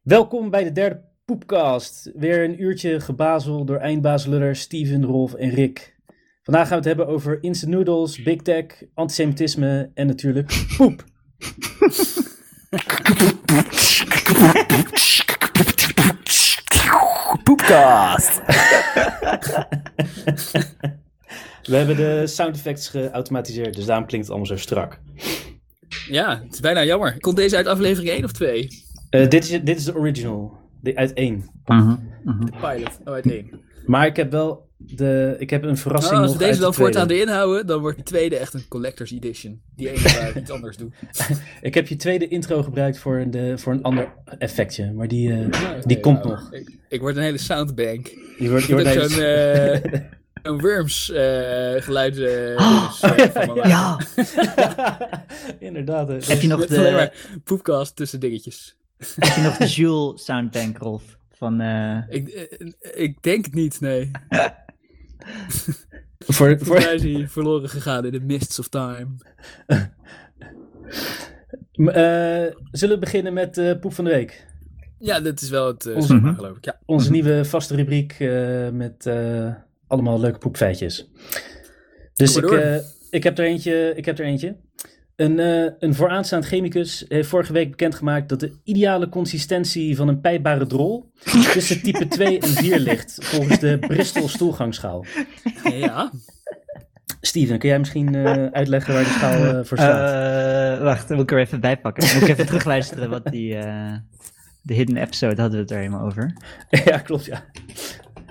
[0.00, 2.10] Welkom bij de derde Poepcast.
[2.14, 5.96] Weer een uurtje gebazel door eindbazeluller Steven, Rolf en Rick.
[6.42, 11.04] Vandaag gaan we het hebben over instant noodles, big tech, antisemitisme en natuurlijk poep.
[17.44, 18.40] Poepcast.
[21.62, 25.00] We hebben de sound effects geautomatiseerd, dus daarom klinkt het allemaal zo strak.
[26.08, 27.20] Ja, het is bijna jammer.
[27.20, 28.68] Komt deze uit aflevering 1 of 2?
[29.10, 31.44] Eh, dit, is, dit is de original, de, uit één.
[31.64, 32.98] De pilot.
[33.04, 33.50] Oh, uit 1.
[33.86, 36.76] Maar ik heb wel de, ik heb een verrassing Nou, als nog we deze uit
[36.76, 39.60] dan de voortaan erin houden, dan wordt die tweede echt een collector's edition.
[39.76, 40.90] Die ene waar ik iets anders doe.
[41.60, 45.48] Ik heb je tweede intro gebruikt voor, de, voor een ander effectje, maar die, eh,
[45.50, 46.52] Ja, die komt nou, nog.
[46.52, 48.10] Ik, ik word een hele soundbank.
[48.38, 49.22] Die wordt, heb zo'n
[50.42, 52.18] een Worms eh geluid
[52.56, 53.98] Oh, dus, eh, van mijn Ja,
[55.58, 56.26] Inderdaad.
[56.26, 58.78] heb je nog de, maar poepcast tussen dingetjes.
[59.16, 61.18] Heb je nog de Jules soundbank, Rolf?
[61.32, 64.10] Van, eh, Ik, eh, ik denk het niet, nee.
[66.26, 69.06] voor, voor, mij is hij verloren gegaan in the mists of time.
[71.74, 74.46] Eh, zullen we beginnen met eh poep van de week?
[74.98, 76.64] Ja, dat is wel het eh, Onze- schema, geloof ik.
[76.64, 76.80] Ja.
[76.86, 79.54] Onze nieuwe vaste rubriek eh, met eh,
[79.86, 81.10] allemaal leuke poepfeitjes.
[82.14, 82.76] Dus ik, eh,
[83.10, 84.56] ik, heb er eentje, ik heb er eentje.
[85.20, 90.20] Een, eh, een vooraanstaand chemicus heeft vorige week bekendgemaakt dat de ideale consistentie van een
[90.20, 91.10] pijpbare drol
[91.52, 95.04] tussen type 2 en 4 ligt, volgens de Bristol stoelgangschaal.
[95.72, 96.10] ja.
[97.20, 100.78] Steven, kun jij misschien eh, uitleggen waar de schaal eh, voor staat?
[100.78, 102.04] eh, wacht, dan moet ik er even bij pakken.
[102.04, 103.94] Dan moet ik even terugluisteren wat die, eh,
[104.62, 106.32] de hidden episode hadden we het er helemaal over.
[106.84, 107.44] ja, klopt, ja.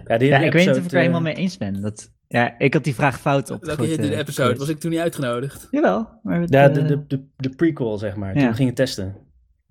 [0.05, 1.81] Ja, ik weet niet of ik er helemaal mee eens ben.
[1.81, 3.63] Dat, ja, ik had die vraag fout op.
[3.63, 4.55] Welke hit in de episode?
[4.57, 5.67] Was ik toen niet uitgenodigd?
[5.71, 6.19] Jawel.
[6.23, 8.33] Maar het, Ja, eh, de, de, de, de prequel, zeg maar.
[8.33, 8.49] Toen Ja.
[8.49, 9.15] we gingen testen.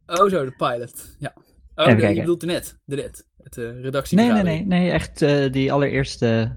[0.07, 1.17] Oh, zo, de pilot.
[1.19, 1.35] Ja.
[1.75, 2.79] Oh, de- je bedoelt de net.
[2.85, 3.27] De net.
[3.43, 4.17] Het uh, redactie.
[4.17, 4.91] nee, nee, nee, nee.
[4.91, 6.57] Echt eh, die allereerste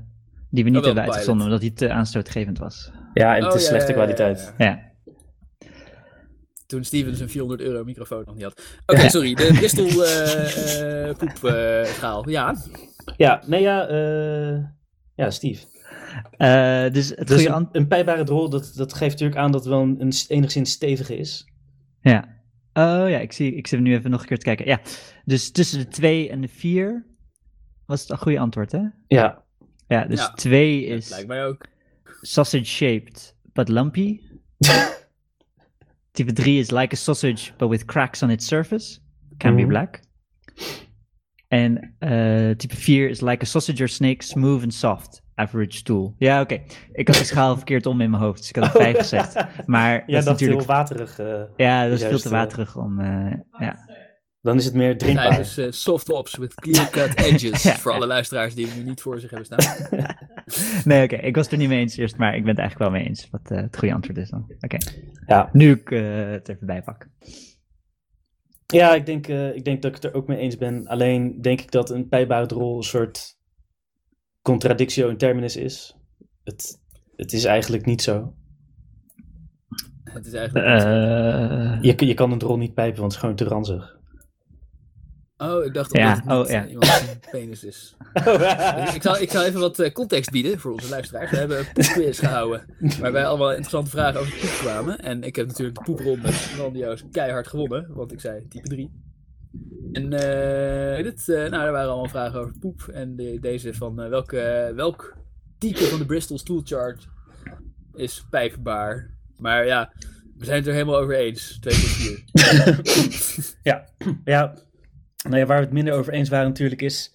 [0.50, 2.92] die we niet Oh, hebben de uitgezonden, omdat die te aanstootgevend was.
[3.14, 4.54] Ja, en Oh, te ja, slechte ja, ja, kwaliteit.
[4.58, 4.66] ja.
[4.66, 4.90] Ja.
[6.66, 8.62] Toen Steven zijn 400 euro microfoon nog niet had.
[8.86, 9.34] Oké, sorry.
[9.34, 12.30] De Bristol eh eh poepschaal.
[12.30, 12.56] ja.
[13.18, 14.58] Ja, nee, ja, eh,
[15.16, 15.64] ja, Steve.
[16.38, 19.70] Eh, dus het Dus een, een pijpbare drol, dat, dat geeft natuurlijk aan dat het
[19.70, 21.46] wel een, een enigszins stevige is.
[22.02, 22.40] Ja.
[22.74, 24.66] Oh ja, ik, zie, ik zit nu even nog een keer te kijken.
[24.66, 24.80] Ja,
[25.26, 27.06] dus tussen de 2 en de 4
[27.86, 28.82] was het een goede antwoord, hè?
[29.08, 29.44] Ja,
[29.88, 30.32] Ja, dus Ja.
[30.34, 31.66] 2 Dat is lijkt mij ook.
[32.22, 34.20] sausage shaped but lumpy.
[36.12, 39.00] Type 3 is like a sausage but with cracks on its surface.
[39.38, 39.70] Can be Mhm.
[39.70, 40.00] black.
[41.48, 45.22] En eh, type 4 is like a sausage or snake, smooth and soft.
[45.42, 46.16] Average stool.
[46.18, 46.62] Ja, oké.
[46.92, 49.34] Ik had de schaal verkeerd om in mijn hoofd, dus ik had een 5 gezegd.
[49.66, 50.60] Maar dat ja is dat is natuurlijk...
[50.60, 51.20] heel waterig.
[51.20, 53.00] eh, Ja, dat is veel te eh, waterig om...
[53.00, 53.76] eh, ja.
[54.42, 55.40] dan is het meer drinkbaar.
[55.58, 57.64] eh, soft ops with clear cut edges.
[57.72, 57.76] Ja.
[57.76, 59.88] Voor alle luisteraars die hem nu niet voor zich hebben staan.
[60.86, 61.16] Nee, oké.
[61.16, 63.08] Ik was het er niet mee eens eerst, maar ik ben het eigenlijk wel mee
[63.10, 64.52] eens wat eh, het goede antwoord is dan.
[64.60, 64.78] Oké.
[65.28, 67.08] Ja, Nu ik het even bijpak.
[68.68, 70.88] ja ik, denk, eh, ik denk dat ik het er ook mee eens ben.
[70.88, 73.40] Alleen denk ik dat een pijpbare drol een soort
[74.42, 75.96] contradictio in terminis is.
[76.44, 76.80] Het,
[77.16, 78.34] het is eigenlijk niet zo.
[80.04, 80.66] Het is eigenlijk.
[80.66, 84.00] Eh, Je, je kan een drol niet pijpen, want het is gewoon te ranzig.
[85.38, 86.68] Oh, ik dacht Ja, dat het niet oh, ja.
[86.68, 87.96] iemand zijn penis is.
[88.96, 91.32] ik, zal, ik zal even wat eh, context bieden voor onze luisteraars.
[91.32, 92.66] We hebben een poepquiz gehouden.
[93.00, 95.00] Waarbij allemaal interessante vragen over poep kwamen.
[95.00, 97.88] En ik heb natuurlijk de poepronde grandioos keihard gewonnen.
[97.94, 98.92] Want ik zei type 3.
[99.92, 102.82] En eh, dit, eh, nou, er waren allemaal vragen over poep.
[102.94, 105.18] En de- deze van eh, welke, welk
[105.58, 107.08] type van de Bristol Stool Chart
[107.94, 109.18] is pijpbaar.
[109.38, 109.94] Maar ja,
[110.38, 111.58] we zijn het er helemaal over eens.
[111.60, 111.84] 2 tot
[112.90, 113.60] 4.
[113.64, 113.86] Ja,
[114.26, 114.54] ja.
[115.24, 117.14] Nou ja, waar we het minder over eens waren natuurlijk is...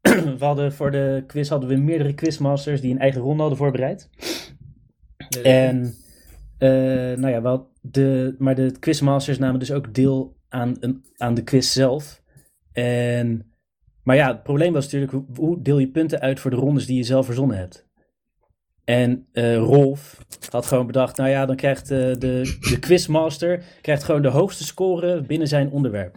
[0.38, 4.08] we hadden voor de quiz hadden we meerdere quizmasters die een eigen ronde hadden voorbereid.
[5.42, 5.94] En,
[6.58, 6.68] eh,
[7.18, 11.44] nou ja, wel de, maar de quizmasters namen dus ook deel aan, een, aan de
[11.44, 12.22] quiz zelf.
[12.72, 13.52] En,
[14.02, 16.86] maar ja, het probleem was natuurlijk, hoe, hoe deel je punten uit voor de rondes
[16.86, 17.88] die je zelf verzonnen hebt?
[18.88, 20.18] En eh, Rolf
[20.50, 24.64] had gewoon bedacht, nou ja, dan krijgt eh, de, de quizmaster krijgt gewoon de hoogste
[24.64, 26.16] score binnen zijn onderwerp.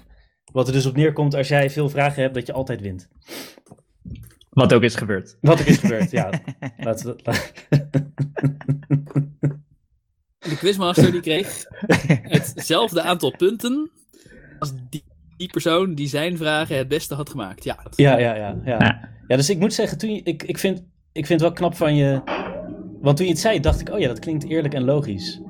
[0.52, 3.10] Wat er dus op neerkomt als jij veel vragen hebt, dat je altijd wint.
[4.50, 5.38] wat ook is gebeurd.
[5.42, 6.30] Wat er is gebeurd, ja.
[6.78, 7.22] Laten we,
[10.40, 11.66] De quizmaster die kreeg
[12.24, 13.92] hetzelfde aantal punten
[14.62, 15.04] als die,
[15.38, 17.64] die persoon die zijn vragen het beste had gemaakt.
[17.64, 18.62] Ja, dat- Ja, ja, ja.
[18.66, 19.36] Ja, Ja.
[19.36, 20.78] dus ik moet zeggen, toen je, ik, ik, vind,
[21.12, 22.22] ik vind het wel knap van je.
[23.02, 25.42] Want toen je het zei, dacht ik, oh ja, dat klinkt eerlijk en logisch.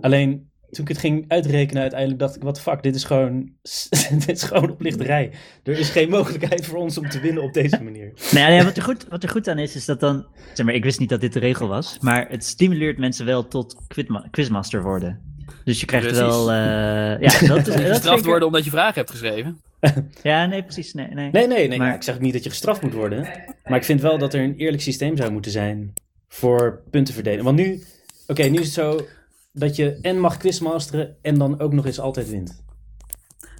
[0.00, 3.50] Alleen, toen ik het ging uitrekenen uiteindelijk, dacht ik, wat fuck, dit is gewoon,
[4.26, 5.32] dit is gewoon oplichterij.
[5.62, 8.12] Er is geen mogelijkheid voor ons om te winnen op deze manier.
[8.32, 10.26] Nou ja, wat, er goed, wat er goed aan is, is dat dan...
[10.52, 13.48] Zeg maar, ik wist niet dat dit de regel was, maar het stimuleert mensen wel
[13.48, 15.33] tot quizma- quizmaster worden.
[15.64, 16.24] Dus je krijgt Precies.
[16.24, 16.50] wel...
[16.50, 19.60] eh, ja, dat is, gestraft worden omdat je vragen hebt geschreven.
[20.22, 20.94] Ja, nee, precies.
[20.94, 21.30] Nee, nee.
[21.30, 21.78] Nee, nee, nee.
[21.78, 23.28] Maar- ja, ik zeg ook niet dat je gestraft moet worden.
[23.64, 25.92] Maar ik vind wel dat er een eerlijk systeem zou moeten zijn
[26.28, 27.44] voor punten verdelen.
[27.44, 27.82] Want nu,
[28.26, 29.06] oké, nu is het zo
[29.52, 32.62] dat je en mag quizmasteren en dan ook nog eens altijd wint.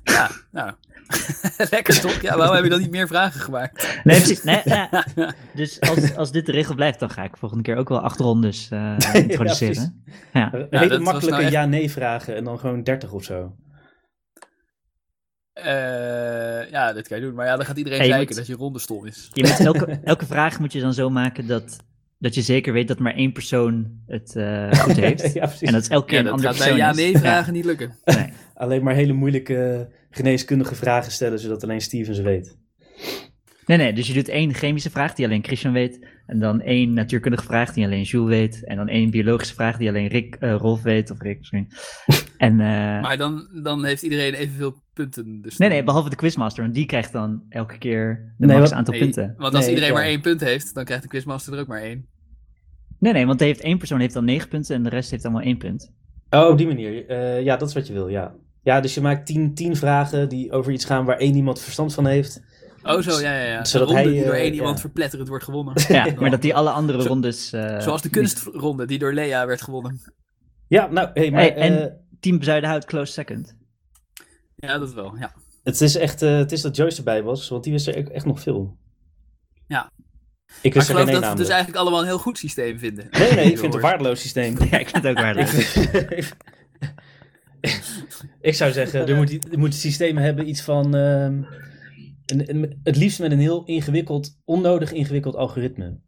[0.04, 0.72] Ja, nou.
[1.70, 2.20] Lekker toch?
[2.20, 4.00] Ja, waarom heb je dan niet meer vragen gemaakt?
[4.04, 4.42] Nee, precies.
[4.42, 5.04] Nee, ja.
[5.54, 8.20] Dus als, als dit de regel blijft, dan ga ik volgende keer ook wel acht
[8.20, 10.04] rondes eh, introduceren.
[10.32, 13.54] Ja, dat was makkelijke nou echt- ja-nee vragen en dan gewoon 30 of zo.
[15.52, 17.34] Eh, ja, dit kan je doen.
[17.34, 19.30] Maar ja, dan gaat iedereen Ja, kijken moet- dat je ronde stom is.
[19.32, 21.76] Je moet elke, elke vraag moet je dan zo maken dat,
[22.18, 25.32] dat je zeker weet dat maar één persoon het eh, goed heeft.
[25.32, 25.60] ja, precies.
[25.68, 26.98] En dat is elke keer Ja, een dat andere gaat bij persoon is.
[27.04, 27.94] ja-nee vragen niet lukken.
[28.04, 28.32] Ja, nee.
[28.54, 32.56] Alleen maar hele moeilijke geneeskundige vragen stellen, zodat alleen Steven ze weet.
[33.66, 36.06] nee, nee, dus je doet één chemische vraag die alleen Christian weet.
[36.26, 38.64] En dan één natuurkundige vraag die alleen Jules weet.
[38.64, 41.10] En dan één biologische vraag die alleen Rick, eh, Rolf weet.
[41.10, 41.66] Of Rick, sorry.
[42.38, 42.66] En, eh,
[43.02, 45.40] Maar dan, dan heeft iedereen evenveel punten.
[45.42, 46.62] Dus nee, nee, behalve de quizmaster.
[46.62, 49.34] Want die krijgt dan elke keer de Nee, max aantal Nee, punten.
[49.36, 49.98] Want als Nee, iedereen ja.
[49.98, 52.06] maar één punt heeft, dan krijgt de quizmaster er ook maar één.
[52.98, 55.42] Nee, nee, want heeft één persoon heeft dan negen punten en de rest heeft allemaal
[55.42, 55.92] één punt.
[56.30, 57.06] Oh, op die manier.
[57.06, 58.34] Eh, ja, dat is wat je wil, ja.
[58.64, 61.94] Ja, dus je maakt 10 tien vragen die over iets gaan waar één iemand verstand
[61.94, 62.42] van heeft.
[62.82, 63.64] Oh, zo, ja, ja, ja.
[63.64, 64.54] Zodat hij, die door eh, één ja.
[64.58, 65.74] iemand verpletterend wordt gewonnen.
[65.88, 67.52] Ja, maar dat die alle andere Zo- rondes...
[67.52, 70.00] eh, Zoals de kunstronde die door Lea werd gewonnen.
[70.68, 73.56] Ja, nou, hey, maar Hey, en- eh, Team Zuidenhout close second.
[74.56, 75.32] Ja, dat wel, ja.
[75.62, 78.24] het is echt eh, het is dat Joyce erbij was, want die wist er echt-
[78.24, 78.76] nog veel.
[79.66, 79.90] Ja.
[80.46, 81.36] Ik Maar ik wist er geloof geen één dat we naam.
[81.36, 83.06] dus eigenlijk allemaal een heel goed systeem vinden.
[83.10, 84.56] Nee, nee, ik vind het een waardeloos systeem.
[84.70, 86.32] Ja, ik vind het ook waardeloos.
[88.40, 90.94] ik, zou zeggen, er moet, er moet systemen hebben iets van...
[90.96, 91.42] ehm,
[92.26, 95.98] een, een- het liefst met een heel ingewikkeld, onnodig ingewikkeld algoritme.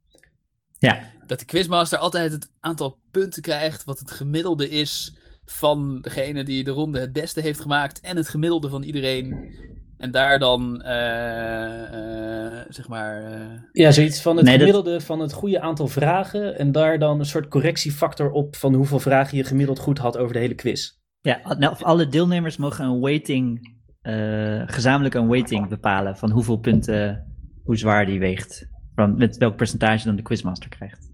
[0.79, 6.45] Ja, Dat de quizmaster altijd het aantal punten krijgt wat het gemiddelde is van degene
[6.45, 9.55] die de ronde het beste heeft gemaakt en het gemiddelde van iedereen.
[9.97, 15.01] En daar dan, eh, eh, zeg maar, eh, Ja, zoiets van het Nee, dat- gemiddelde
[15.01, 16.59] van het goede aantal vragen.
[16.59, 20.33] En daar dan een soort correctiefactor op van hoeveel vragen je gemiddeld goed had over
[20.33, 20.91] de hele quiz.
[21.27, 26.57] Ja nou, of alle deelnemers mogen een weighting, eh, gezamenlijk een weighting bepalen van hoeveel
[26.57, 27.27] punten,
[27.65, 28.69] hoe zwaar die weegt.
[28.95, 31.11] Van met welk percentage dan de quizmaster krijgt.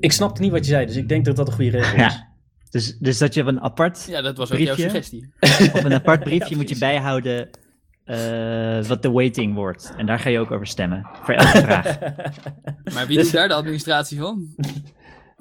[0.00, 2.00] Ik snapte niet wat je zei, dus ik denk dat dat een goede regel is.
[2.00, 2.30] Ja.
[2.70, 4.90] Dus, dus dat je op een apart, ja, dat was ook jouw Briefje?
[4.90, 5.32] suggestie.
[5.78, 7.48] op een apart briefje Ja, moet je bijhouden
[8.04, 9.94] eh, wat de weighting wordt.
[9.96, 11.98] En daar ga je ook over stemmen, voor elke vraag.
[12.94, 14.54] Maar wie Dus- doet daar de administratie van?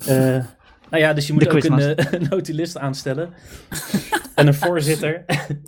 [0.06, 0.46] Eh,
[0.92, 3.34] nou ja, dus je moet De ook een, eh, een notulist aanstellen.
[4.36, 5.24] en een voorzitter.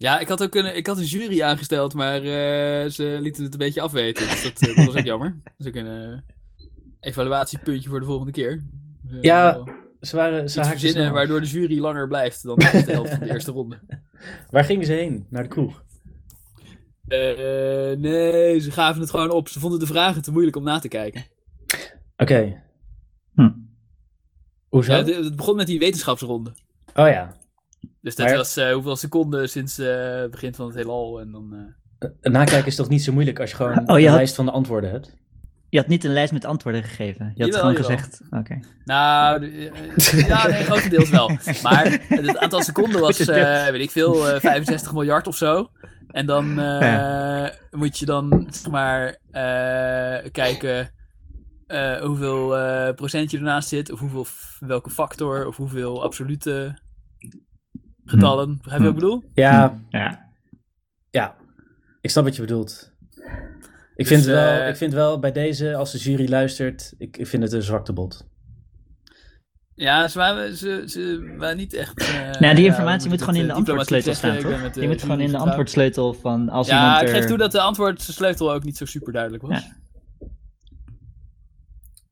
[0.00, 3.52] Ja, ik had ook een, ik had een jury aangesteld, maar eh, ze lieten het
[3.52, 4.28] een beetje afweten.
[4.28, 5.40] Dus dat, eh, dat was ook jammer.
[5.44, 6.22] Dat is ook een
[7.00, 8.62] evaluatiepuntje voor de volgende keer.
[9.02, 9.64] Dus, Ja,
[10.00, 13.50] Ze waren ze verzinnen waardoor de jury langer blijft dan de helft van de eerste
[13.50, 13.78] ronde.
[14.50, 15.26] Waar gingen ze heen?
[15.30, 15.82] Naar de kroeg.
[17.08, 19.48] Eh, nee, ze gaven het gewoon op.
[19.48, 21.24] Ze vonden de vragen te moeilijk om na te kijken.
[22.16, 22.62] Oké.
[23.46, 23.50] Hm.
[24.68, 24.92] Hoezo?
[24.92, 26.50] Ja, het, het begon met die wetenschapsronde.
[26.94, 27.34] Oh ja.
[28.00, 31.20] Dus dat Maar- was eh, hoeveel seconden sinds eh, het begin van het heelal.
[31.20, 31.54] En dan,
[31.98, 34.16] eh, Een nakijken is toch niet zo moeilijk als je gewoon Oh, je een had-
[34.16, 35.16] lijst van de antwoorden hebt?
[35.70, 37.32] Je had niet een lijst met antwoorden gegeven.
[37.34, 37.96] Je had Jawel, gewoon jawel.
[37.98, 38.58] gezegd, oké.
[38.84, 39.46] Nou,
[40.26, 41.28] ja, nee, grotendeels wel.
[41.62, 45.70] Maar het aantal seconden was, eh, weet ik veel, eh, 65 miljard of zo.
[46.08, 50.90] En dan eh, moet je dan, zeg maar, eh, kijken
[51.68, 53.92] eh, hoeveel eh, procent je ernaast zit.
[53.92, 54.26] Of hoeveel,
[54.60, 56.78] welke factor, of hoeveel absolute
[58.04, 58.56] getallen.
[58.56, 59.22] Begrijp je wat ik bedoel?
[59.34, 60.30] Ja, Ja.
[61.10, 61.36] ja.
[62.00, 62.92] Ik snap wat je bedoelt.
[63.94, 67.16] Ik, Dus, vind wel, eh, ik vind wel bij deze, als de jury luistert, ik,
[67.16, 68.26] ik vind het een zwakte bot.
[69.74, 71.98] Ja, ze waren, ze, ze waren niet echt...
[72.00, 74.34] eh, Nou, die ja, informatie moet gewoon in de antwoordsleutel staan?
[74.34, 74.62] Ik toch?
[74.62, 77.14] met Die moet gewoon in de antwoordsleutel van als Ja, iemand ik er...
[77.14, 79.64] geef toe dat de antwoordsleutel ook niet zo super duidelijk was.
[79.64, 79.76] Ja.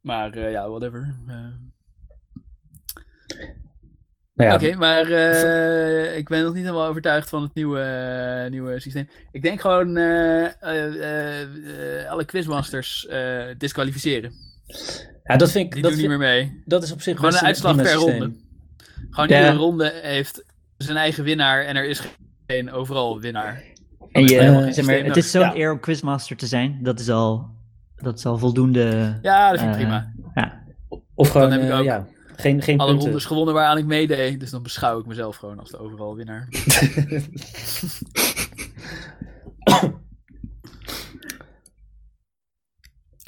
[0.07, 1.15] Maar eh, ja, whatever.
[1.29, 1.35] Eh,
[4.35, 8.81] Nou ja, Oké, maar eh, ik ben nog niet helemaal overtuigd van het nieuwe, nieuwe
[8.81, 9.09] systeem.
[9.33, 14.33] Ik denk gewoon eh, eh, eh, eh, alle quizmasters eh, disqualificeren.
[15.25, 16.63] ja, dat vind ik, Die dat, doen niet meer mee.
[16.65, 18.19] dat is op zich Gewoon een uitslag per systeem.
[18.21, 18.37] ronde.
[19.11, 19.39] Gewoon Ja.
[19.39, 20.45] iedere ronde heeft
[20.77, 22.03] zijn eigen winnaar en er is
[22.47, 23.63] geen overal winnaar.
[24.13, 25.57] En je, zeg maar, het is zo'n Ja.
[25.57, 26.79] eer om quizmaster te zijn.
[26.83, 27.51] Dat is al,
[27.97, 29.19] dat is al voldoende...
[29.23, 30.12] Ja, dat vind ik eh, prima.
[30.35, 30.62] Ja,
[31.15, 31.85] Of gewoon, heb ik eh, ook.
[31.85, 32.07] ja.
[32.37, 33.07] Geen, geen alle punten.
[33.07, 34.41] rondes gewonnen waaraan ik meedeed.
[34.41, 36.49] Dus dan beschouw ik mezelf gewoon als de overal winnaar.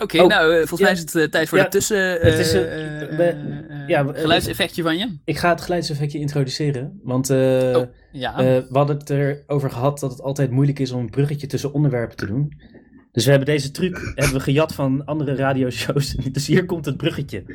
[0.02, 0.84] Oké, Oh, nou, eh, volgens ja.
[0.86, 2.10] mij is het tijd voor Ja, de tussen...
[2.20, 5.18] het is, we- ja, geluidseffectje van je.
[5.24, 7.00] Ik ga het geluidseffectje introduceren.
[7.02, 7.38] Want eh,
[7.76, 7.82] Oh,
[8.12, 8.32] ja.
[8.32, 11.72] eh, we hadden het erover gehad dat het altijd moeilijk is om een bruggetje tussen
[11.72, 12.60] onderwerpen te doen.
[13.18, 16.12] Dus we hebben deze truc hebben we gejat van andere radioshows.
[16.32, 17.38] Dus hier komt het bruggetje.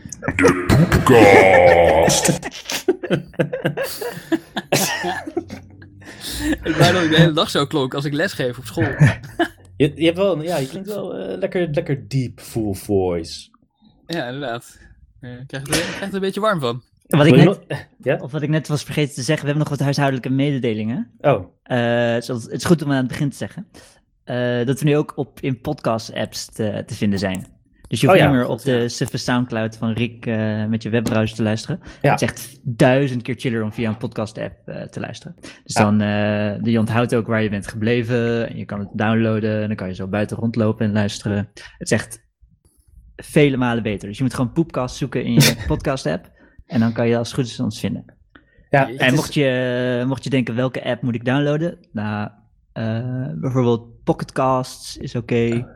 [6.64, 8.84] ik wou dat ik de hele dag zo klonk als ik lesgeef op school.
[9.78, 13.50] Je, je, hebt wel, ja, je klinkt wel eh, lekker, lekker deep, full voice.
[14.08, 14.80] Ja, inderdaad.
[15.22, 16.84] Ik krijg, er, krijg er een beetje warm van.
[17.08, 17.60] Wat ik, net,
[17.98, 18.18] Ja?
[18.22, 21.12] of wat ik net was vergeten te zeggen, we hebben nog wat huishoudelijke mededelingen.
[21.20, 21.78] Oh, Eh,
[22.22, 23.68] zoals- het is goed om aan het begin te zeggen.
[24.24, 27.46] Eh, dat we nu ook op, in podcast-apps te, te vinden zijn.
[27.88, 30.84] Dus je hoeft Oh ja, niet meer op de suffe Soundcloud van Rick eh, met
[30.84, 31.80] je webbrowser te luisteren.
[32.02, 32.12] Ja.
[32.12, 35.36] Het is echt duizend keer chiller om via een podcast-app eh, te luisteren.
[35.42, 35.84] Dus Ja.
[35.84, 38.50] dan uh, je onthoudt ook waar je bent gebleven.
[38.50, 39.62] En je kan het downloaden.
[39.62, 41.50] En dan kan je zo buiten rondlopen en luisteren.
[41.54, 42.28] Het is echt
[43.16, 44.08] vele malen beter.
[44.08, 46.32] Dus je moet gewoon Poepcast zoeken in je podcast-app.
[46.66, 48.06] En dan kan je als het goed is ons vinden.
[48.70, 48.88] ja.
[48.90, 51.78] En is- mocht je, mocht je denken, welke app moet ik downloaden?
[51.92, 52.30] Nou,
[53.36, 55.68] bijvoorbeeld Pocketcasts is oké.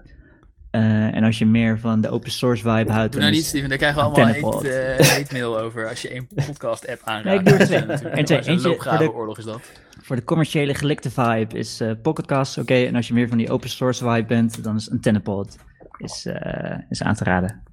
[0.72, 3.12] Eh, en als je meer van de open source vibe houdt...
[3.12, 3.70] Doe nou niet, Steven.
[3.70, 7.44] Daar krijgen we allemaal heet, eh, mail over als je één podcast-app aanraadt.
[7.46, 8.12] Nee, ik doe is twee.
[8.12, 8.38] En twee.
[8.38, 9.62] Een voor de- loopgravenoorlog is dat.
[10.01, 12.74] Voor de commerciële gelikte vibe is eh Pocketcasts oké.
[12.74, 15.58] En als je meer van die open source vibe bent, dan is Antennepod
[15.98, 17.63] is, eh, is aan te raden.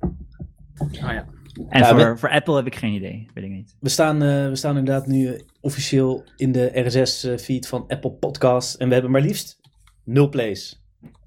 [0.79, 1.25] Ah ja.
[1.69, 3.77] En Ja, voor, we- voor Apple heb ik geen idee, weet ik niet.
[3.81, 8.77] We staan, eh, we staan inderdaad nu eh, officieel in de RSS-feed van Apple Podcasts.
[8.77, 9.61] En we hebben maar liefst
[10.05, 10.83] nul plays.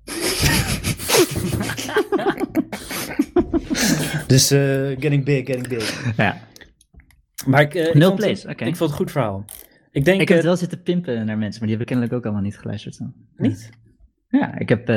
[4.28, 6.16] dus eh, getting big, getting big.
[6.18, 6.38] Ja.
[7.46, 8.66] Maar ik, eh, ik Nul plays, oké.
[8.66, 9.46] ik vond het een goed verhaal.
[9.92, 10.22] Ik denk...
[10.22, 12.44] Ik heb eh, het wel zitten pimpen naar mensen, maar die hebben kennelijk ook allemaal
[12.44, 12.98] niet geluisterd.
[12.98, 13.14] Dan.
[13.36, 13.70] Niet?
[14.30, 14.88] Ja, ik heb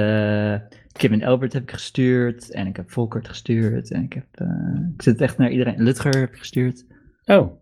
[0.92, 2.50] Kim en Albert heb ik gestuurd.
[2.50, 3.90] En ik heb Volkert gestuurd.
[3.90, 4.26] En ik heb.
[4.32, 4.46] eh,
[4.94, 5.82] ik zit echt naar iedereen.
[5.82, 6.84] Lutger heb ik gestuurd.
[7.24, 7.58] Oh.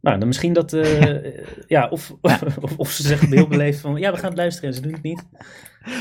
[0.00, 0.72] Nou, dan misschien dat...
[0.72, 1.24] eh,
[1.76, 2.10] ja, of,
[2.60, 3.96] of, of ze zeggen heel beleefd van...
[3.96, 5.24] Ja, we gaan het luisteren en ze doen het niet.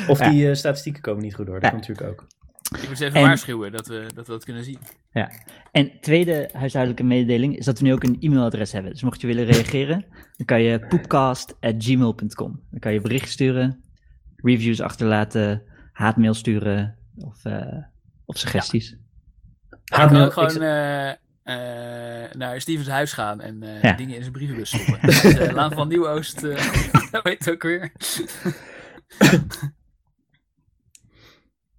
[0.08, 0.30] Of Ja.
[0.30, 1.56] die eh, statistieken komen niet goed door.
[1.56, 1.70] Dat Ja.
[1.70, 2.28] kan natuurlijk ook.
[2.82, 4.78] Ik moet ze even En- waarschuwen dat we, dat we dat kunnen zien.
[5.72, 8.92] En tweede huishoudelijke mededeling is dat we nu ook een e-mailadres hebben.
[8.92, 10.06] Dus mocht je willen reageren,
[10.38, 12.62] dan kan je poepcast.gmail.com.
[12.72, 13.84] Dan kan je bericht sturen,
[14.36, 15.64] reviews achterlaten,
[15.96, 17.78] haatmail sturen of, eh,
[18.26, 18.90] of suggesties.
[19.70, 21.10] Je Haatmail- kan ook ik gewoon eh,
[22.24, 23.94] eh, naar Stevens huis gaan en eh, Ja.
[23.94, 25.00] dingen in zijn brievenbus stoppen.
[25.08, 26.74] Dus, eh, Laan van Nieuw-Oost, eh
[27.12, 27.92] dat weet het ook weer.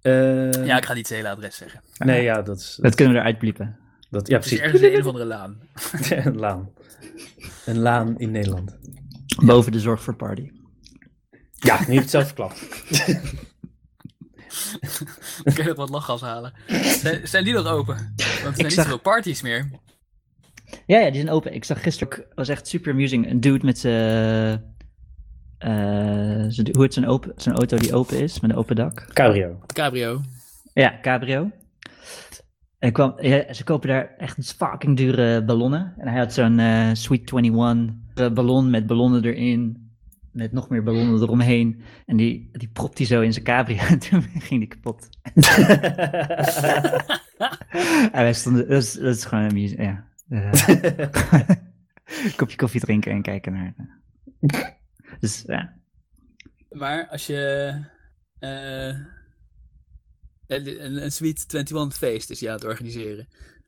[0.01, 1.81] eh, Ja, ik ga niet het hele adres zeggen.
[1.97, 2.77] Nee, ja, dat is...
[2.81, 3.77] Dat kunnen we eruit bliepen.
[4.09, 4.65] Dat, ja, Het is precies.
[4.65, 5.59] ergens in een of andere laan.
[6.25, 6.69] een laan.
[7.65, 8.77] Een laan in Nederland.
[9.45, 10.51] Boven de zorg voor party.
[11.53, 12.59] Ja, nu heeft het zelf verklapt.
[15.43, 16.53] Dan kun je nog wat lachgas halen.
[16.83, 17.95] Zijn, zijn die nog open?
[17.95, 19.69] Want er zijn niet zag- zoveel parties meer.
[20.85, 21.53] Ja, ja, die zijn open.
[21.53, 24.75] Ik zag gisteren, ook- was echt super amusing, een dude met zijn...
[25.57, 25.69] eh,
[26.47, 29.05] zijn- hoe heet zijn, open, zijn auto die open is, met een open dak?
[29.13, 29.59] Cabrio.
[29.73, 30.21] Cabrio.
[30.73, 31.51] Ja, cabrio.
[32.79, 35.93] En kwam, ja, ze kopen daar echt een fucking dure ballonnen.
[35.97, 39.86] En hij had zo'n eh, Sweet 21 eh, ballon met ballonnen erin.
[40.37, 41.81] Met nog meer ballonnen eromheen.
[42.05, 43.77] En die, die propt hij zo in zijn cabrio.
[43.77, 45.09] En toen ging die kapot.
[48.11, 50.07] en wij stonden, dat, is, dat is gewoon amusing, ja.
[50.29, 50.51] Eh,
[52.35, 53.73] kopje koffie drinken en kijken naar.
[53.77, 54.65] eh.
[55.19, 55.75] Dus ja.
[56.69, 57.71] Maar als je
[58.39, 58.95] eh,
[60.47, 63.27] een, een Sweet 21 feest is aan het organiseren.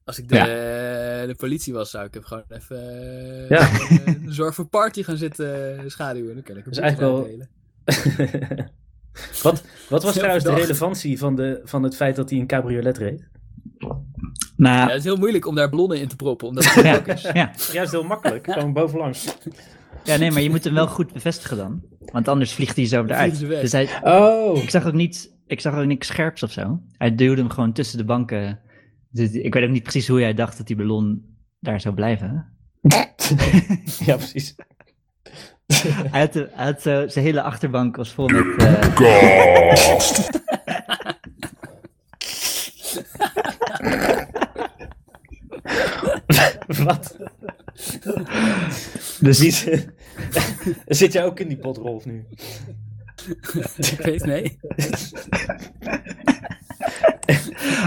[0.09, 3.59] Als ik de, de politie was, zou ik hem gewoon even eh, Ja.
[3.59, 6.33] eh, de zorg voor party gaan zitten schaduwen.
[6.33, 7.49] Dan kan ik hem is eigenlijk wel- uitdelen.
[9.43, 12.97] wat, wat was trouwens de relevantie van, de, van het feit dat hij een cabriolet
[12.97, 13.27] reed?
[14.57, 16.95] Maar Ja, het is heel moeilijk om daar ballonnen in te proppen, omdat het ja,
[16.95, 17.21] ook is.
[17.21, 17.51] ja.
[17.71, 19.35] Juist heel makkelijk, gewoon bovenlangs.
[20.03, 21.83] Ja, nee, maar je moet hem wel goed bevestigen dan.
[22.11, 23.39] Want anders vliegt hij zo eruit.
[23.39, 26.79] Dus hij, Oh, ik zag ook niet, ik zag ook niks scherps of zo.
[26.97, 28.59] Hij duwde hem gewoon tussen de banken.
[29.11, 32.45] Dus ik weet ook niet precies hoe jij dacht dat die ballon daar zou blijven.
[34.05, 34.55] ja precies.
[36.11, 38.45] Hij had, de- hij had zo, zijn hele achterbank was vol met...
[38.57, 38.89] eh,
[46.83, 47.17] Wat?
[49.19, 49.87] dus Wie zit-
[50.87, 52.25] Zit jij ook in die potrolf nu?
[53.77, 54.59] Ik weet, nee.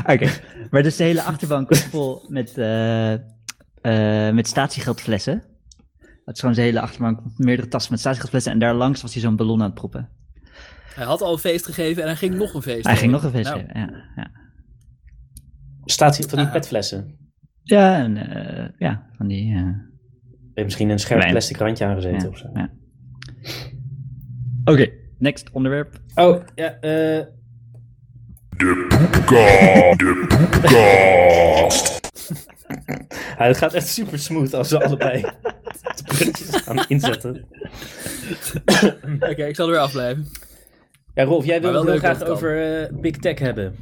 [0.07, 0.31] Oké,
[0.73, 5.43] maar dus de hele achterbank was vol met, eh, eh, met statiegeldflessen.
[6.25, 8.53] Het is gewoon zijn hele achterbank, meerdere tassen met statiegeldflessen.
[8.53, 10.09] En daar langs was hij zo'n ballon aan het proppen.
[10.95, 13.23] Hij had al een feest gegeven en hij ging nog een feest Hij ging nog
[13.23, 13.91] een feest Nou, geven, ja.
[14.17, 14.31] Ja,
[15.85, 16.53] Staat hier van die Ah.
[16.53, 17.17] petflessen?
[17.63, 19.55] ja, en, eh, ja van die...
[19.55, 19.63] eh,
[20.55, 22.51] Heeft misschien een scherp plastic randje aangezeten ja, of zo.
[22.55, 22.71] ja.
[24.65, 24.89] Oké,
[25.19, 26.01] next onderwerp.
[26.15, 27.27] Oh, ja, eh...
[28.57, 32.01] Poepka, de poepkast.
[33.39, 35.21] ja, het gaat echt super smooth als we allebei
[35.97, 37.45] de puntjes gaan inzetten.
[39.21, 40.27] Oké, ik zal er weer afblijven.
[41.15, 43.75] Ja, Rolf, jij wil het heel graag over eh, Big Tech hebben.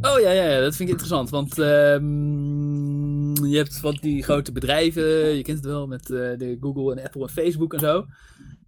[0.00, 1.30] Oh ja, ja, ja, dat vind ik interessant.
[1.30, 6.56] Want ehm, je hebt wat die grote bedrijven, je kent het wel met eh, de
[6.60, 8.06] Google en Apple en Facebook en zo.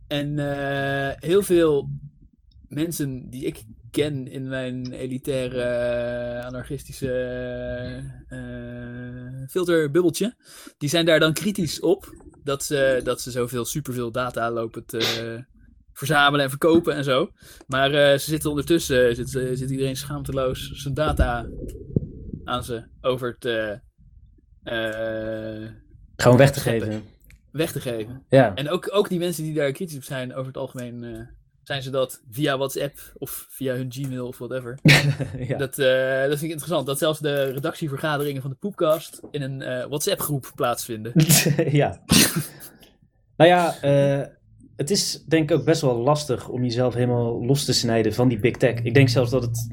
[0.07, 1.89] En eh, heel veel
[2.69, 7.13] mensen die ik ken in mijn elitaire eh, anarchistische
[8.29, 10.35] eh, filterbubbeltje,
[10.79, 12.29] die zijn daar dan kritisch op.
[12.45, 15.45] Dat ze, dat ze zoveel superveel data lopen te
[15.93, 17.31] verzamelen en verkopen en zo.
[17.67, 21.47] Maar eh, ze zitten ondertussen, zit, zit iedereen schaamteloos zijn data
[22.45, 23.81] aan ze over te
[26.17, 27.03] Gewoon weg te geven.
[27.53, 28.25] weg te geven.
[28.29, 28.55] Ja.
[28.55, 31.29] En ook, ook die mensen die daar kritisch op zijn, over het algemeen
[31.63, 34.79] zijn ze dat via WhatsApp of via hun Gmail of whatever.
[35.49, 35.59] ja.
[35.59, 36.87] Dat, eh, dat vind ik interessant.
[36.87, 41.13] Dat zelfs de redactievergaderingen van de Poepcast in een eh, WhatsApp-groep plaatsvinden.
[41.83, 42.01] ja.
[43.37, 44.27] nou ja, eh,
[44.77, 48.29] het is denk ik ook best wel lastig om jezelf helemaal los te snijden van
[48.29, 48.83] die big tech.
[48.83, 49.69] Ik denk zelfs dat het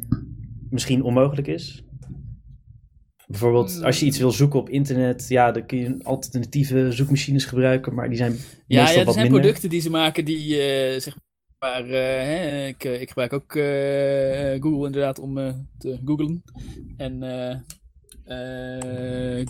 [0.69, 1.81] misschien onmogelijk is.
[3.27, 3.83] Bijvoorbeeld, Hmm.
[3.83, 8.07] als je iets wil zoeken op internet, ja, dan kun je alternatieve zoekmachines gebruiken, maar
[8.09, 9.41] die zijn Ja, meestal ja, er wat zijn minder.
[9.41, 10.53] producten die ze maken die,
[10.99, 11.15] zeg
[11.59, 15.35] maar, eh, ik, eh, ik gebruik ook eh, Google inderdaad om
[15.77, 16.43] te googlen.
[16.97, 17.21] En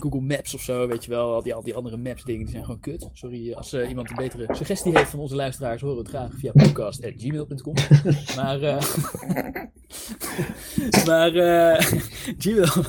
[0.00, 2.50] Google Maps of zo, weet je wel, al die, al die andere maps dingen, die
[2.50, 3.08] zijn gewoon kut.
[3.12, 6.52] Sorry, als iemand een betere suggestie heeft van onze luisteraars, horen we het graag via
[6.52, 7.74] podcast.gmail.com.
[8.36, 8.58] maar,
[11.06, 11.30] maar
[12.38, 12.84] Gmail,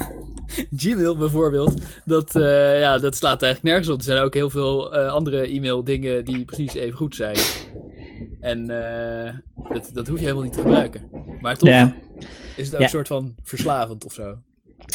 [0.75, 3.97] Gmail bijvoorbeeld, dat, ja, dat slaat eigenlijk nergens op.
[3.97, 7.37] Er zijn ook heel veel andere e-mail dingen die precies even goed zijn.
[8.39, 9.33] En eh,
[9.73, 11.09] dat, dat hoef je helemaal niet te gebruiken.
[11.41, 11.95] Maar toch Ja.
[12.55, 12.85] is het ook Ja.
[12.85, 14.23] een soort van verslavend of zo.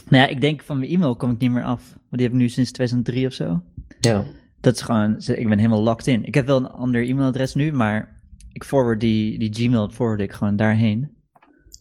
[0.08, 1.82] Nou ja, ik denk van mijn e-mail kom ik niet meer af.
[1.92, 3.62] Want die heb ik nu sinds 2003 of zo.
[4.00, 4.24] Ja.
[4.60, 6.24] Dat is gewoon, ik ben helemaal locked in.
[6.24, 10.32] Ik heb wel een ander e-mailadres nu, maar ik forward die, die Gmail forward ik
[10.32, 11.12] gewoon daarheen.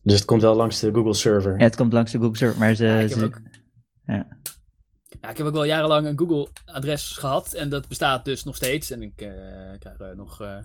[0.04, 1.58] Dus het komt wel langs de Google server.
[1.58, 2.86] Ja, het komt langs de Google server, maar ze...
[2.86, 3.42] Ja, ik, heb ze- ook,
[4.06, 4.28] ja.
[5.22, 7.54] ja, ik heb ook wel jarenlang een Google-adres gehad.
[7.54, 8.92] En dat bestaat dus nog steeds.
[8.92, 9.30] En ik eh,
[9.80, 10.58] krijg nog eh,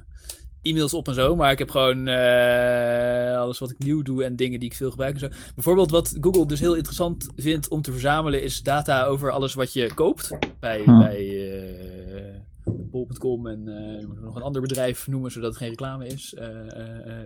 [0.68, 1.36] e-mails op en zo.
[1.36, 4.90] Maar ik heb gewoon eh, alles wat ik nieuw doe en dingen die ik veel
[4.90, 5.28] gebruik en zo.
[5.54, 8.42] Bijvoorbeeld wat Google dus heel interessant vindt om te verzamelen...
[8.42, 10.38] is data over alles wat je koopt.
[10.60, 10.98] Bij, Hm.
[10.98, 15.30] bij eh, bol.com en eh, nog een ander bedrijf noemen...
[15.30, 16.34] zodat het geen reclame is.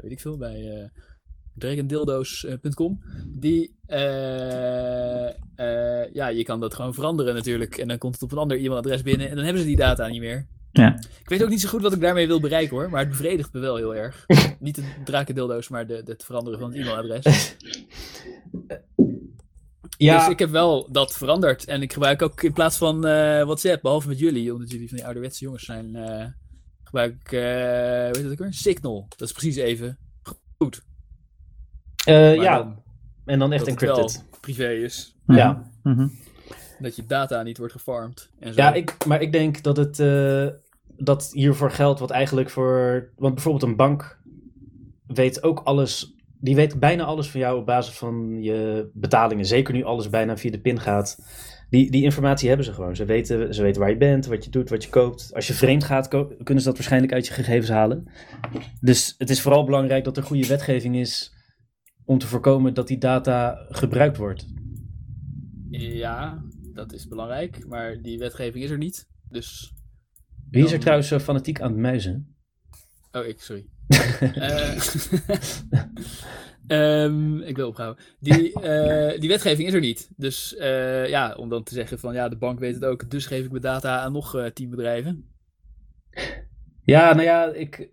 [0.03, 0.91] Weet ik veel, bij...
[1.55, 3.03] dragondildo's.com.
[3.29, 3.77] Die,
[6.13, 7.77] ja, je kan dat gewoon veranderen natuurlijk.
[7.77, 10.07] En dan komt het op een ander e-mailadres binnen en dan hebben ze die data
[10.07, 10.47] niet meer.
[10.73, 10.95] Ja.
[11.23, 13.53] Ik weet ook niet zo goed wat ik daarmee wil bereiken hoor, maar het bevredigt
[13.53, 14.25] me wel heel erg.
[14.61, 17.55] niet de drakendildo's, maar de, het veranderen van het e-mailadres.
[19.99, 21.65] Ja, Dus ik heb wel dat veranderd.
[21.65, 24.97] En ik gebruik ook in plaats van eh, WhatsApp, behalve met jullie, omdat jullie van
[24.97, 26.27] die ouderwetse jongens zijn, eh,
[26.85, 28.53] gebruik ik, eh hoe heet dat ook weer?
[28.55, 29.07] Signal.
[29.17, 29.99] Dat is precies even
[30.59, 30.83] goed.
[32.05, 32.57] eh, ja.
[32.59, 32.83] dan
[33.25, 34.41] en dan echt dat het wel encrypted.
[34.41, 35.17] privé is.
[35.27, 35.71] Ja.
[35.83, 36.09] Mhm.
[36.79, 38.31] Dat je data niet wordt gefarmd.
[38.39, 38.61] En zo.
[38.61, 40.47] Ja, ik, maar ik denk dat het eh,
[41.03, 43.11] dat hiervoor geldt wat eigenlijk voor.
[43.17, 44.21] Want bijvoorbeeld een bank
[45.07, 46.15] weet ook alles.
[46.41, 49.47] Die weet bijna alles van jou op basis van je betalingen.
[49.47, 51.19] Zeker nu alles bijna via de pin gaat.
[51.71, 52.97] Die, die informatie hebben ze gewoon.
[52.97, 55.31] Ze weten, ze weten waar je bent, wat je doet, wat je koopt.
[55.35, 58.11] Als je vreemd gaat, kunnen ze dat waarschijnlijk uit je gegevens halen.
[58.81, 61.35] Dus het is vooral belangrijk dat er goede wetgeving is
[62.05, 64.47] om te voorkomen dat die data gebruikt wordt.
[65.71, 67.67] Ja, dat is belangrijk.
[67.67, 69.09] Maar die wetgeving is er niet.
[69.29, 69.73] Dus.
[70.53, 72.37] Wie is er trouwens zo fanatiek aan het muizen?
[73.13, 73.65] Oh, ik, sorry.
[74.35, 74.77] Eh,
[77.05, 78.05] ehm, ik wil ophouden.
[78.21, 80.11] Die, eh, die wetgeving is er niet.
[80.17, 83.11] Dus eh, ja, om dan te zeggen van ja, de bank weet het ook.
[83.11, 85.25] Dus geef ik mijn data aan nog eh, tien bedrijven.
[86.85, 87.91] Ja, nou ja, ik.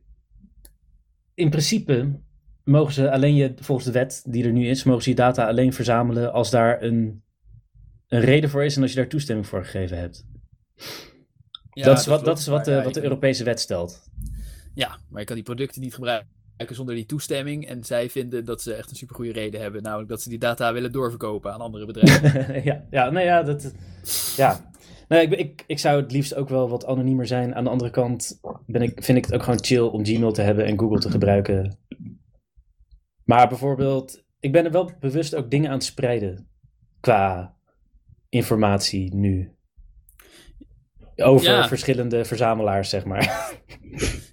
[1.33, 2.19] In principe
[2.63, 5.47] mogen ze alleen je, volgens de wet die er nu is, mogen ze je data
[5.47, 7.23] alleen verzamelen als daar een,
[8.07, 10.27] een reden voor is en als je daar toestemming voor gegeven hebt.
[11.71, 14.03] Ja, dat is wat, dat is wat, de, ja, wat de Europese wet stelt.
[14.73, 16.29] Ja, maar je kan die producten niet gebruiken
[16.67, 17.67] zonder die toestemming.
[17.67, 19.83] En zij vinden dat ze echt een supergoeie reden hebben.
[19.83, 22.63] Namelijk dat ze die data willen doorverkopen aan andere bedrijven.
[22.69, 23.73] ja, ja, nou ja, dat.
[24.35, 24.71] Ja.
[25.07, 27.55] Nou, ik, ik, ik zou het liefst ook wel wat anoniemer zijn.
[27.55, 30.41] Aan de andere kant ben ik, vind ik het ook gewoon chill om Gmail te
[30.41, 31.77] hebben en Google te gebruiken.
[33.23, 36.47] Maar bijvoorbeeld, ik ben er wel bewust ook dingen aan het spreiden
[36.99, 37.55] qua
[38.29, 39.51] informatie nu.
[41.23, 41.67] Over Ja.
[41.67, 43.27] verschillende verzamelaars, zeg maar.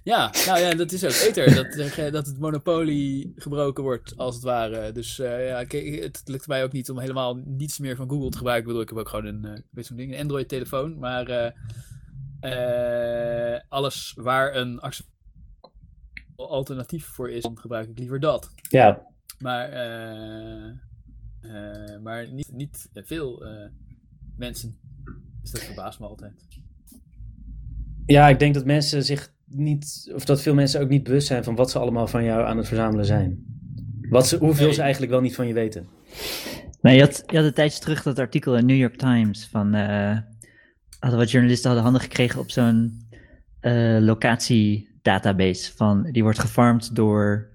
[0.03, 1.55] Ja, nou ja, dat is ook beter.
[1.55, 4.91] Dat, dat het monopolie gebroken wordt, als het ware.
[4.91, 5.57] Dus eh, ja,
[6.01, 8.71] het lukt mij ook niet om helemaal niets meer van Google te gebruiken.
[8.71, 10.99] Ik bedoel, ik heb ook gewoon een, eh, zo'n ding, een Android-telefoon.
[10.99, 11.53] Maar
[12.39, 14.81] eh, alles waar een
[16.35, 18.51] alternatief voor is, dan gebruik ik liever dat.
[18.69, 19.07] Ja,
[19.39, 19.69] Maar,
[22.01, 23.43] maar niet, niet veel
[24.37, 24.79] mensen.
[25.41, 26.47] Dus dat verbaast me altijd.
[28.07, 31.43] Ja, ik denk dat mensen zich niet, of dat veel mensen ook niet bewust zijn
[31.43, 33.45] van wat ze allemaal van jou aan het verzamelen zijn.
[34.09, 34.73] Wat ze, hoeveel Nee.
[34.73, 35.87] ze eigenlijk wel niet van je weten.
[36.81, 39.73] Nee, je had, je had een tijdje terug dat artikel in New York Times van
[39.73, 40.17] eh,
[40.99, 43.01] hadden wat journalisten hadden handen gekregen op zo'n
[43.59, 47.49] eh, locatiedatabase van die wordt gefarmd door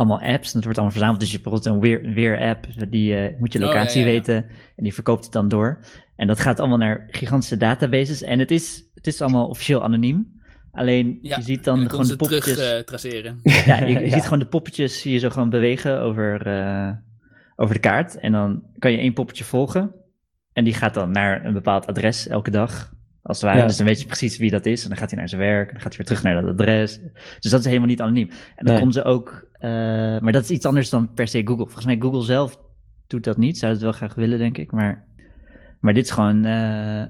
[0.00, 0.46] allemaal apps.
[0.46, 1.20] En dat wordt allemaal verzameld.
[1.20, 4.00] Dus je hebt bijvoorbeeld een weer, weer app, die eh, moet je Oh, ja, locatie
[4.00, 4.12] ja, ja.
[4.12, 4.34] weten
[4.76, 5.78] en die verkoopt het dan door.
[6.16, 10.38] En dat gaat allemaal naar gigantische databases en het is, het is allemaal officieel anoniem.
[10.72, 12.72] Alleen Ja, je ziet dan dan gewoon de terug poppetjes.
[12.72, 13.40] eh, traceren.
[13.66, 14.12] Ja, je, je Ja.
[14.12, 16.90] ziet gewoon de poppetjes zie je zo gewoon bewegen over, eh,
[17.56, 18.18] over de kaart.
[18.18, 19.94] En dan kan je één poppetje volgen.
[20.52, 22.92] En die gaat dan naar een bepaald adres elke dag.
[23.22, 23.60] Als het ware.
[23.60, 23.66] Ja.
[23.66, 24.82] Dus dan weet je precies wie dat is.
[24.82, 25.66] En dan gaat hij naar zijn werk.
[25.66, 27.00] En dan gaat hij weer terug naar dat adres.
[27.40, 28.28] Dus dat is helemaal niet anoniem.
[28.56, 28.82] En dan Nee.
[28.82, 29.48] kon ze ook.
[29.52, 29.70] eh,
[30.20, 31.64] maar dat is iets anders dan per se Google.
[31.64, 32.58] Volgens mij Google zelf
[33.06, 33.58] doet dat niet.
[33.58, 34.72] Zou het wel graag willen, denk ik.
[34.72, 35.04] Maar,
[35.80, 37.02] maar dit is gewoon eh,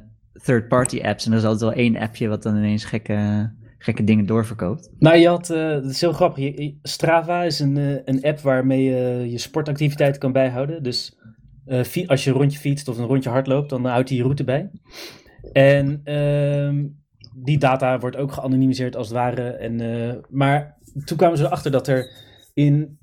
[0.42, 1.26] third-party apps.
[1.26, 4.90] En er is altijd wel één appje wat dan ineens gekke, gekke dingen doorverkoopt.
[4.98, 6.44] Nou, je had, eh dat is heel grappig.
[6.56, 10.82] Je- Strava is een, een app waarmee je je sportactiviteiten kan bijhouden.
[10.82, 11.18] Dus
[12.06, 14.70] als je een rondje fietst of een rondje hardloopt, dan houdt hij je route bij.
[15.52, 16.84] En ehm,
[17.34, 19.42] die data wordt ook geanonimiseerd als het ware.
[19.50, 22.10] En, eh, maar toen kwamen ze erachter dat er,
[22.54, 22.98] in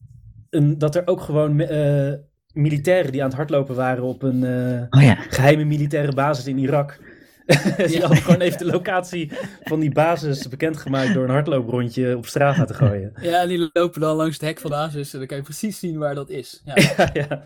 [0.49, 2.13] een, dat er ook gewoon eh,
[2.53, 5.15] militairen die aan het hardlopen waren op een eh, Oh ja.
[5.15, 6.99] geheime militaire basis in Irak.
[7.77, 7.99] die Ja.
[7.99, 9.31] hadden gewoon even de locatie
[9.63, 13.11] van die basis bekendgemaakt door een hardlooprondje op Strava te gooien.
[13.21, 15.43] Ja, en die lopen dan langs het hek van de Asus en dan kan je
[15.43, 16.61] precies zien waar dat is.
[16.65, 16.73] Ja.
[16.97, 17.43] ja, ja.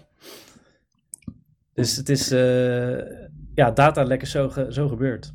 [1.73, 2.31] Dus het is,
[3.55, 5.33] ja, data lekker zo, ge- zo gebeurd.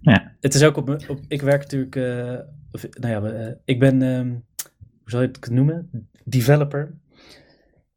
[0.00, 0.32] Ja.
[0.40, 2.38] Het is ook op, op ik werk natuurlijk, eh,
[2.70, 4.28] of, nou ja, eh, ik ben, ehm,
[4.78, 5.90] hoe zou je het noemen?
[6.24, 6.94] Developer.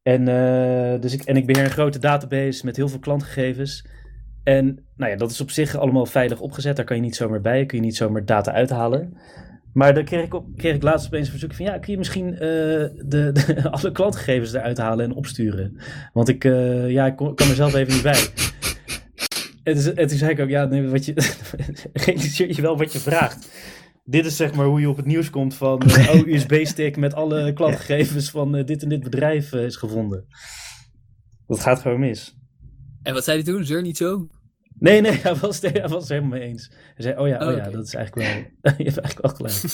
[0.01, 3.85] En, eh, dus ik, en ik beheer een grote database met heel veel klantgegevens.
[4.43, 6.75] En nou ja, dat is op zich allemaal veilig opgezet.
[6.75, 9.17] Daar kan je niet zomaar bij, kun je niet zomaar data uithalen.
[9.73, 11.65] Maar dan kreeg ik, op, kreeg ik laatst opeens een verzoek van...
[11.65, 13.33] ja, kun je misschien de, de,
[13.71, 15.77] alle klantgegevens eruit halen en opsturen?
[16.13, 16.43] Want ik,
[16.87, 18.27] ja, ik kon- kan er zelf even niet bij.
[19.65, 21.13] En, en toen zei ik ook, ja, nee, wat je,
[22.05, 23.49] realiseer je wel wat je vraagt.
[24.03, 25.81] Dit is zeg maar hoe je op het nieuws komt van...
[25.81, 30.25] eh, oh, USB-stick met alle klantgegevens van eh, dit en dit bedrijf eh, is gevonden.
[31.47, 32.37] Dat gaat gewoon mis.
[33.01, 33.65] En wat zei hij toen?
[33.65, 34.27] Zeur niet zo?
[34.79, 36.71] Nee, nee, hij was, hij was het helemaal mee eens.
[36.71, 38.73] Hij zei, oh ja, oh, Oh, ja, dat is eigenlijk wel...
[38.77, 39.73] je hebt eigenlijk wel gelijk.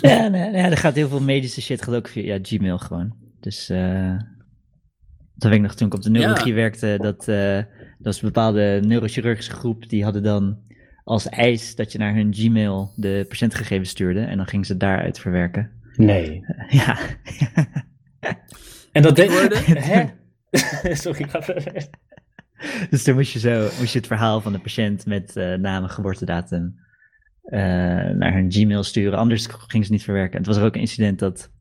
[0.00, 3.16] Ja, nee, nee, er gaat heel veel medische shit gaat ook via ja, Gmail gewoon.
[3.40, 4.16] Dus eh
[5.38, 7.58] dat weet ik nog toen ik op de neurologie werkte, dat, eh,
[7.98, 10.58] dat was een bepaalde neurochirurgische groep, die hadden dan
[11.04, 15.18] als eis dat je naar hun Gmail de patiëntgegevens stuurde en dan gingen ze daaruit
[15.20, 15.70] verwerken.
[15.96, 16.44] Nee.
[16.68, 16.98] Ja,
[18.92, 19.30] En dat deed...
[19.30, 19.62] Woorden?
[19.92, 20.06] Hè?
[20.94, 21.88] Sorry, ga verder.
[22.90, 25.82] dus toen moest je zo moest je het verhaal van de patiënt met eh naam
[25.82, 26.78] en geboortedatum
[27.42, 27.60] eh,
[28.10, 30.32] naar hun Gmail sturen, anders gingen ze niet verwerken.
[30.32, 31.52] En het was er ook een incident dat,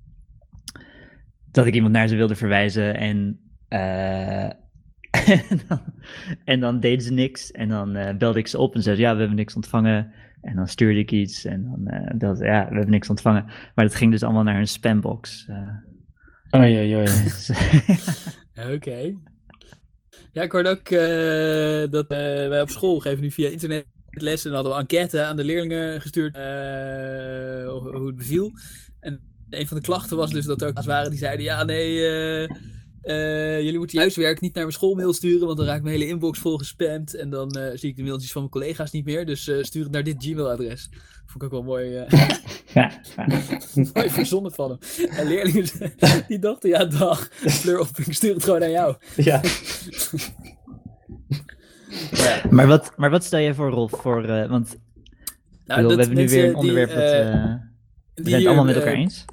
[1.52, 4.50] dat ik iemand naar ze wilde verwijzen en, eh,
[5.50, 5.80] en, dan,
[6.46, 9.02] en dan deden ze niks en dan eh, belde ik ze op en zei ze,
[9.02, 10.12] ja, we hebben niks ontvangen.
[10.42, 13.46] En dan stuurde ik iets en dan eh belde ze, ja, we hebben niks ontvangen.
[13.46, 15.46] Maar dat ging dus allemaal naar hun spambox.
[15.48, 16.60] eh.
[16.62, 17.06] Oei, oei, oei.
[17.06, 17.52] Dus,
[18.76, 19.14] Oké.
[20.32, 24.46] Ja, ik hoorde ook eh, dat eh, wij op school geven nu via internet les
[24.46, 26.42] en hadden we enquête aan de leerlingen gestuurd eh,
[27.70, 28.52] hoe hoe het beviel.
[29.00, 31.64] En een van de klachten was dus dat er ook mensen waren die zeiden, ja
[31.64, 32.50] nee, eh,
[33.08, 36.10] eh, jullie moeten je huiswerk niet naar mijn schoolmail sturen, want dan raakt mijn hele
[36.10, 39.26] inbox vol gespamd en dan eh, zie ik de mailtjes van mijn collega's niet meer,
[39.26, 40.90] dus eh, stuur het naar dit Gmail-adres.
[41.26, 42.90] Vond ik ook wel mooi, eh,
[43.94, 45.10] mooi verzonnen van hem.
[45.10, 45.66] En leerlingen
[46.28, 48.96] die dachten, ja dag, fleur op, ik stuur het gewoon naar jou.
[49.16, 49.42] Ja.
[52.50, 53.92] Maar, wat, maar wat stel jij voor, Rolf?
[53.92, 54.80] Voor, eh, want ik
[55.66, 57.20] Nou, bedoel, dat we hebben nu weer een onderwerp die, dat eh,
[58.14, 58.30] we...
[58.30, 59.26] Zijn het allemaal met elkaar eens.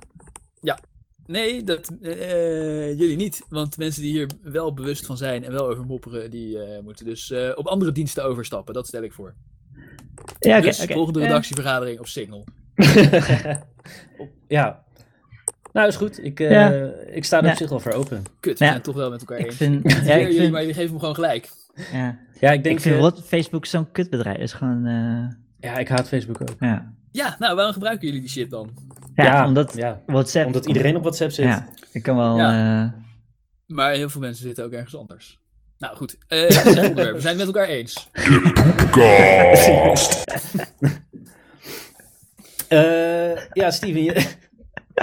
[1.26, 3.42] Nee, dat, eh, jullie niet.
[3.48, 7.04] Want mensen die hier wel bewust van zijn en wel over mopperen, die eh, moeten
[7.04, 8.74] dus eh, op andere diensten overstappen.
[8.74, 9.34] Dat stel ik voor.
[10.38, 10.66] Ja, oké.
[10.66, 12.44] dus volgende redactievergadering op Signal.
[14.48, 14.82] ja.
[15.72, 16.24] Nou, is goed.
[16.24, 16.70] Ik, eh, Ja.
[17.06, 17.50] ik sta er Ja.
[17.50, 18.22] op zich wel voor open.
[18.40, 18.70] Kut, we Ja.
[18.70, 19.54] zijn het toch wel met elkaar Ik eens.
[19.56, 21.48] vind, Ja, ik jullie, vind, maar jullie geven hem gewoon gelijk.
[21.92, 22.76] ja, Ja, ik denk...
[22.76, 25.36] ik vind eh, wat Facebook zo'n kutbedrijf is gewoon, eh,
[25.70, 26.54] ja, ik haat Facebook ook.
[26.60, 26.92] ja.
[27.12, 28.70] Ja, nou, waarom gebruiken jullie die shit dan?
[29.14, 30.46] Ja, omdat ja, WhatsApp...
[30.46, 31.44] omdat iedereen op WhatsApp zit.
[31.44, 32.36] Ja, ik kan wel...
[32.36, 32.82] Ja.
[32.84, 32.92] eh,
[33.66, 35.42] Maar heel veel mensen zitten ook ergens anders.
[35.78, 38.08] Nou goed, eh, we zijn het met elkaar eens.
[38.76, 40.22] Poepcast.
[42.68, 44.26] Eh, ja, Steven, je-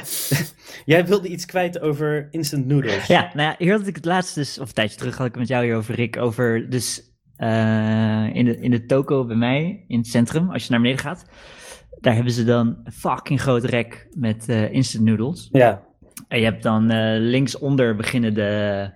[0.85, 3.07] jij wilde iets kwijt over instant noodles.
[3.07, 5.31] Ja, nou ja, hier had ik het laatst dus, of een tijdje terug had ik
[5.31, 7.01] het met jou hierover, Rick, over dus
[7.35, 11.01] eh, in, de, in de toko bij mij, in het centrum, als je naar beneden
[11.01, 11.25] gaat,
[12.01, 15.49] daar hebben ze dan een fucking groot rek met eh, instant noodles.
[15.51, 15.83] Ja,
[16.27, 18.89] En je hebt dan eh, linksonder beginnen de,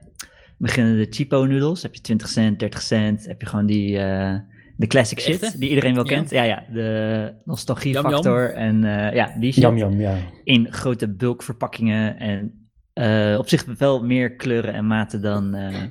[0.57, 4.35] beginnen de cheapo noodles, heb je 20 cent, 30 cent, heb je gewoon die, eh,
[4.77, 5.57] de classic shit, echte?
[5.57, 6.29] die iedereen wel kent.
[6.29, 8.11] Ja, ja, de nostalgie Yum, yum.
[8.11, 10.17] factor en eh, ja, die shit jam jam, ja.
[10.43, 12.65] in grote bulkverpakkingen en
[12.95, 15.83] eh, op zich wel meer kleuren en maten dan, eh,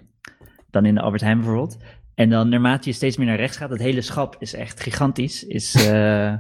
[0.71, 1.77] dan in de Albert Heijn bijvoorbeeld.
[2.15, 5.45] En dan naarmate je steeds meer naar rechts gaat, het hele schap is echt gigantisch.
[5.45, 6.35] Is eh,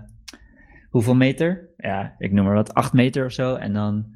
[0.95, 1.69] hoeveel meter?
[1.77, 3.55] Ja, ik noem maar wat, 8 meter of zo.
[3.55, 4.07] En dan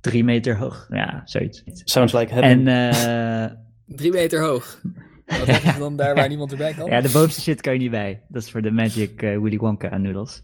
[0.00, 0.86] 3 meter hoog.
[0.88, 1.62] Ja, zoiets.
[1.64, 2.68] Sounds like heaven.
[2.68, 3.50] En eh,
[4.00, 4.80] Drie meter hoog.
[5.26, 6.90] Wat hebben ze dan daar waar niemand erbij kan?
[6.90, 8.22] Ja, de bovenste shit kan je niet bij.
[8.28, 10.42] Dat is voor de Magic eh, Willy Wonka noodles.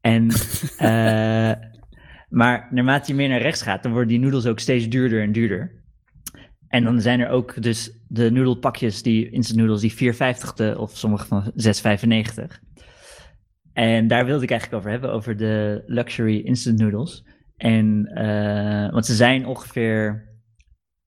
[0.00, 0.28] En,
[0.78, 1.52] eh,
[2.28, 5.32] maar naarmate je meer naar rechts gaat, dan worden die noedels ook steeds duurder en
[5.32, 5.84] duurder.
[6.68, 10.18] En dan zijn er ook dus de noedelpakjes, die instant noodles, die 4,50
[10.54, 12.64] de, of sommige van 6,95.
[13.76, 17.24] En daar wilde ik eigenlijk over hebben, over de luxury instant noodles.
[17.56, 20.28] En, eh, want ze zijn ongeveer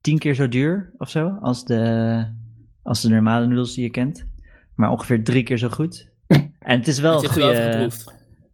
[0.02, 2.26] tien keer zo duur of zo als de,
[2.84, 4.28] als de normale noedels die je kent.
[4.76, 6.08] Maar ongeveer drie keer zo goed.
[6.60, 7.90] En het is wel Dat een goede...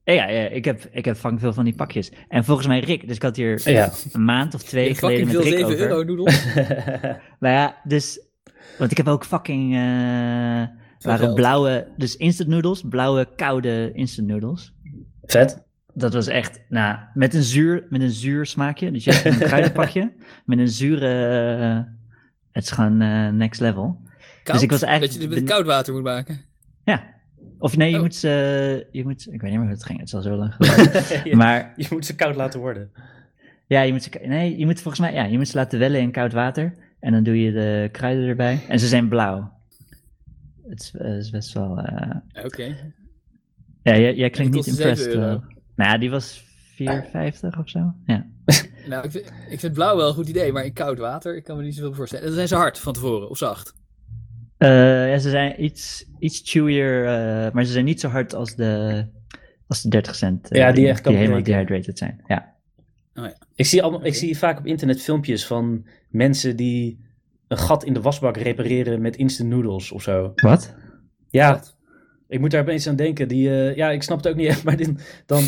[0.04, 2.12] Ja, ja, ik heb, ik heb fucking veel van die pakjes.
[2.28, 3.92] En volgens mij Rick, dus ik had hier Ja.
[4.12, 5.80] een maand of twee Je geleden met veel Rick 7 over.
[5.80, 6.46] euro noedels.
[7.40, 8.20] Maar ja, dus...
[8.78, 9.76] Want ik heb ook fucking...
[9.76, 11.88] eh waren blauwe...
[11.98, 12.82] Dus instant noodles.
[12.90, 14.74] Blauwe, koude instant noodles.
[15.24, 15.64] Vet.
[15.94, 16.62] Dat was echt...
[16.70, 18.92] Nou, met een zuur, met een zuur smaakje.
[18.92, 20.12] Dus je hebt een kruidenpakje.
[20.46, 21.08] met een zure...
[21.58, 21.94] eh,
[22.52, 24.02] het is gewoon eh, next level.
[24.44, 26.42] Koud, Dus ik was eigenlijk Dat je dit met koud water moet maken.
[26.84, 27.04] Ja.
[27.60, 28.02] Of nee, je Oh.
[28.02, 28.88] moet ze...
[28.92, 30.00] Je moet, ik weet niet meer hoe het ging.
[30.00, 31.30] Het is al zo lang geleden.
[31.30, 32.92] je, maar je moet ze koud laten worden.
[33.68, 36.00] Ja, je moet ze, nee, je moet volgens mij, ja, je moet ze laten wellen
[36.02, 36.74] in koud water.
[37.00, 38.60] En dan doe je de kruiden erbij.
[38.68, 39.54] En ze zijn blauw.
[40.70, 42.64] Het is, eh, is best wel, eh, Oké.
[43.84, 45.16] ja, jij, jij klinkt niet kostte 7 impressed.
[45.16, 45.44] wel.
[45.76, 46.44] Nou ja, die was
[46.76, 47.94] 4,50 of zo.
[48.06, 48.26] Ja.
[48.88, 51.44] Nou, ik vind, ik vind blauw wel een goed idee, maar in koud water, ik
[51.44, 52.24] kan me niet zoveel voorstellen.
[52.24, 53.74] En dan zijn ze hard van tevoren, of zacht.
[54.58, 54.70] Eh,
[55.10, 59.06] ja, ze zijn iets, iets chewier, eh, maar ze zijn niet zo hard als de,
[59.68, 60.52] als de 30 cent.
[60.52, 62.22] eh, Ja, die echt Die helemaal dehydrated zijn.
[62.28, 62.54] Ja.
[63.56, 67.05] Ik zie, allemaal, ik zie vaak op internet filmpjes van mensen die
[67.48, 70.32] een gat in de wasbak repareren met instant noodles of zo.
[70.36, 70.76] Wat?
[71.30, 71.78] Ja, Wat?
[72.28, 73.28] ik moet daar opeens aan denken.
[73.28, 75.44] Die, eh, ja, ik snap het ook niet echt, maar dit, dan,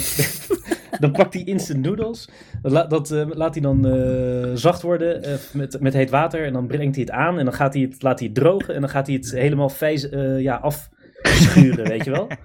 [0.99, 2.29] dan pakt hij instant noodles.
[2.61, 6.45] Dat, dat eh, laat hij dan eh, zacht worden eh, met, met heet water.
[6.45, 8.73] En dan brengt hij het aan en dan gaat hij het, laat hij het drogen.
[8.75, 12.27] En dan gaat hij het helemaal vijs, eh, ja, afschuren, weet je wel.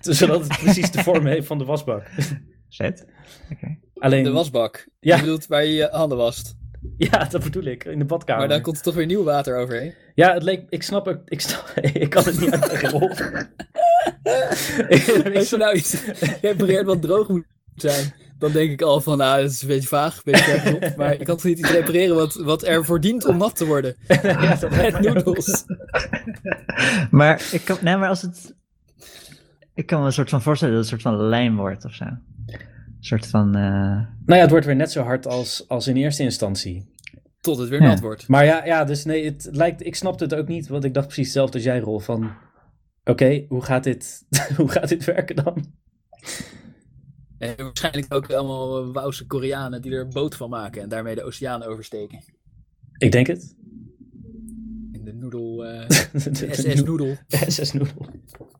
[0.00, 2.06] Zodat het precies de vorm heeft van de wasbak.
[2.68, 3.06] Zet.
[3.52, 3.78] Oké.
[3.94, 4.88] Alleen, De wasbak.
[5.00, 5.14] Ja.
[5.16, 6.56] Je bedoelt waar je je handen wast.
[7.10, 8.40] ja, dat bedoel ik, in de badkamer.
[8.40, 9.94] Maar dan komt er toch weer nieuw water overheen.
[10.14, 13.50] Ja, het leek, ik snap ook, ik, snap, ik kan het niet uitleggen.
[14.88, 16.04] Ik- Als je nou iets
[16.40, 17.44] repareert wat droog moet
[17.74, 20.96] zijn, dan denk ik al van, nou, dat is een beetje vaag, een beetje vergezond.
[20.96, 23.96] Maar je kan toch niet iets repareren wat, wat ervoor dient om nat te worden?
[24.22, 25.64] ja, dat Met noedels.
[27.10, 28.54] Maar ik kan, nee, maar als het,
[29.74, 31.94] ik kan me een soort van voorstellen dat het een soort van lijm wordt of
[31.94, 32.04] zo.
[32.98, 35.96] Een soort van, eh, Nou ja, het wordt weer net zo hard als, als in
[35.96, 36.94] eerste instantie.
[37.40, 37.86] Tot het weer Ja.
[37.88, 38.28] nat wordt.
[38.28, 41.06] Maar ja, ja, dus nee, het lijkt, ik snapte het ook niet, want ik dacht
[41.06, 42.04] precies hetzelfde als jij, Rolf.
[42.04, 42.30] Van,
[43.04, 44.24] oké, hoe gaat dit,
[44.56, 45.64] hoe gaat dit werken dan?
[47.38, 51.22] En waarschijnlijk ook allemaal Wouwse Koreanen die er een boot van maken en daarmee de
[51.24, 52.24] oceaan oversteken.
[52.98, 53.54] Ik denk het.
[54.92, 57.16] In de noedel, eh De de SS-noedel.
[57.28, 58.06] SS-noedel.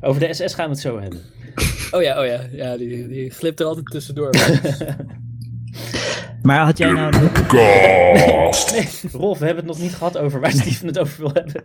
[0.00, 1.22] Over de SS gaan we het zo hebben.
[1.90, 4.30] Oh ja, oh ja, ja die, die glipt er altijd tussendoor.
[6.42, 7.12] Maar had jij nou...
[7.52, 11.62] Nee, Rolf, we hebben het nog niet gehad over waar Steven het over wil hebben.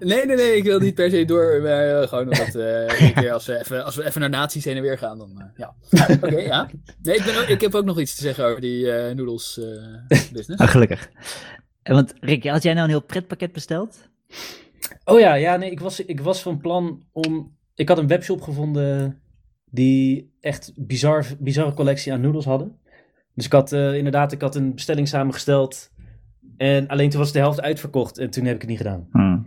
[0.00, 3.14] Nee, nee, nee, ik wil niet per se door, maar eh, gewoon omdat eh, een
[3.14, 5.46] keer als, we even, als we even naar naties heen en weer gaan, dan eh,
[5.56, 5.74] ja.
[6.22, 6.68] Oké, ja.
[7.02, 9.58] Nee, ik, ben ook- ik heb ook nog iets te zeggen over die eh noodles
[10.08, 10.62] eh, business.
[10.62, 11.08] Ah, gelukkig.
[11.82, 13.96] Want Rick, had jij nou een heel pretpakket besteld?
[15.04, 17.56] Oh ja, ja, nee, ik was, ik was van plan om...
[17.74, 19.20] Ik had een webshop gevonden
[19.70, 22.78] die echt bizar, bizarre collectie aan noedels hadden.
[23.34, 25.90] Dus ik had eh, inderdaad, ik had een bestelling samengesteld.
[26.56, 29.08] En alleen toen was de helft uitverkocht en toen heb ik het niet gedaan.
[29.12, 29.38] Hm.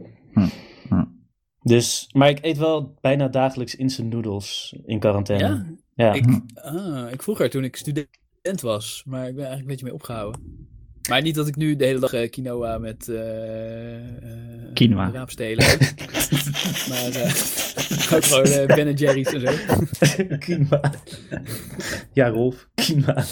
[1.61, 5.47] Dus, maar ik eet wel bijna dagelijks instant noodles in quarantaine.
[5.47, 9.67] Ja, Ja, ik, ah, ik vroeger toen ik student was, maar ik ben eigenlijk een
[9.67, 10.41] beetje mee opgehouden.
[11.09, 14.01] Maar niet dat ik nu de hele dag eh, quinoa met eh eh,
[14.73, 15.11] Quinoa.
[15.13, 15.65] raapstelen
[16.89, 17.33] maar eh,
[18.15, 19.51] ook gewoon Ben Jerry's en zo.
[20.45, 20.91] quinoa.
[22.13, 23.23] Ja, Rolf, quinoa.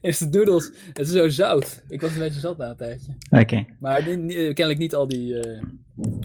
[0.00, 1.82] Is de noodles, het is zo zout.
[1.88, 3.12] Ik was een beetje zat na een tijdje.
[3.30, 3.64] Oké.
[3.78, 5.62] Maar die- eh, kennelijk niet al die eh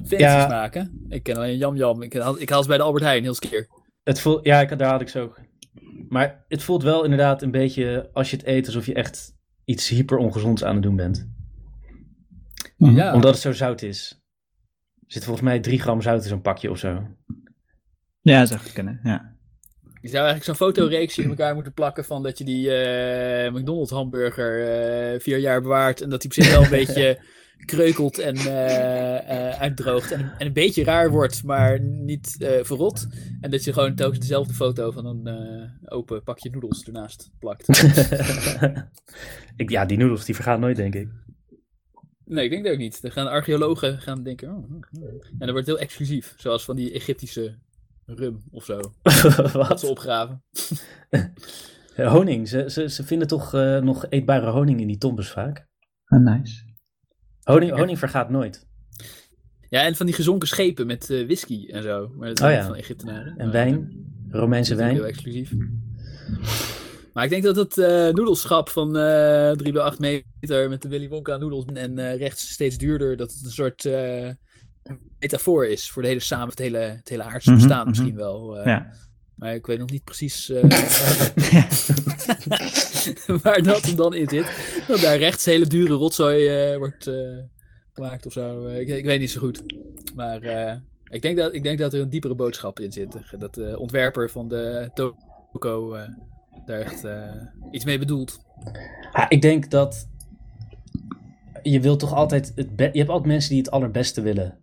[0.05, 0.45] fancy Ja.
[0.45, 1.05] smaken.
[1.09, 2.01] Ik ken alleen Yam Yam.
[2.01, 3.67] Ik haal, ik haal ze bij de Albert Heijn, heel keer.
[4.03, 5.39] Het voelt, ja, ik, daar had ik zo ook.
[6.09, 9.35] Maar het voelt wel inderdaad een beetje, als je het eet, alsof je echt
[9.65, 11.29] iets hyper ongezonds aan het doen bent.
[12.77, 13.13] Ja.
[13.13, 14.21] Omdat het zo zout is.
[14.95, 17.07] Er zit volgens mij 3 gram zout in zo'n pakje of zo.
[18.21, 18.99] Ja, dat zou goed kunnen.
[19.03, 19.35] Ja.
[20.01, 23.91] Je zou eigenlijk zo'n fotoreeksje in elkaar moeten plakken van dat je die eh, McDonald's
[23.91, 27.19] hamburger eh, vier jaar bewaart en dat die op zich wel een beetje
[27.65, 33.07] kreukelt en eh, eh, uitdroogt en, en een beetje raar wordt, maar niet eh, verrot.
[33.41, 37.67] En dat je gewoon telkens dezelfde foto van een eh, open pakje noedels ernaast plakt.
[39.55, 41.09] ik, ja, die noedels die vergaan nooit, denk ik.
[42.25, 43.01] Nee, ik denk dat ook niet.
[43.01, 47.57] Dan gaan archeologen gaan denken, oh, en dat wordt heel exclusief, zoals van die Egyptische
[48.05, 49.79] rum of zo, dat Wat?
[49.79, 50.43] ze opgraven.
[51.95, 52.47] Honing.
[52.47, 55.67] Ze, ze, ze vinden toch eh, nog eetbare honing in die tombes vaak.
[56.05, 56.66] Ah, nice.
[57.47, 58.65] Honing, honing vergaat nooit.
[59.69, 62.11] Ja, en van die gezonken schepen met eh, whisky en zo.
[62.17, 62.65] Maar dat Oh ja.
[62.65, 63.33] van Egyptenaren.
[63.37, 64.05] En wijn.
[64.29, 64.93] Romeinse wijn.
[64.95, 65.51] Heel exclusief.
[67.13, 70.87] Maar ik denk dat het eh noedelschap van eh 3 bij 8 meter met de
[70.89, 74.29] Willy Wonka noedels en eh, rechts steeds duurder, dat het een soort eh,
[75.19, 77.89] metafoor is voor de hele samen, het hele, het hele aardse Mhm, bestaan mhm.
[77.89, 78.57] misschien wel.
[78.57, 78.65] eh.
[78.65, 78.93] Ja.
[79.37, 80.61] Maar ik weet nog niet precies eh,
[83.43, 84.81] waar dat hem dan in zit.
[84.87, 87.37] Dat daar rechts hele dure rotzooi eh, wordt eh,
[87.93, 88.67] gemaakt of zo.
[88.67, 89.63] Ik, ik weet niet zo goed.
[90.15, 90.43] Maar
[91.09, 93.17] ik, denk dat, ik denk dat er een diepere boodschap in zit.
[93.39, 95.97] Dat de ontwerper van de toko
[96.65, 97.05] daar echt
[97.71, 98.39] iets mee bedoelt.
[99.11, 100.07] Ah, ik denk dat
[101.61, 104.57] je wilt toch altijd het je hebt altijd mensen die het allerbeste willen.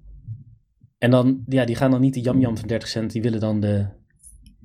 [0.99, 3.41] En dan, ja, die gaan dan niet de jam jam van 30 cent, die willen
[3.41, 3.87] dan de,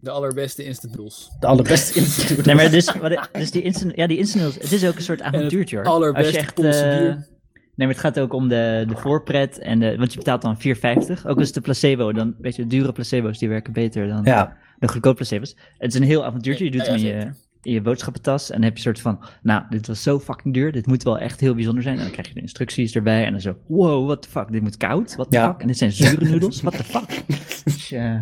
[0.01, 1.29] De allerbeste instant noodles.
[1.39, 2.45] de allerbeste instituut.
[2.45, 5.01] Nee, maar dus, wat- dus die instant, ja, die instant noodles, het is ook een
[5.01, 5.85] soort avontuurtje hoor.
[5.85, 7.27] Als je Allerbeste echt, bier.
[7.75, 9.59] Nee, maar het gaat ook om de, de voorpret.
[9.59, 11.25] En de, want je betaalt dan 4,50.
[11.25, 12.11] Ook als de placebo.
[12.13, 15.55] Dan, weet je, de dure placebo's die werken beter dan Ja, de goedkope placebo's.
[15.77, 16.65] Het is een heel avontuurtje.
[16.65, 17.35] Je doet Ja, je, zeker.
[17.61, 18.49] In je boodschappentas.
[18.49, 20.71] En dan heb je een soort van, nou, dit was zo fucking duur.
[20.71, 21.95] Dit moet wel echt heel bijzonder zijn.
[21.97, 23.25] En dan krijg je de instructies erbij.
[23.25, 24.51] En dan zo, wow, what the fuck.
[24.51, 25.15] Dit moet koud.
[25.15, 25.51] What the Ja.
[25.51, 25.61] fuck.
[25.61, 26.61] En dit zijn zure noedels.
[26.61, 27.23] What the fuck.
[27.63, 28.01] Dus, eh,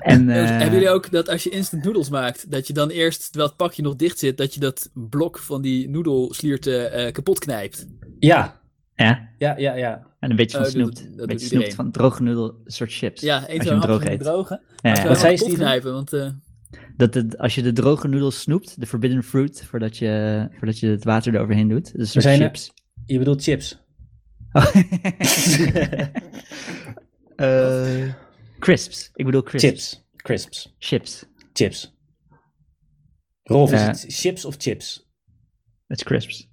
[0.00, 2.88] en, Dus eh, hebben jullie ook dat als je instant noodles maakt, dat je dan
[2.90, 7.12] eerst, terwijl het pakje nog dicht zit, dat je dat blok van die noedelslierten eh
[7.12, 7.86] kapot knijpt?
[8.18, 8.60] ja,
[8.94, 10.06] ja, ja, ja, ja.
[10.20, 10.96] en een beetje van Oh, dat snoept.
[11.10, 13.20] dat Een beetje snoept van droge noedel, een soort chips.
[13.20, 14.26] Ja, één je zo'n hem hapje droog van die eet.
[14.26, 14.60] droge.
[15.02, 15.54] Ja, Wat zei Steven?
[15.58, 16.28] knijpen, want eh,
[16.96, 20.86] Dat het, als je de droge noedels snoept, de forbidden fruit, voordat je, voordat je
[20.88, 21.96] het water eroverheen doet.
[21.96, 22.72] Dus soort zijn er- chips.
[23.06, 23.78] Je bedoelt chips.
[27.36, 28.12] Eh,
[28.58, 29.10] crisps.
[29.14, 29.68] Ik bedoel crisps.
[29.68, 30.04] Chips.
[30.16, 30.74] Crisps.
[30.78, 31.24] Chips.
[31.52, 31.94] Chips.
[33.42, 33.86] Rolf, is Ja.
[33.86, 35.10] het chips of chips?
[35.86, 36.45] Het is crisps.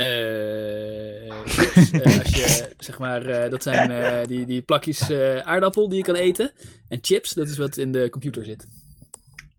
[0.00, 5.36] Eh, chips, eh, als je, zeg maar, eh, dat zijn eh, die, die plakjes eh,
[5.36, 6.50] aardappel die je kan eten.
[6.88, 8.66] En chips, dat is wat in de computer zit.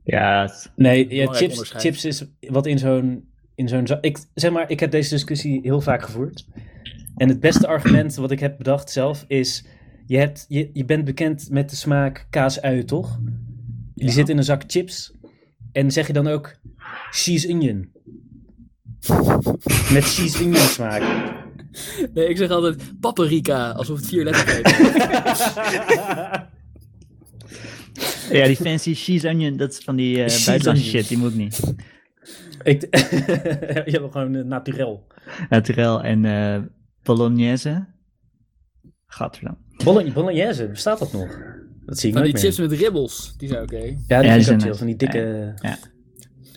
[0.04, 3.30] Ja, Nee, ja, chips, chips is wat in zo'n...
[3.56, 6.46] In zo'n ik, zeg maar, ik heb deze discussie heel vaak gevoerd.
[7.16, 9.64] En het beste argument wat ik heb bedacht zelf is...
[10.08, 13.18] Je, hebt, je, je bent bekend met de smaak kaas-ui, toch?
[13.96, 14.12] Die Ja.
[14.12, 15.14] zit in een zak chips.
[15.72, 16.56] En zeg je dan ook
[17.12, 17.91] cheese onion?
[19.94, 21.02] Met cheese onion smaak.
[22.14, 24.70] Nee, ik zeg altijd paprika, alsof het vier letters heeft.
[28.38, 31.36] ja, die fancy cheese onion, dat is van die eh Cheese buitenlandse shit, die moet
[31.36, 31.74] niet.
[32.64, 32.82] ik,
[33.86, 35.08] je hebt gewoon uh, naturel.
[35.50, 36.60] Naturel en eh
[37.04, 37.86] bolognese.
[39.06, 39.58] Gadverdam.
[39.84, 41.38] Bologne- Bolognese, bestaat dat nog?
[41.86, 43.78] Dat zie ik Van die chips met ribbels, die zijn oké.
[44.08, 44.74] Ja, die Ja, zijn chill.
[44.74, 45.54] Van die dikke...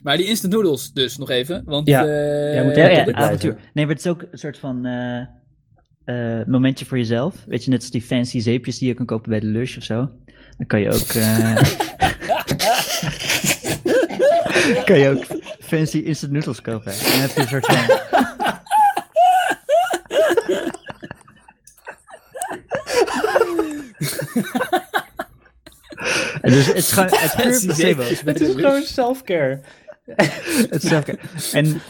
[0.05, 1.63] Maar die instant noodles dus nog even.
[1.65, 2.01] Want Ja.
[2.01, 3.57] moet Ja, Ja, ja, avontuur.
[3.73, 5.21] Nee, maar het is ook een soort van eh,
[6.05, 7.35] eh, momentje voor jezelf.
[7.47, 9.83] Weet je, net als die fancy zeepjes die je kan kopen bij de Lush of
[9.83, 10.11] zo.
[10.57, 11.09] Dan kan je ook...
[11.09, 11.57] eh,
[14.85, 15.25] kan je ook
[15.61, 16.93] fancy instant noodles kopen.
[16.93, 17.77] En dan heb je een soort van...
[26.43, 27.39] Dus het is gewoon het
[28.11, 29.61] is Het gewoon self-care.
[30.71, 31.05] Het is zelf-
[31.53, 31.81] En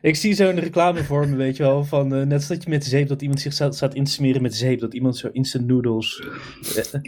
[0.00, 2.70] Ik zie zo'n reclame voor me, weet je wel, van eh, net als dat je
[2.70, 5.16] met de zeep, dat iemand zich staat, staat in te smeren met zeep, dat iemand
[5.16, 6.20] zo instant noodles...
[6.76, 7.00] eh,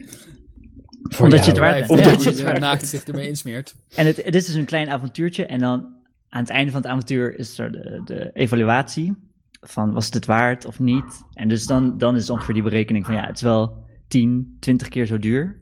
[1.02, 1.88] voor Omdat je het waard.
[1.90, 2.10] Omdat Ja.
[2.20, 3.74] je het waard naakt zich ermee insmeert.
[3.94, 5.46] En het, het is dus een klein avontuurtje.
[5.46, 5.94] En dan
[6.28, 9.14] aan het einde van het avontuur is er de, de evaluatie.
[9.60, 11.22] Van was het het waard of niet?
[11.32, 14.88] En dus dan, dan is ongeveer die berekening van ja, het is wel 10, 20
[14.88, 15.58] keer zo duur.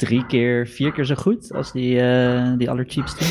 [0.00, 3.24] Drie keer, vier keer zo goed als die, eh die allercheapste.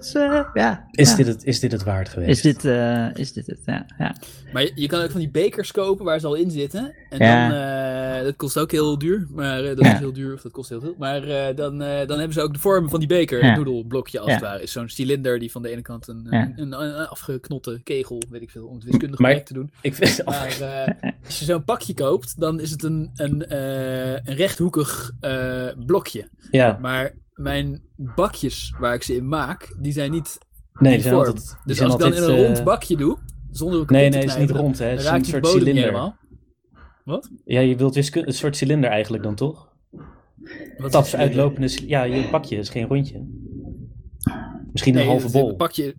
[0.00, 1.16] Is, eh, ja, Is, ja.
[1.16, 2.30] dit het, is dit het waard geweest?
[2.30, 3.58] Is dit, eh, is dit het?
[3.66, 4.14] Ja, ja.
[4.52, 6.94] Maar je, je kan ook van die bekers kopen waar ze al in zitten.
[7.10, 7.48] En Ja.
[7.48, 7.58] dan,
[8.18, 9.26] eh, dat kost ook heel duur.
[9.30, 9.92] Maar eh, dat Ja.
[9.92, 10.94] is heel duur, of dat kost heel veel.
[10.98, 13.50] Maar eh, dan, eh, dan hebben ze ook de vorm van die beker, Ja.
[13.50, 14.34] een noedelblokje als Ja.
[14.34, 14.62] het ware.
[14.62, 16.40] Is zo'n cilinder die van de ene kant een, Ja.
[16.56, 19.70] een, een, een afgeknotte kegel, weet ik veel, om het wiskundig Maar- te doen.
[19.80, 20.56] Ik vind Maar
[21.26, 26.28] als je zo'n pakje koopt, dan is het een, een, eh, een rechthoekig eh, blokje.
[26.50, 30.38] ja, Maar mijn bakjes waar ik ze in maak, die zijn niet
[30.72, 31.26] nee, die die zijn vorm.
[31.26, 31.46] altijd...
[31.48, 33.18] die Dus als ik dan in een eh, rond bakje doe,
[33.50, 34.86] zonder hem Nee, nee, het is niet rond, hè.
[34.86, 35.82] Het is een soort cilinder.
[35.84, 36.16] helemaal.
[37.04, 37.30] Wat?
[37.44, 39.70] Ja, je wilt wiskunde, een soort cilinder eigenlijk dan, toch?
[40.78, 41.86] Wat Taps is- uitlopende...
[41.86, 43.26] Ja, je bakje is geen rondje.
[44.72, 45.50] Misschien Nee, een halve bol.
[45.50, 45.94] Een bakje...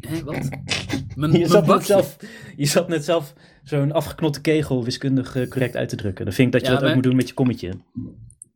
[0.00, 0.48] Hé, wat?
[1.16, 2.16] Mijn, Je zat, net zelf,
[2.56, 6.24] je zat net zelf zo'n afgeknotte kegel wiskundig eh, correct uit te drukken.
[6.24, 7.72] Dan vind ik dat je Ja, dat ook moet doen met je kommetje.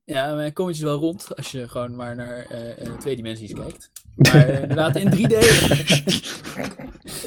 [0.07, 3.53] Ja, mijn kommetje is wel rond als je gewoon maar naar eh, eh, twee dimensies
[3.53, 3.91] kijkt.
[4.17, 5.33] Maar eh, inderdaad, in 3D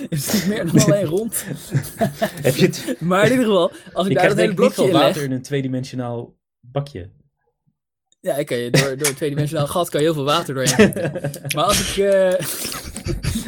[0.09, 1.45] is het niet meer dan alleen rond.
[2.41, 2.95] Heb je het?
[2.99, 5.01] Maar in ieder geval, als ik Je daar dat hele blokje in leg...
[5.01, 7.11] water in een tweedimensionaal bakje.
[8.19, 10.93] Ja, je door, door een tweedimensionaal gat kan je heel veel water doorheen.
[11.55, 12.03] maar als ik,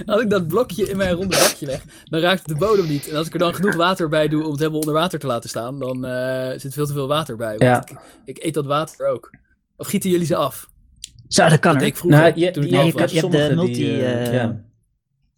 [0.05, 3.09] als ik dat blokje in mijn ronde bakje leg, dan raakt de bodem niet.
[3.09, 5.27] En als ik er dan genoeg water bij doe om het helemaal onder water te
[5.27, 7.49] laten staan, dan eh, zit veel te veel water bij.
[7.57, 7.81] Want Ja.
[7.81, 7.97] ik,
[8.35, 9.29] ik eet dat water ook.
[9.77, 10.69] Of gieten jullie ze af?
[11.27, 12.19] Zo, dat kan Dat ik vroeger.
[12.19, 13.31] Nou, je- toen ik ja, Ja, elf je, kan- kan, was.
[13.31, 13.73] je hebt de multi...
[13.73, 14.61] die, eh, eh, ja.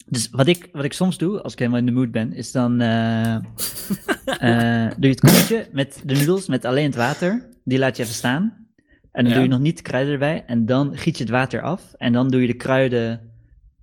[0.05, 2.51] Dus wat ik, wat ik soms doe, als ik helemaal in de mood ben, is
[2.51, 7.49] dan eh, eh, doe je het kommetje met de noedels met alleen het water.
[7.63, 8.67] Die laat je even staan.
[9.11, 9.33] En dan Ja.
[9.33, 10.43] doe je nog niet de kruiden erbij.
[10.47, 11.93] En dan giet je het water af.
[11.97, 13.31] En dan doe je de kruiden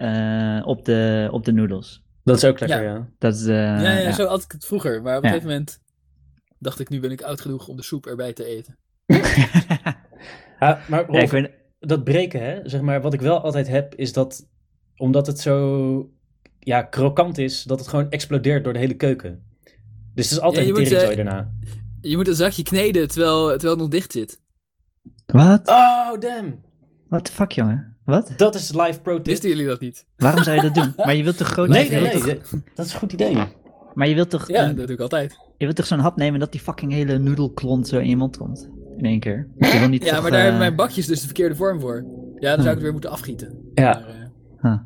[0.01, 2.03] eh, op, de, op de noedels.
[2.25, 2.95] Dat is ook lekker, Ja.
[2.95, 3.09] ja.
[3.19, 4.13] Dat is, eh, ja, ja, ja.
[4.13, 5.03] zo had ik het vroeger.
[5.03, 5.29] Maar op Ja.
[5.29, 5.81] een gegeven moment
[6.59, 8.79] dacht ik, nu ben ik oud genoeg om de soep erbij te eten.
[10.61, 14.13] Ja, maar Ja, ik dat breken, hè, zeg maar, wat ik wel altijd heb, is
[14.13, 14.49] dat
[14.97, 16.11] omdat het zo
[16.59, 19.43] ja, krokant is, dat het gewoon explodeert door de hele keuken.
[20.15, 21.53] Dus het is altijd een teringzooi eh, daarna.
[22.01, 24.41] Je moet een zakje kneden terwijl, terwijl het nog dicht zit.
[25.27, 25.69] wat?
[25.69, 26.61] Oh, damn!
[27.09, 27.97] What the fuck, jongen?
[28.11, 28.33] Wat?
[28.37, 29.27] Dat is live pro tip.
[29.27, 30.07] Wisten jullie dat niet?
[30.17, 30.93] Waarom zou je dat doen?
[31.07, 31.69] Maar je wilt toch groot...
[31.69, 33.37] Nee, nee, nee, toch- dat is een goed idee.
[33.95, 35.39] Maar je wilt toch, Ja, een- dat doe ik altijd.
[35.57, 38.37] je wilt toch zo'n hap nemen dat die fucking hele noedelklont zo in je mond
[38.37, 38.69] komt?
[38.97, 39.49] In één keer.
[39.59, 41.81] Je wil niet Ja, toch, maar daar eh, hebben mijn bakjes dus de verkeerde vorm
[41.81, 42.05] voor.
[42.39, 43.71] Ja, dan zou ik het weer moeten afgieten.
[43.75, 43.93] Ja.
[44.01, 44.09] Maar,
[44.63, 44.79] eh,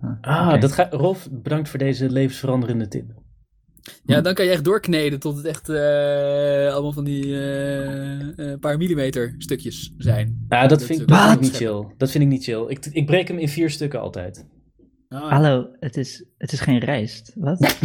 [0.00, 0.10] huh.
[0.20, 3.04] Ah, dat gaat, Rolf, bedankt voor deze levensveranderende tip.
[4.04, 8.60] Ja, dan kan je echt doorkneden tot het echt eh, allemaal van die eh, eh,
[8.60, 10.46] paar millimeter stukjes zijn.
[10.48, 11.86] Ja, dat, Dat vind, dat ik niet chill.
[11.96, 12.64] Dat vind ik niet chill.
[12.68, 14.46] Ik, ik breek hem in vier stukken altijd.
[15.08, 15.30] Ah.
[15.30, 17.32] Hallo, het is, het is geen rijst.
[17.34, 17.58] Wat?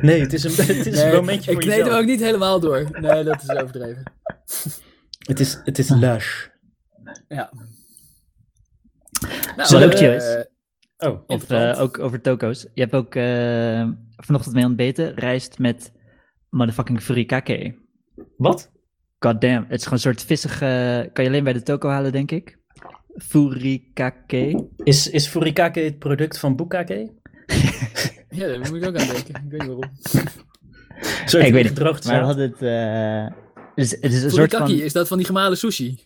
[0.00, 1.90] nee, het is een, het is Nee, een momentje ik voor kneed jezelf.
[1.90, 3.00] hem ook niet helemaal door.
[3.00, 4.02] Nee, dat is overdreven.
[5.18, 6.46] Het is, het is lush.
[7.28, 7.52] Ja.
[9.56, 10.50] Nou, Zo, ook chill
[11.04, 12.66] Oh, Of eh, ook over toko's.
[12.74, 15.92] Je hebt ook eh, vanochtend mee ontbeten, rijst met
[16.50, 17.74] motherfucking furikake.
[18.36, 18.70] wat?
[19.18, 21.10] God damn, het is gewoon een soort vissige...
[21.12, 22.58] Kan je alleen bij de toko halen, denk ik.
[23.16, 24.68] Furikake.
[24.76, 27.12] Is, is furikake het product van bukake?
[28.34, 29.34] Ja, daar moet ik ook aan denken.
[29.34, 29.90] Ik weet niet waarom.
[31.24, 32.62] Sorry, ik weet gedroogd Maar we hadden het...
[32.62, 33.38] eh,
[33.74, 34.84] dus, het is een soort Furikake, van...
[34.84, 35.98] is dat van die gemalen sushi?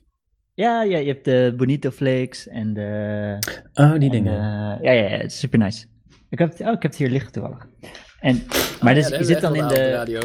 [0.57, 3.37] Ja, ja, je hebt de bonito flakes en de...
[3.75, 4.33] Oh, die en dingen.
[4.79, 5.87] de- ja, ja, ja, super nice.
[6.31, 7.67] Ik heb het, oh, ik heb het hier liggen toevallig.
[8.21, 8.43] En,
[8.81, 9.91] maar dus, Oh, Ja, je zit dan in de...
[9.91, 10.21] radio.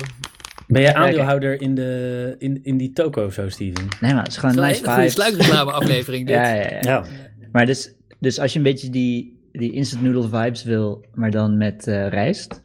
[0.68, 1.06] Ben jij Kijk.
[1.06, 3.88] aandeelhouder in, de, in, in die toko zo, Steven?
[4.00, 5.14] Nee, maar het is gewoon nice een vibes.
[5.14, 6.36] sluikreclame aflevering dit.
[6.36, 6.80] Ja, ja, ja.
[6.82, 7.06] Ja.
[7.52, 11.58] Maar dus, dus als je een beetje die, die instant noodle vibes wil, maar dan
[11.58, 12.62] met eh, rijst,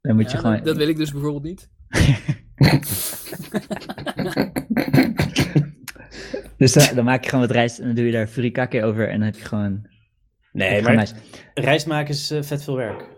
[0.00, 0.56] dan moet je gewoon...
[0.56, 1.68] dat, dat wil ik dus bijvoorbeeld niet.
[6.64, 9.08] Dus dan, dan maak je gewoon wat rijst en dan doe je daar furikake over
[9.08, 9.86] en dan heb je gewoon...
[10.52, 11.12] Nee, maar
[11.54, 13.08] rijst maken is eh, vet veel werk.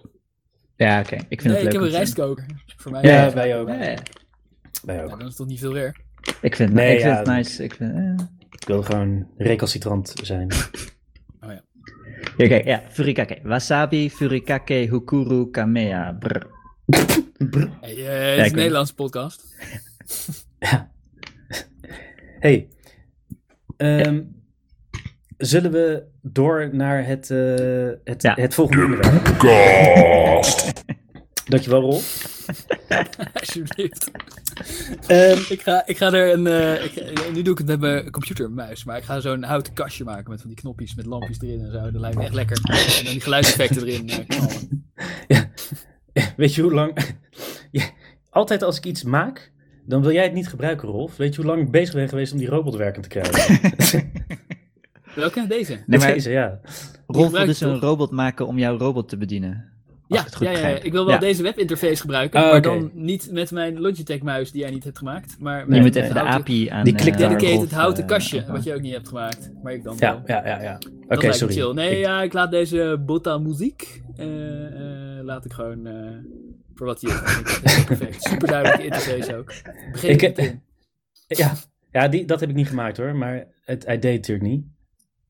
[0.77, 1.17] Ja, oké.
[1.29, 1.67] Ik vind Nee, het leuk.
[1.67, 2.47] ik heb een rijstkoker.
[2.77, 3.03] Voor mij.
[3.03, 3.69] Ja, Ja, wij ook.
[3.69, 3.97] Ja, ja.
[4.83, 5.19] Wij dan ook.
[5.19, 5.97] is het toch niet veel weer.
[6.41, 7.65] Ik vind, Nee, ik vind ja, het nice.
[7.65, 8.27] Ik vind, eh.
[8.51, 10.49] Ik wil gewoon recalcitrant zijn.
[11.41, 11.63] Ja,
[12.37, 13.39] Oké, ja, furikake.
[13.43, 16.13] Wasabi, furikake, hukuru, kamea.
[16.13, 16.47] Brr.
[17.81, 19.45] Hey, eh, het is een Nederlandse podcast.
[22.41, 22.69] Hey,
[23.77, 24.23] ehm,
[25.37, 28.35] zullen we door naar het, eh, het, Ja.
[28.35, 29.25] het volgende onderwerp?
[29.25, 30.73] Poepcast.
[31.49, 32.35] Dankjewel, Rolf.
[33.41, 34.11] Alsjeblieft.
[35.07, 36.47] Ehm, Ik ga, ik ga er een.
[36.47, 40.05] eh, ik, nu doe ik het met mijn computermuis, maar ik ga zo'n houten kastje
[40.05, 41.91] maken met van die knopjes met lampjes erin en zo.
[41.91, 42.59] Dat lijkt me echt lekker.
[42.99, 44.91] En dan die geluidseffecten erin eh, knallen.
[46.37, 46.99] weet je hoe lang...
[47.71, 47.85] Ja,
[48.31, 49.53] altijd als ik iets maak,
[49.87, 51.17] dan wil jij het niet gebruiken, Rolf.
[51.17, 53.61] Weet je hoe lang ik bezig ben geweest om die robot werkend te krijgen?
[55.15, 55.47] Welke?
[55.49, 55.79] Deze?
[55.87, 56.61] Nee, maar Deze, ja.
[57.07, 59.65] Rolf wil dus je een robot maken om jouw robot te bedienen.
[60.09, 61.21] Ja, het ja, ja, ik wil wel Ja.
[61.21, 65.37] deze webinterface gebruiken, Ah, maar dan niet met mijn Logitech-muis die jij niet hebt gemaakt,
[65.41, 66.85] maar Je met even de API aan...
[66.85, 69.73] Die eh, klikt dedicated Rolf, houten eh, kastje, wat je ook niet hebt gemaakt, maar
[69.73, 70.23] ik dan Ja, wel.
[70.37, 70.75] ja, ja, ja.
[70.75, 71.55] Oké, Dat lijkt me sorry.
[71.55, 71.73] chill.
[71.73, 74.27] Nee, Ik- ja, ik laat deze Botta muziek, eh,
[75.19, 75.95] eh, laat ik gewoon eh,
[76.77, 77.21] voor wat hij is.
[77.77, 78.23] Het perfect.
[78.23, 79.53] Super duidelijke interface ook.
[79.93, 80.63] Begin Ik- meteen.
[81.29, 81.55] Ja,
[81.93, 84.65] ja die, dat heb ik niet gemaakt hoor, maar het, hij deed het natuurlijk niet.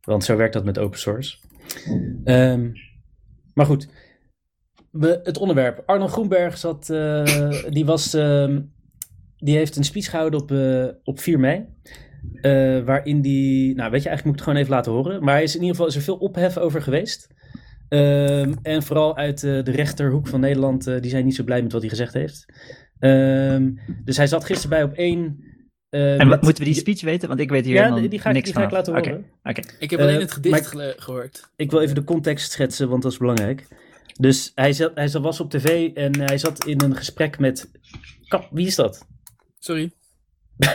[0.01, 1.37] Want zo werkt dat met open source.
[2.25, 2.71] Ehm,
[3.55, 3.89] maar goed,
[4.91, 5.83] we, het onderwerp.
[5.87, 8.61] Arnold Groenberg zat, eh, die, was, ehm,
[9.37, 11.65] die heeft een speech gehouden op, eh, op 4 mei.
[12.41, 15.25] eh, waarin die, nou weet je, eigenlijk moet ik het gewoon even laten horen.
[15.25, 17.29] Maar hij is in ieder geval is er veel ophef over geweest.
[17.89, 21.63] Ehm, en vooral uit eh, de rechterhoek van Nederland, eh, die zijn niet zo blij
[21.63, 22.45] met wat hij gezegd heeft.
[22.99, 23.71] Ehm,
[24.05, 25.45] dus hij zat gisteren bij op één.
[25.89, 27.29] eh, En met- wat, moeten we die speech weten?
[27.29, 28.95] Want ik weet hier Ja, helemaal die, die ga ik, niks die ga ik laten
[28.95, 29.25] horen.
[29.43, 31.51] Oké, Ik heb alleen het gedicht maar- gehoord.
[31.57, 33.67] Ik wil even de context schetsen, want dat is belangrijk.
[34.21, 37.71] Dus hij, zat, hij zat, was op tv en hij zat in een gesprek met.
[38.29, 39.07] Kap, wie is dat?
[39.59, 39.91] Sorry.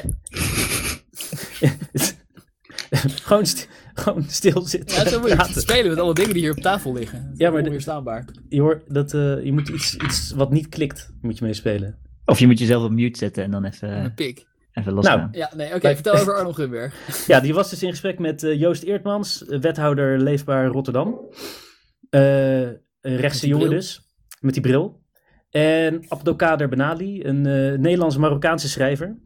[3.23, 3.45] gewoon,
[3.93, 4.97] gewoon stil zitten.
[5.03, 5.53] Ja, zo moet je praten.
[5.53, 7.33] het spelen met alle dingen die hier op tafel liggen.
[7.35, 8.25] Ja, maar onweerstaanbaar.
[8.49, 11.97] Je, hoort dat, eh, je moet iets, iets wat niet klikt, moet je meespelen.
[12.25, 14.47] Of je moet jezelf op mute zetten en dan even, Een pik.
[14.73, 15.17] even losgaan.
[15.19, 15.93] Nou, Ja, nee, oké.
[15.95, 16.95] Vertel over Arnold Gunberg.
[17.27, 21.19] Ja, die was dus in gesprek met eh, Joost Eertmans, eh, wethouder Leefbaar Rotterdam.
[22.09, 22.61] Eh,
[23.01, 23.79] een rechtse jongen bril.
[23.79, 24.01] dus,
[24.39, 24.99] met die bril.
[25.49, 29.17] En Abdelkader Benali, een eh Nederlands-Marokkaanse schrijver.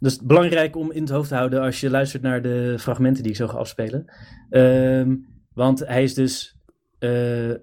[0.00, 3.32] Dus belangrijk om in het hoofd te houden als je luistert naar de fragmenten die
[3.32, 4.04] ik zo ga afspelen.
[4.50, 5.16] Ehm,
[5.54, 6.58] want hij is dus
[6.98, 7.54] eh,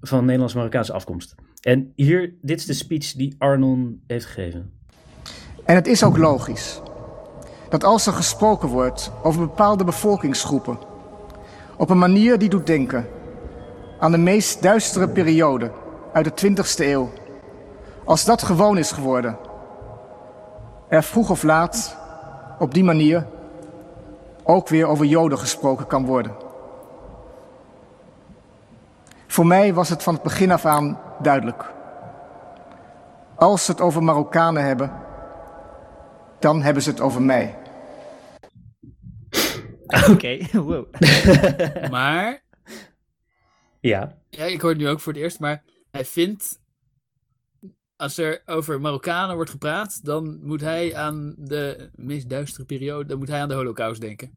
[0.00, 1.34] van Nederlands-Marokkaanse afkomst.
[1.60, 4.72] En hier, dit is de speech die Arnon heeft gegeven.
[5.64, 6.80] En het is ook logisch
[7.68, 10.78] dat als er gesproken wordt over bepaalde bevolkingsgroepen,
[11.76, 13.06] op een manier die doet denken
[13.98, 15.72] aan de meest duistere periode
[16.12, 17.12] uit de 20ste eeuw,
[18.04, 19.38] als dat gewoon is geworden,
[20.88, 21.96] er vroeg of laat
[22.58, 23.26] op die manier
[24.42, 26.36] ook weer over Joden gesproken kan worden.
[29.26, 31.72] Voor mij was het van het begin af aan duidelijk.
[33.34, 34.92] Als ze het over Marokkanen hebben,
[36.38, 37.58] dan hebben ze het over mij.
[40.10, 40.86] Oké, wow.
[41.90, 42.42] Maar,
[43.80, 46.60] Ja, ja, ik hoor het nu ook voor het eerst, maar hij vindt,
[47.96, 53.18] als er over Marokkanen wordt gepraat, dan moet hij aan de meest duistere periode, dan
[53.18, 54.30] moet hij aan de holocaust denken.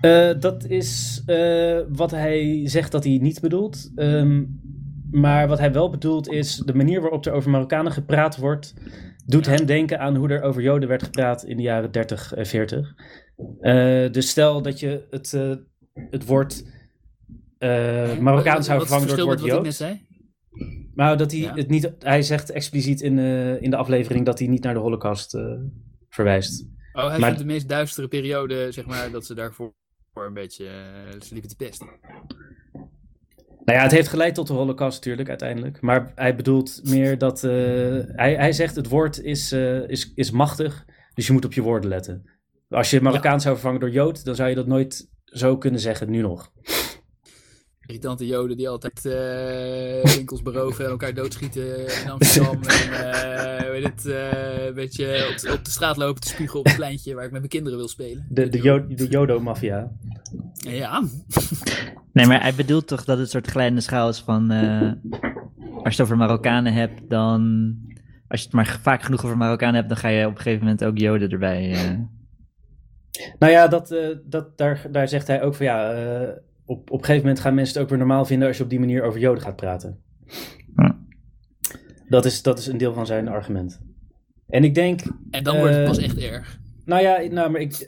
[0.00, 3.90] Eh, dat is eh, wat hij zegt dat hij niet bedoelt.
[3.94, 4.44] Ehm,
[5.10, 8.74] maar wat hij wel bedoelt is de manier waarop er over Marokkanen gepraat wordt,
[9.26, 12.46] doet hem denken aan hoe er over Joden werd gepraat in de jaren 30 en
[12.46, 12.94] 40.
[13.60, 15.30] Eh, dus stel dat je het,
[16.10, 16.64] het woord
[18.20, 19.98] Marokkaan zou vervangen door het woord wat ik net Jood.
[20.96, 21.54] Maar dat hij Ja.
[21.54, 24.80] het niet, hij zegt expliciet in, eh, in de aflevering dat hij niet naar de
[24.80, 25.42] Holocaust eh,
[26.08, 26.66] verwijst.
[26.92, 29.74] Oh, hij Maar- vindt de meest duistere periode, zeg maar, dat ze daarvoor
[30.12, 31.86] voor een beetje, uh, ze liepen te pesten.
[33.64, 35.80] Nou ja, het heeft geleid tot de Holocaust natuurlijk uiteindelijk.
[35.80, 37.44] Maar hij bedoelt meer dat.
[37.44, 37.50] eh,
[38.06, 40.84] hij, hij zegt het woord is, eh, is, is machtig,
[41.14, 42.30] dus je moet op je woorden letten.
[42.68, 46.10] Als je Marokkaan zou vervangen door Jood, dan zou je dat nooit zo kunnen zeggen,
[46.10, 46.52] nu nog.
[47.86, 52.60] Irritante joden die altijd eh, winkels beroven en elkaar doodschieten in Amsterdam.
[52.62, 56.58] en eh, weet het, eh, een beetje op, de- op de straat lopen te spugen
[56.58, 58.26] op het pleintje waar ik met mijn kinderen wil spelen.
[58.28, 59.90] De, de, Jo- de Jodo-maffia.
[60.56, 61.02] Ja,
[62.12, 64.50] Nee, maar hij bedoelt toch dat het een soort kleine schaal is van...
[64.50, 64.92] eh,
[65.60, 67.74] als je het over Marokkanen hebt, dan...
[68.28, 70.60] Als je het maar vaak genoeg over Marokkanen hebt, dan ga je op een gegeven
[70.64, 71.72] moment ook Joden erbij...
[71.72, 71.90] eh.
[73.38, 76.28] Nou ja, dat, eh, dat, daar, daar zegt hij ook van ja, eh,
[76.66, 78.70] op, op een gegeven moment gaan mensen het ook weer normaal vinden als je op
[78.70, 79.98] die manier over Joden gaat praten.
[80.76, 80.98] Ja.
[82.08, 83.80] Dat, is, dat is een deel van zijn argument.
[84.48, 85.00] En ik denk,
[85.30, 86.58] En dan wordt het Eh, pas echt erg.
[86.84, 87.72] nou ja, nou, maar ik,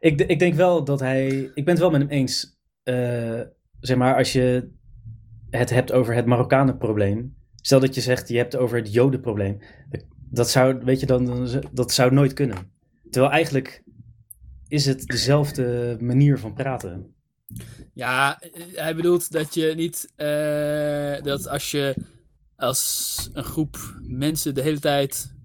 [0.00, 3.40] ik, ik denk wel dat hij, ik ben het wel met hem eens, eh,
[3.80, 4.70] zeg maar, als je
[5.50, 9.58] het hebt over het Marokkanenprobleem, stel dat je zegt je hebt het over het Jodenprobleem,
[10.30, 12.56] dat zou, weet je dan, dan- dat zou nooit kunnen.
[13.10, 13.82] Terwijl eigenlijk
[14.68, 17.14] is het dezelfde manier van praten.
[17.92, 18.40] Ja,
[18.74, 20.12] hij bedoelt dat je niet.
[20.16, 21.94] eh, dat als je
[22.56, 25.35] als een groep mensen de hele tijd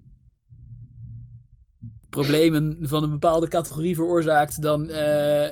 [2.12, 5.46] problemen van een bepaalde categorie veroorzaakt, dan eh,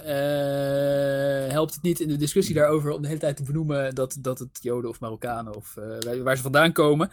[1.45, 4.17] eh, helpt het niet in de discussie daarover om de hele tijd te benoemen dat,
[4.21, 7.09] dat het Joden of Marokkanen of eh, waar- ze vandaan komen.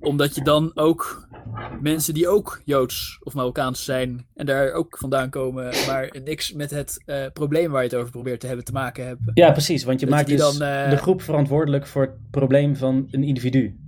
[0.00, 1.28] Omdat je dan ook
[1.80, 6.70] mensen die ook Joods of Marokkaans zijn en daar ook vandaan komen, maar niks met
[6.70, 9.30] het probleem waar je het over probeert te hebben te maken hebben.
[9.34, 12.30] Ja, precies, want je Dat je maakt die dus dan, de groep verantwoordelijk voor het
[12.30, 13.78] probleem van een individu.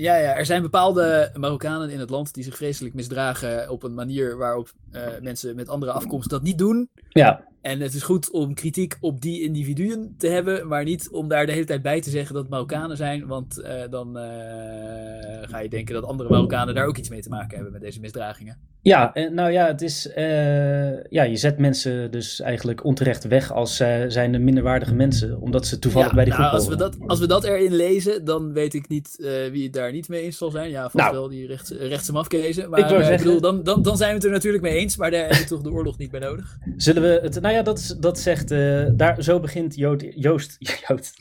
[0.00, 3.94] Ja, ja, er zijn bepaalde Marokkanen in het land die zich vreselijk misdragen op een
[3.94, 6.90] manier waarop eh, mensen met andere afkomst dat niet doen.
[7.08, 11.28] Ja, En het is goed om kritiek op die individuen te hebben, maar niet om
[11.28, 15.48] daar de hele tijd bij te zeggen dat het Marokkanen zijn, want eh, dan eh,
[15.48, 18.00] ga je denken dat andere Marokkanen daar ook iets mee te maken hebben met deze
[18.00, 18.58] misdragingen.
[18.82, 20.08] Ja, en nou ja, het is.
[20.12, 25.40] eh, ja, je zet mensen dus eigenlijk onterecht weg als zij zijn de minderwaardige mensen,
[25.40, 27.74] omdat ze toevallig Ja, bij die nou, groep als, we dat, als we dat erin
[27.74, 30.70] lezen, dan weet ik niet eh, wie het daar niet mee eens zal zijn.
[30.70, 31.12] Ja, vast Nou.
[31.12, 32.70] wel die rechts, rechtse mafkezen.
[32.70, 34.96] Maar Ik eh, zeggen- bedoel, dan, dan, dan zijn we het er natuurlijk mee eens,
[34.96, 36.56] maar daar hebben we toch de oorlog niet bij nodig.
[36.76, 37.40] Zullen we het.
[37.40, 38.50] Nou ja, dat, is, dat zegt.
[38.50, 40.56] eh, daar, zo begint Jood, Joost.
[40.88, 41.14] Joost,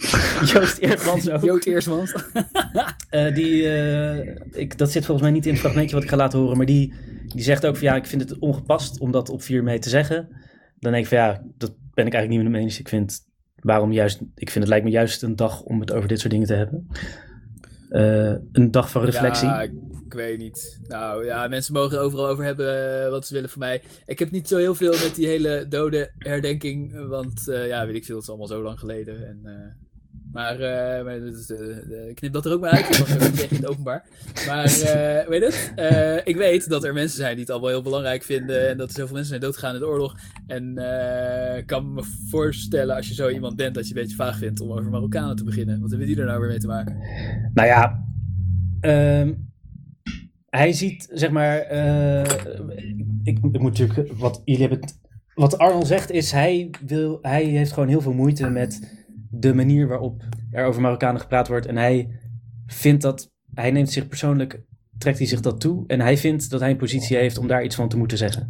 [0.53, 0.77] Joost
[1.49, 1.63] ook.
[1.65, 2.13] Eersmans.
[3.09, 6.15] Eh, die, eh, ik, dat zit volgens mij niet in het fragmentje wat ik ga
[6.15, 6.93] laten horen, maar die,
[7.33, 9.89] die zegt ook van ja, ik vind het ongepast om dat op 4 mei te
[9.89, 10.27] zeggen.
[10.79, 12.79] Dan denk ik van ja, dat ben ik eigenlijk niet met hem eens.
[12.79, 13.19] Ik vind,
[13.55, 16.31] waarom juist, ik vind het lijkt me juist een dag om het over dit soort
[16.31, 16.87] dingen te hebben.
[17.89, 19.47] Eh, een dag van reflectie.
[19.47, 19.71] Ja, ik,
[20.09, 20.79] weet niet.
[20.87, 23.81] Nou ja, mensen mogen er overal over hebben eh, wat ze willen van mij.
[24.05, 27.95] Ik heb niet zo heel veel met die hele dode herdenking, want eh, ja, weet
[27.95, 29.27] ik veel, het is allemaal zo lang geleden.
[29.27, 29.41] En,
[30.31, 34.05] maar is, eh, knip dat er ook maar uit, dat je in het openbaar.
[34.47, 35.71] Maar eh, weet het,
[36.25, 38.95] ik weet dat er mensen zijn die het allemaal heel belangrijk vinden en dat er
[38.95, 40.15] zoveel mensen zijn doodgegaan in de oorlog.
[40.47, 40.77] En
[41.57, 44.61] ik kan me voorstellen als je zo iemand bent dat je een beetje vaag vindt
[44.61, 45.81] om over Marokkanen te beginnen.
[45.81, 46.97] Wat hebben die er nou weer mee te maken?
[47.53, 48.05] Nou ja,
[48.79, 49.33] ehm,
[50.49, 51.71] hij ziet, zeg maar,
[53.23, 54.89] ik, ik moet natuurlijk, wat jullie hebben,
[55.33, 58.97] wat Arnold zegt is, hij, wil, hij heeft gewoon heel veel moeite met
[59.29, 61.65] de manier waarop er over Marokkanen gepraat wordt.
[61.65, 62.19] En hij
[62.65, 64.61] vindt dat, hij neemt zich persoonlijk,
[64.97, 65.83] trekt hij zich dat toe.
[65.87, 68.49] En hij vindt dat hij een positie heeft om daar iets van te moeten zeggen.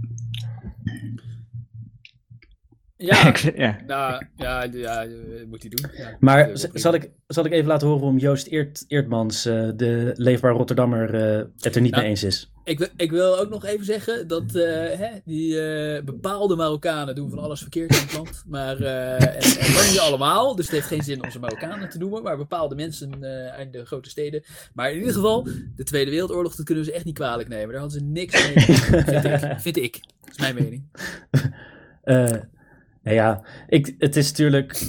[3.02, 3.78] Ja, ja.
[3.88, 5.10] Nou, ja, ja, eh,
[5.48, 5.92] moet hij doen.
[5.98, 6.18] Ja.
[6.20, 6.70] Maar prima.
[6.74, 11.14] zal ik, zal ik even laten horen waarom Joost Eert, Eertmans, eh, de leefbaar Rotterdammer,
[11.14, 12.52] eh, het er niet Nou, mee eens is?
[12.64, 14.64] Ik, wil- ik wil ook nog even zeggen dat eh,
[15.00, 18.44] hè, die eh, bepaalde Marokkanen doen van alles verkeerd in het land.
[18.48, 21.98] Maar, eh, en, en niet allemaal, dus het heeft geen zin om ze Marokkanen te
[21.98, 22.24] noemen.
[22.24, 24.44] Maar bepaalde mensen eh in de grote steden.
[24.74, 27.72] Maar in ieder geval, de Tweede Wereldoorlog, dat kunnen we ze echt niet kwalijk nemen.
[27.72, 28.64] Daar hadden ze niks mee.
[29.14, 30.00] vind, ik, vind ik.
[30.22, 30.84] Dat is mijn mening.
[33.04, 34.82] Nou ja, ik, het is natuurlijk.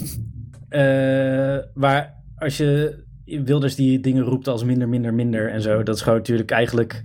[0.69, 5.95] eh waar als je Wilders die dingen roept als minder, minder, minder en zo, dat
[5.95, 7.01] is gewoon natuurlijk eigenlijk.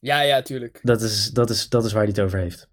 [0.00, 0.80] Ja, ja, tuurlijk.
[0.82, 2.68] Dat is, dat is, dat is waar hij het over heeft.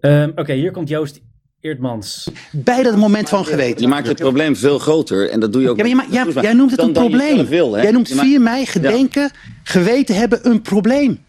[0.00, 1.20] Ehm, Oké, hier komt Joost
[1.60, 2.30] Eertmans.
[2.52, 3.80] bij dat moment van geweten.
[3.82, 5.76] Je maakt het probleem veel groter en dat doe je ook.
[5.76, 7.46] Ja, maar je ma- ja, met- jij noemt het dan- een probleem.
[7.46, 9.30] wil, jij noemt Je maakt- 4 mei gedenken,
[9.62, 11.23] geweten hebben een probleem.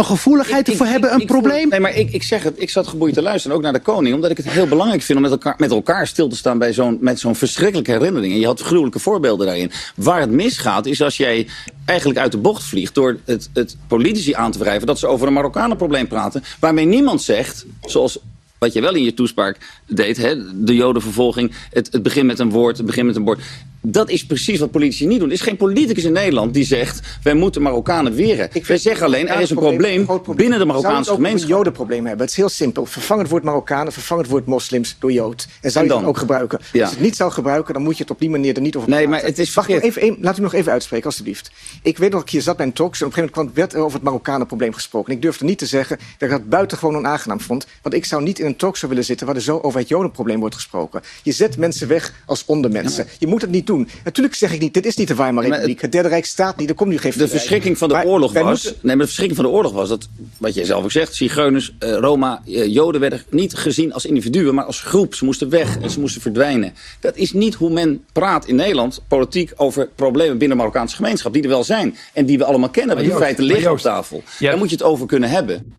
[0.00, 1.68] Een gevoeligheid Ik- ervoor ik- hebben ik- een probleem.
[1.68, 4.14] Nee, maar ik, ik zeg het, ik zat geboeid te luisteren, ook naar de koning,
[4.14, 6.72] omdat ik het heel belangrijk vind om met elkaar, met elkaar stil te staan bij
[6.72, 8.32] zo'n, met zo'n verschrikkelijke herinnering.
[8.32, 9.70] En je had gruwelijke voorbeelden daarin.
[9.96, 11.46] Waar het misgaat, is als jij
[11.84, 15.26] eigenlijk uit de bocht vliegt door het, het politici aan te wrijven dat ze over
[15.26, 18.18] een Marokkanenprobleem praten, waarmee niemand zegt, zoals
[18.58, 22.50] wat je wel in je toespraak deed, hè, de jodenvervolging, het, het begin met een
[22.50, 23.40] woord, het begin met een woord.
[23.82, 25.28] Dat is precies wat politici niet doen.
[25.28, 28.48] Er is geen politicus in Nederland die zegt, wij moeten Marokkanen weren.
[28.66, 30.06] Wij zeggen alleen, er is een probleem
[30.36, 31.50] binnen de Marokkaanse Zou gemeenschap.
[31.50, 32.20] een jodenprobleem hebben?
[32.20, 32.86] Het is heel simpel.
[32.86, 35.46] Vervang het woord Marokkanen, vervang het woord moslims door jood.
[35.60, 36.10] En zou En je het dan?
[36.12, 36.58] ook gebruiken?
[36.72, 36.80] Ja.
[36.80, 38.76] Als je het niet zou gebruiken, dan moet je het op die manier er niet
[38.76, 39.18] over Nee, praten.
[39.20, 41.50] maar het is Wacht even, laat u nog even uitspreken, alstublieft.
[41.82, 43.06] Ik weet nog dat ik hier zat bij een talkshow.
[43.08, 45.08] En op een gegeven moment kwam- werd er over het Marokkanenprobleem gesproken.
[45.10, 47.66] En ik durfde niet te zeggen dat ik dat buitengewoon onaangenaam vond.
[47.82, 50.40] Want ik zou niet in een talkshow willen zitten waar er zo over het jodenprobleem
[50.40, 51.00] wordt gesproken.
[51.22, 53.06] Je zet mensen weg als ondermensen.
[53.18, 53.88] Je moet het niet doen.
[54.04, 55.80] Natuurlijk zeg ik niet, dit is niet de Weimar maar Republiek.
[55.80, 58.32] Het Derde Rijk staat niet, er komt nu geen De verschrikking van de Maar oorlog
[58.32, 58.44] was.
[58.44, 60.08] moeten- Nee, maar de verschrikking van de oorlog was dat,
[60.38, 64.54] wat jij zelf ook zegt, Zigeuners, eh, Roma, eh, Joden werden niet gezien als individuen,
[64.54, 65.14] maar als groep.
[65.14, 66.74] Ze moesten weg en ze moesten verdwijnen.
[67.00, 71.32] Dat is niet hoe men praat in Nederland, politiek, over problemen binnen de Marokkaanse gemeenschap,
[71.32, 71.96] die er wel zijn.
[72.12, 74.22] En die we allemaal kennen, want die Joost, feiten maar liggen op tafel.
[74.38, 74.48] ja.
[74.50, 75.74] Daar moet je het over kunnen hebben.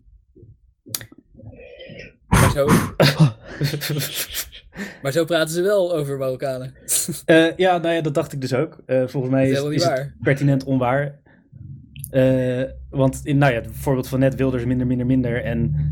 [2.28, 2.66] Maar zo,
[5.02, 6.74] maar zo praten ze wel over Marokkanen.
[7.24, 8.78] Eh, ja, nou ja, dat dacht ik dus ook.
[8.86, 11.20] Eh, volgens mij is het pertinent onwaar.
[12.10, 15.44] Eh, want in, nou ja, het voorbeeld van net Wilders minder, minder, minder.
[15.44, 15.90] En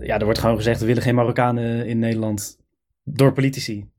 [0.00, 2.58] ja, er wordt gewoon gezegd, we willen geen Marokkanen in Nederland.
[3.04, 3.90] Door politici.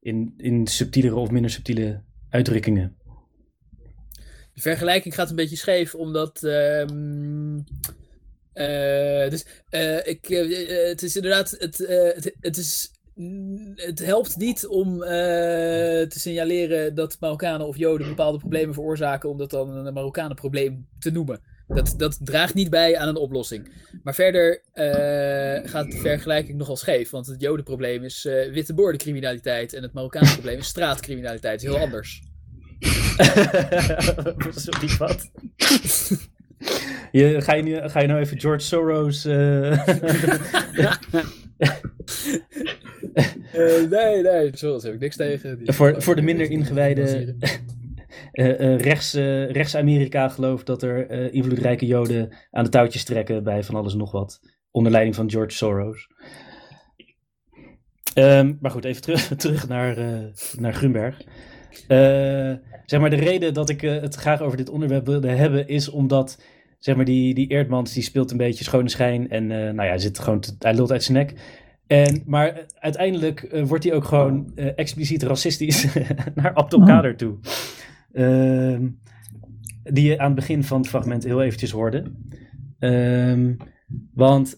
[0.00, 2.96] In, in subtielere of minder subtiele uitdrukkingen.
[4.52, 6.42] De vergelijking gaat een beetje scheef, omdat.
[6.42, 7.58] ehm,
[8.56, 9.46] eh, dus
[10.04, 10.26] ik,
[10.88, 11.50] het is inderdaad.
[11.58, 12.90] Het, het, het, is,
[13.74, 19.38] het helpt niet om eh, te signaleren dat Marokkanen of Joden bepaalde problemen veroorzaken, om
[19.38, 21.40] dat dan een Marokkanenprobleem te noemen.
[21.68, 23.68] Dat, dat draagt niet bij aan een oplossing.
[24.02, 27.10] Maar verder eh, gaat de vergelijking nogal scheef.
[27.10, 29.72] Want het Jodenprobleem is eh witte boordencriminaliteit.
[29.72, 31.62] En het Marokkaanse-probleem is straatcriminaliteit.
[31.62, 32.22] Heel anders.
[34.64, 35.30] Sorry, wat?
[37.12, 39.24] Je, ga, je nu, ga je nou even George Soros...
[43.52, 45.58] eh, nee, nee, zoals heb ik niks tegen.
[45.58, 47.34] Die- voor, voor de minder ingewijde
[48.32, 49.14] eh, rechts,
[49.48, 53.98] rechts-Amerika gelooft dat er eh, invloedrijke Joden aan de touwtjes trekken bij van alles en
[53.98, 54.40] nog wat.
[54.70, 56.08] Onder leiding van George Soros.
[58.14, 60.24] Ehm, maar goed, even terug, terug naar, eh,
[60.58, 61.22] naar Grunberg.
[62.84, 66.42] Zeg maar, de reden dat ik het graag over dit onderwerp wilde hebben, is omdat
[66.78, 69.30] zeg maar, die, die Eerdmans die speelt een beetje schone schijn.
[69.30, 71.34] En eh, nou ja, hij, zit gewoon te- hij lult uit zijn nek.
[71.86, 75.86] En, maar eh, uiteindelijk eh, wordt hij ook gewoon expliciet racistisch
[76.34, 77.36] naar Abdelkader toe.
[78.12, 78.88] Ehm,
[79.82, 82.12] die je aan het begin van het fragment heel eventjes hoorde.
[82.78, 83.54] Ehm,
[84.14, 84.54] want,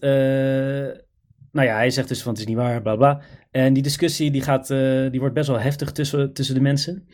[1.51, 3.21] nou ja, hij zegt dus van het is niet waar, bla bla.
[3.51, 4.67] En die discussie die gaat,
[5.11, 7.07] die wordt best wel heftig tussen, tussen de mensen.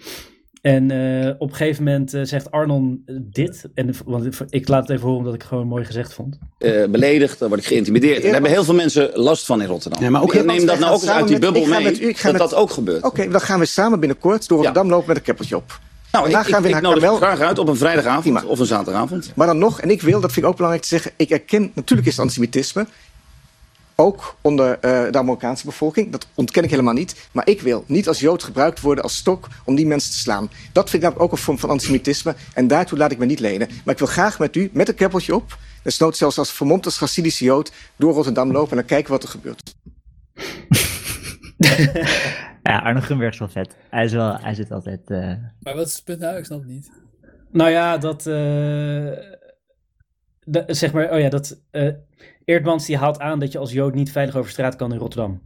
[0.65, 3.65] En eh, op een gegeven moment eh, zegt Arnon eh, dit.
[3.73, 6.37] En, want ik laat het even horen omdat ik het gewoon mooi gezegd vond.
[6.57, 8.15] eh, beledigd, dan word ik geïntimideerd.
[8.17, 10.03] En daar hebben heel veel mensen last van in Rotterdam.
[10.03, 11.75] Ja, maar ook- Ik neem dat nou ook eens uit die met- bubbel ik ga
[11.75, 13.03] mee, met u- ik ga dat met- dat ook gebeurt.
[13.03, 15.79] Oké, dan gaan we samen binnenkort door Rotterdam lopen met een keppeltje op.
[16.11, 17.17] Nou, ik, ik, gaan we ik naar nodig Karmel.
[17.19, 18.43] graag uit op een vrijdagavond Prima.
[18.45, 19.31] of een zaterdagavond.
[19.35, 21.71] Maar dan nog, en ik wil, dat vind ik ook belangrijk te zeggen, ik erken,
[21.75, 22.85] natuurlijk is het antisemitisme.
[23.97, 26.11] Ook onder eh, de Marokkaanse bevolking.
[26.11, 27.27] Dat ontken ik helemaal niet.
[27.31, 30.49] Maar ik wil niet als Jood gebruikt worden als stok om die mensen te slaan.
[30.71, 32.35] Dat vind ik namelijk ook een vorm van antisemitisme.
[32.53, 33.67] En daartoe laat ik me niet lenen.
[33.83, 35.57] Maar ik wil graag met u, met een keppeltje op.
[35.83, 38.69] Desnoods zelfs als vermomd als Hasidische Jood door Rotterdam lopen.
[38.71, 39.75] En dan kijken wat er gebeurt.
[42.63, 43.75] Ja, Arno Grunberg is wel vet.
[43.89, 44.99] Hij, is wel, hij zit altijd...
[45.09, 46.37] eh, Maar wat is het punt nou?
[46.37, 46.91] Ik snap het niet.
[47.51, 48.19] Nou ja, dat.
[48.19, 48.33] eh,
[50.43, 51.57] de- zeg maar, oh ja, dat.
[52.45, 54.99] Eh Eerdmans die haalt aan dat je als Jood niet veilig over straat kan in
[54.99, 55.41] Rotterdam.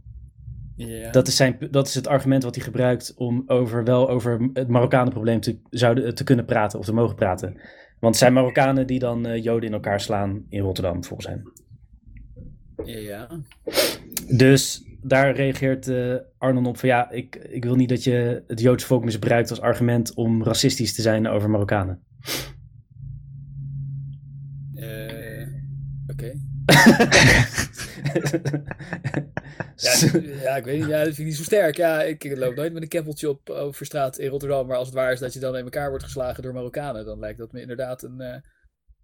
[1.10, 4.68] Dat is, zijn, dat is het argument wat hij gebruikt om over, wel over het
[4.68, 7.52] Marokkanenprobleem te, zouden, te kunnen praten of te mogen praten.
[7.98, 11.52] Want het zijn Marokkanen die dan eh, Joden in elkaar slaan in Rotterdam, volgens hem.
[12.84, 13.28] ja.
[14.36, 18.60] Dus daar reageert eh, Arnon op van ja, ik, ik wil niet dat je het
[18.60, 22.02] Joodse volk misbruikt als argument om racistisch te zijn over Marokkanen.
[30.42, 30.88] Ja, ik weet niet.
[30.88, 31.76] Ja, dat vind ik niet zo sterk.
[31.76, 34.66] Ja, ik, loop nooit met een keppeltje op over straat in Rotterdam.
[34.66, 37.18] Maar als het waar is dat je dan in elkaar wordt geslagen door Marokkanen, dan
[37.18, 38.40] lijkt dat me inderdaad een, eh,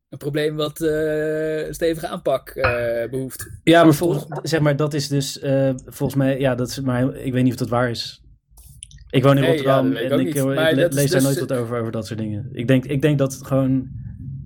[0.09, 3.51] een probleem wat eh, een stevige aanpak eh, behoeft.
[3.63, 5.39] Ja, maar volgens, zeg maar, dat is dus
[5.87, 8.21] volgens mij, ja, dat is, maar ik weet niet of dat waar is.
[9.11, 11.81] Ik woon in Nee, Rotterdam ik en ik, le- lees daar dus- nooit wat over,
[11.81, 12.49] over dat soort dingen.
[12.53, 13.89] Ik denk, ik denk dat het gewoon,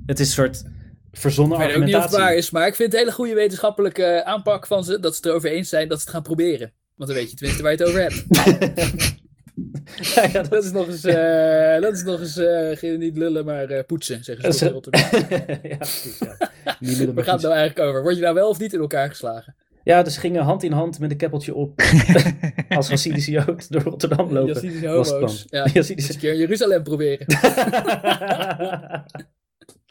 [0.06, 0.64] het is een soort
[1.12, 2.18] verzonnen Ik weet ook niet of het argumentatie.
[2.18, 5.12] waar is, maar ik vind het een hele goede wetenschappelijke eh, aanpak van ze, dat
[5.12, 6.72] ze het erover eens zijn dat ze het gaan proberen.
[6.96, 8.24] Want dan weet je tenminste waar je het over hebt.
[10.14, 12.40] ja, ja, Dat is nog eens, eh, dat is nog eens
[12.78, 15.02] geen- niet lullen, maar poetsen, zeggen ze Rotterdam.
[15.62, 16.50] ja, precies, ja.
[16.80, 18.02] Niet lullen, maar Waar gaat het nou eigenlijk over?
[18.02, 19.56] Word je nou wel of niet in elkaar geslagen?
[19.84, 21.80] Ja, dus gingen hand in hand met een keppeltje op
[22.68, 24.86] als Hasidische Jood door Rotterdam lopen.
[24.88, 25.08] Homo's.
[25.08, 25.32] plan.
[25.46, 27.26] Ja, een keer in Jeruzalem proberen.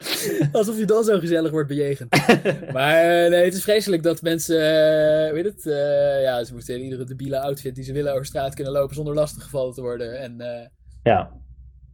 [0.52, 2.10] Alsof je dan zo gezellig wordt bejegend.
[2.72, 6.74] maar eh, nee, het is vreselijk dat mensen, eh, weet het, eh, ja, ze moeten
[6.74, 10.18] in iedere debiele outfit die ze willen over straat kunnen lopen zonder lastiggevallen te worden.
[10.18, 10.70] En
[11.02, 11.32] ja,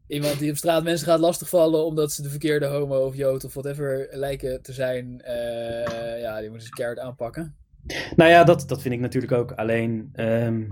[0.06, 3.54] iemand die op straat mensen gaat lastigvallen omdat ze de verkeerde homo of jood of
[3.54, 5.22] whatever lijken te zijn,
[6.20, 7.56] ja, die moeten ze keihard aanpakken.
[8.16, 9.52] Nou ja, dat, dat vind ik natuurlijk ook.
[9.52, 10.64] Alleen, ehm,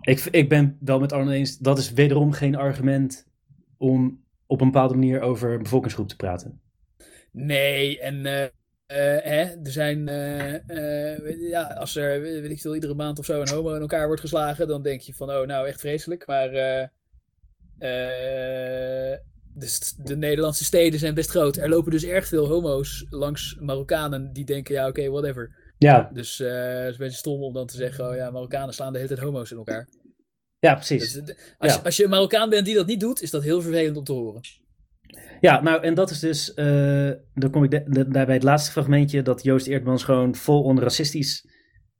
[0.00, 3.26] Ik, ik ben wel met Arno eens, dat is wederom geen argument
[3.76, 6.60] om op een bepaalde manier over een bevolkingsgroep te praten.
[7.32, 8.50] Nee, en eh, eh,
[9.24, 10.04] hè, er zijn,
[11.22, 14.06] weet- ja, als er, weet ik veel, iedere maand of zo een homo in elkaar
[14.06, 16.26] wordt geslagen, dan denk je van, oh, nou, echt vreselijk.
[16.26, 16.50] Maar
[17.78, 21.56] de, st- de Nederlandse steden zijn best groot.
[21.56, 25.56] Er lopen dus erg veel homo's langs Marokkanen die denken, ja, oké, whatever.
[25.78, 26.48] Ja, Dus het
[26.86, 29.26] is een beetje stom om dan te zeggen, oh ja, Marokkanen slaan de hele tijd
[29.26, 29.88] homo's in elkaar.
[30.58, 31.12] Ja precies.
[31.12, 31.80] Dus, als, Ja.
[31.84, 34.12] als je een Marokkaan bent die dat niet doet, is dat heel vervelend om te
[34.12, 34.40] horen.
[35.40, 38.70] Ja, nou, en dat is dus, eh, dan kom ik de- de- daarbij het laatste
[38.70, 41.46] fragmentje, dat Joost Eertmans gewoon vol onracistisch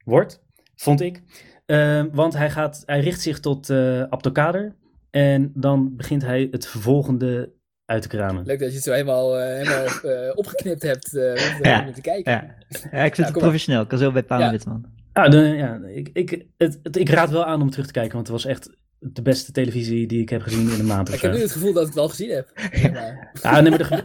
[0.03, 0.41] wordt,
[0.75, 1.21] vond ik.
[1.65, 4.75] Eh, want hij, gaat, hij richt zich tot eh Abdelkader
[5.09, 7.53] en dan begint hij het volgende
[7.85, 8.45] uit te kramen.
[8.45, 11.23] Leuk dat je het zo helemaal, eh, helemaal eh, opgeknipt hebt eh,
[11.57, 11.91] om Ja.
[11.91, 12.31] te kijken.
[12.31, 12.55] Ja,
[12.91, 13.81] ja ik vind het professioneel.
[13.81, 14.51] Ik kan zo bij Paul Ja.
[14.51, 14.85] Witman.
[15.27, 18.27] De, ja, ik, ik, het, het- ik raad wel aan om terug te kijken, want
[18.27, 21.21] het was echt de beste televisie die ik heb gezien in een maand of Ik
[21.21, 22.51] heb nu het gevoel dat ik het al gezien heb.
[22.93, 24.03] Maar, Ah, nee, maar gebe-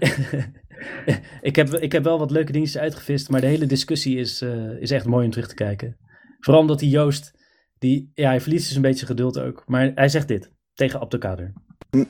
[1.41, 4.81] ik, heb, ik heb wel wat leuke dingetjes uitgevist, maar de hele discussie is, eh,
[4.81, 5.97] is echt mooi om terug te kijken.
[6.41, 7.33] Vooral omdat die Joost,
[7.79, 9.63] die, ja, hij verliest dus een beetje geduld ook.
[9.67, 11.53] Maar hij zegt dit tegen Abdelkader.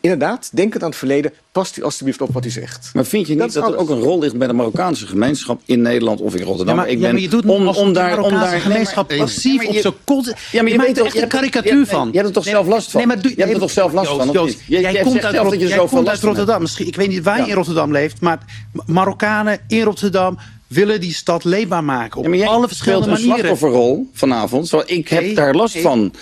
[0.00, 2.90] Inderdaad, denkend aan het verleden, past u alsjeblieft op wat u zegt.
[2.92, 5.06] Maar vind je Dat niet is dat er ook een rol ligt bij de Marokkaanse
[5.06, 6.74] gemeenschap in Nederland of in Rotterdam?
[6.74, 9.08] Ja, maar, ik ja, ben maar je doet om, om de daar, om daar gemeenschap
[9.08, 10.26] nee, maar- passief Ja, maar op je- zijn kont...
[10.26, 12.08] Ja, maar je, maakt weet er toch, echt je een karikatuur je- van.
[12.08, 13.00] Je hebt er toch Nee, zelf last van?
[13.00, 14.28] Nee, maar doe, je hebt er toch zelf last Joost, van?
[14.28, 14.62] of Joost, niet?
[14.66, 16.20] Je, jij komt uit, zelf dat je jij komt uit.
[16.20, 16.60] Rotterdam.
[16.60, 17.48] Misschien, ik weet niet waar je Ja.
[17.48, 18.38] in Rotterdam leeft, maar
[18.72, 22.16] Ma- Marokkanen in Rotterdam willen die stad leefbaar maken.
[22.18, 23.36] Op Ja, maar jij alle verschillende een manieren.
[23.38, 24.68] slachtofferrol vanavond.
[24.68, 25.82] Zo, ik heb Nee, daar last nee.
[25.82, 26.12] van.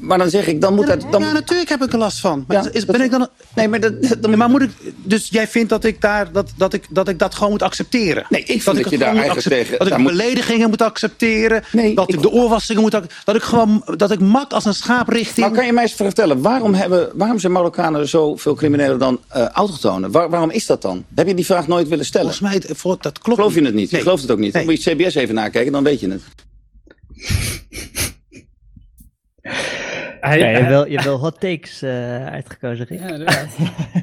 [0.00, 1.12] Maar dan zeg ik, dan moet Ja, dat...
[1.12, 2.44] Dan, ja, natuurlijk heb ik er last van.
[2.46, 4.70] Maar, Ja, is, dat- ben ik dan, nee, maar dat, dat- Nee, maar moet ik,
[4.96, 8.26] dus jij vindt dat ik, daar, dat, dat, ik, dat ik dat gewoon moet accepteren?
[8.28, 10.82] Nee, ik vind dat dat het je daar eigenlijk tegen- Dat ik moet- beledigingen moet
[10.82, 11.62] accepteren.
[11.94, 12.92] Dat ik- ik, de oorwassingen moet
[13.24, 15.46] Dat ik gewoon, dat ik mat als een schaap richting...
[15.46, 19.46] Maar kan je mij eens vertellen, waarom, hebben, waarom zijn Marokkanen zoveel criminelen dan eh
[19.46, 20.10] autochtonen?
[20.10, 21.04] Waar- waarom is dat dan?
[21.14, 22.34] Heb je die vraag nooit willen stellen?
[22.34, 23.90] Volgens mij, dat klopt Geloof je het niet?
[23.98, 24.04] Nee.
[24.04, 24.52] Je gelooft het ook niet.
[24.52, 24.64] Nee.
[24.64, 26.22] Dan moet je het CBS even nakijken, dan weet je het.
[30.20, 32.98] Hij, Ja, je, hebt wel, je hebt wel hot takes eh, uitgekozen, Rick.
[33.00, 33.56] ja, inderdaad.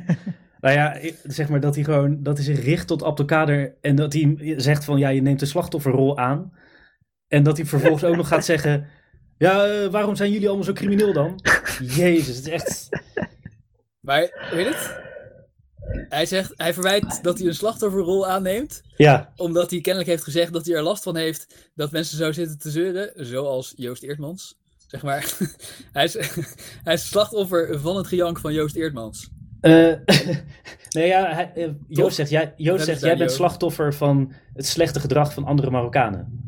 [0.62, 3.96] nou ja, ik- zeg maar dat hij gewoon, dat hij zich richt tot Abdelkader en
[3.96, 6.54] dat hij zegt van, ja, je neemt de slachtofferrol aan.
[7.28, 8.88] En dat hij vervolgens ook nog gaat zeggen,
[9.38, 11.39] ja, eh, waarom zijn jullie allemaal zo crimineel dan?
[11.98, 12.89] Jezus, het is echt...
[14.00, 15.00] Maar, weet het?
[16.09, 20.53] Hij zegt, hij verwijt dat hij een slachtofferrol aanneemt, Ja, omdat hij kennelijk heeft gezegd
[20.53, 24.57] dat hij er last van heeft dat mensen zo zitten te zeuren, zoals Joost Eertmans.
[24.88, 25.33] Zeg maar,
[25.93, 26.13] hij is,
[26.83, 29.29] hij is slachtoffer van het gejank van Joost Eertmans.
[29.61, 29.71] Eh,
[30.95, 31.69] nee, ja, hij, eh?
[31.88, 33.36] Joost zegt, jij, Joost zegt jij bent Joost.
[33.36, 36.43] slachtoffer van het slechte gedrag van andere Marokkanen.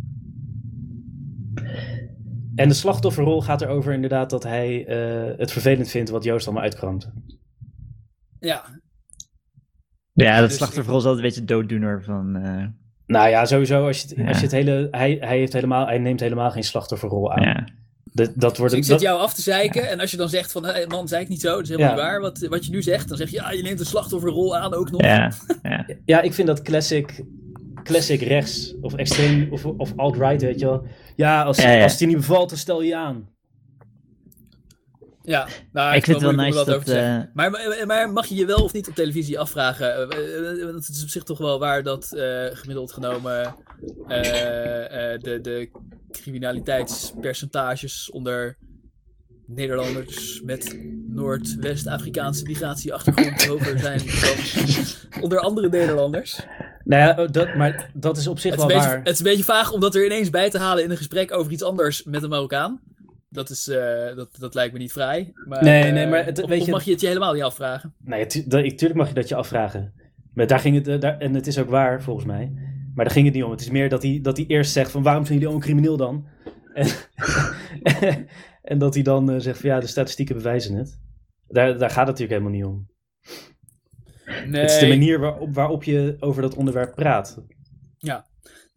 [2.55, 6.63] En de slachtofferrol gaat erover inderdaad dat hij eh, het vervelend vindt wat Joost allemaal
[6.63, 7.11] uitkramt.
[8.39, 8.79] Ja,
[10.25, 12.35] Ja, dat Dus slachtofferrol is altijd een beetje dooddoener van...
[12.35, 12.65] eh,
[13.05, 14.27] Nou ja, sowieso, als je het, Ja.
[14.27, 17.43] als je het hele, hij, hij, heeft helemaal, hij neemt helemaal geen slachtofferrol aan.
[17.43, 17.67] ja.
[18.13, 20.29] Dat, dat wordt, dus ik dat, zit jou af te zeiken en als je dan
[20.29, 21.95] zegt van, hey, man, zei ik niet zo, dat is helemaal Ja.
[21.95, 24.57] niet waar, wat, wat je nu zegt, dan zeg je, ja, je neemt een slachtofferrol
[24.57, 25.01] aan ook nog.
[25.01, 25.31] Ja,
[25.63, 25.85] ja.
[26.05, 27.23] Ja, ik vind dat classic,
[27.83, 30.85] classic rechts of extreem of, of alt-right, weet je wel.
[31.15, 31.83] Ja, als, Ja, ja.
[31.83, 33.29] als het je niet bevalt, dan stel je aan.
[35.27, 37.19] Ja, nou, Ik vind het wel nice dat, zeggen.
[37.19, 40.09] eh, Maar, maar, maar mag je je wel of niet op televisie afvragen?
[40.11, 43.55] eh, eh, Want het is op zich toch wel waar dat eh, gemiddeld genomen
[44.07, 45.69] eh, eh, de, de
[46.11, 48.57] criminaliteitspercentages onder
[49.45, 54.35] Nederlanders met Noord-West-Afrikaanse migratieachtergrond hoger zijn dan
[55.23, 56.39] onder andere Nederlanders.
[56.83, 58.97] Nou ja, oh, dat, maar dat is op zich Het is, wel beetje, waar.
[59.03, 61.33] het is een beetje vaag om dat er ineens bij te halen in een gesprek
[61.33, 62.79] over iets anders met een Marokkaan.
[63.37, 65.31] Dat, is, eh, dat, dat lijkt me niet vrij.
[65.47, 67.33] Maar, Nee, eh, nee, maar het- of, weet of je- mag je het je helemaal
[67.33, 67.93] niet afvragen?
[68.03, 69.93] Nee, tu- ik- tuurlijk mag je dat je afvragen.
[70.33, 72.51] Maar daar ging het, eh, daar, en het is ook waar, volgens mij.
[72.95, 73.51] Maar daar ging het niet om.
[73.51, 75.97] Het is meer dat hij, dat hij eerst zegt van waarom zijn jullie allemaal crimineel
[75.97, 76.27] dan?
[76.73, 76.87] En,
[78.61, 80.99] en dat hij dan eh, zegt van ja, de statistieken bewijzen het.
[81.47, 82.87] Daar, daar gaat het natuurlijk helemaal niet om.
[84.49, 84.61] Nee.
[84.61, 87.43] Het is de manier waarop, waarop je over dat onderwerp praat.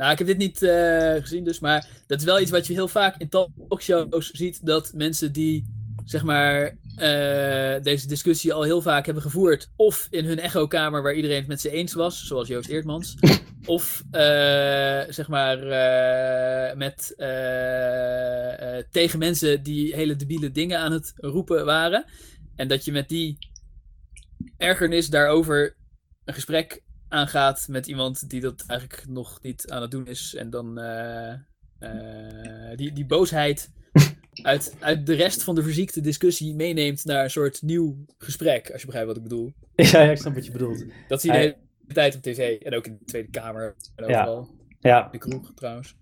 [0.00, 2.72] Nou, ik heb dit niet eh, gezien dus, maar dat is wel iets wat je
[2.72, 5.64] heel vaak in talkshows ziet, dat mensen die,
[6.04, 11.14] zeg maar, eh, deze discussie al heel vaak hebben gevoerd, of in hun echokamer waar
[11.14, 13.16] iedereen het met ze eens was, zoals Joost Eertmans,
[13.66, 15.58] of, eh, zeg maar,
[16.76, 17.14] met,
[18.90, 22.04] tegen mensen die hele debiele dingen aan het roepen waren,
[22.56, 23.38] en dat je met die
[24.56, 25.76] ergernis daarover
[26.24, 30.34] een gesprek aangaat met iemand die dat eigenlijk nog niet aan het doen is.
[30.34, 31.32] En dan eh,
[31.78, 33.70] eh, die, die boosheid
[34.42, 38.80] uit, uit de rest van de verziekte discussie meeneemt naar een soort nieuw gesprek, als
[38.80, 39.52] je begrijpt wat ik bedoel.
[39.74, 40.84] Ja, ja, ik snap wat je bedoelt.
[41.08, 41.56] Dat zie je de hele
[41.92, 44.20] tijd op tv en ook in de Tweede Kamer en Ja.
[44.20, 44.48] overal.
[44.80, 45.96] Ja, De kroeg trouwens.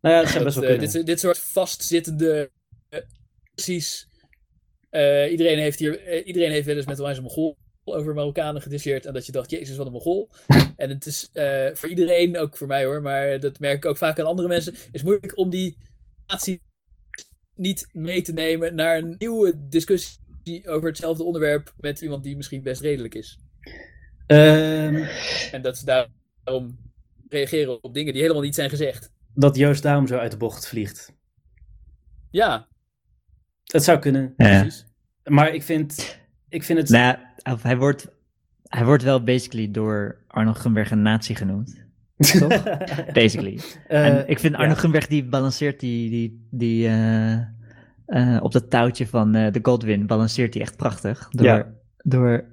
[0.00, 2.50] nou ja, dat Dat, best wel eh, dit, dit soort vastzittende
[3.54, 4.08] precies.
[5.30, 7.22] iedereen, heeft hier, iedereen heeft wel eens met wijze
[7.84, 9.06] over Marokkanen gediscussieerd.
[9.06, 10.30] En dat je dacht, jezus, wat een Mongool.
[10.76, 13.96] en het is eh, voor iedereen, ook voor mij hoor, maar dat merk ik ook
[13.96, 15.76] vaak aan andere mensen, is moeilijk om die
[16.26, 16.62] natie
[17.54, 20.18] niet mee te nemen naar een nieuwe discussie
[20.64, 23.38] over hetzelfde onderwerp met iemand die misschien best redelijk is.
[24.26, 25.04] Ehm,
[25.52, 26.78] En dat ze daarom
[27.28, 29.12] reageren op dingen die helemaal niet zijn gezegd.
[29.34, 31.12] dat Joost daarom zo uit de bocht vliegt.
[32.30, 32.68] Ja,
[33.64, 34.34] Het zou kunnen.
[34.36, 34.60] Ja.
[34.60, 34.84] precies.
[35.24, 36.18] Maar ik vind,
[36.54, 36.88] ik vind het...
[36.88, 37.16] Nou
[37.62, 38.08] hij wordt,
[38.62, 41.82] hij wordt wel basically door Arno Gunberg een nazi genoemd.
[42.16, 42.62] Toch?
[43.12, 43.60] Basically.
[43.86, 44.78] Eh, en ik vind Arno ja.
[44.78, 47.38] Gunberg die balanceert die, die, die eh,
[48.06, 51.28] eh, op dat touwtje van eh, de Godwin, balanceert hij echt prachtig.
[51.30, 51.66] Door, Ja.
[51.96, 52.44] door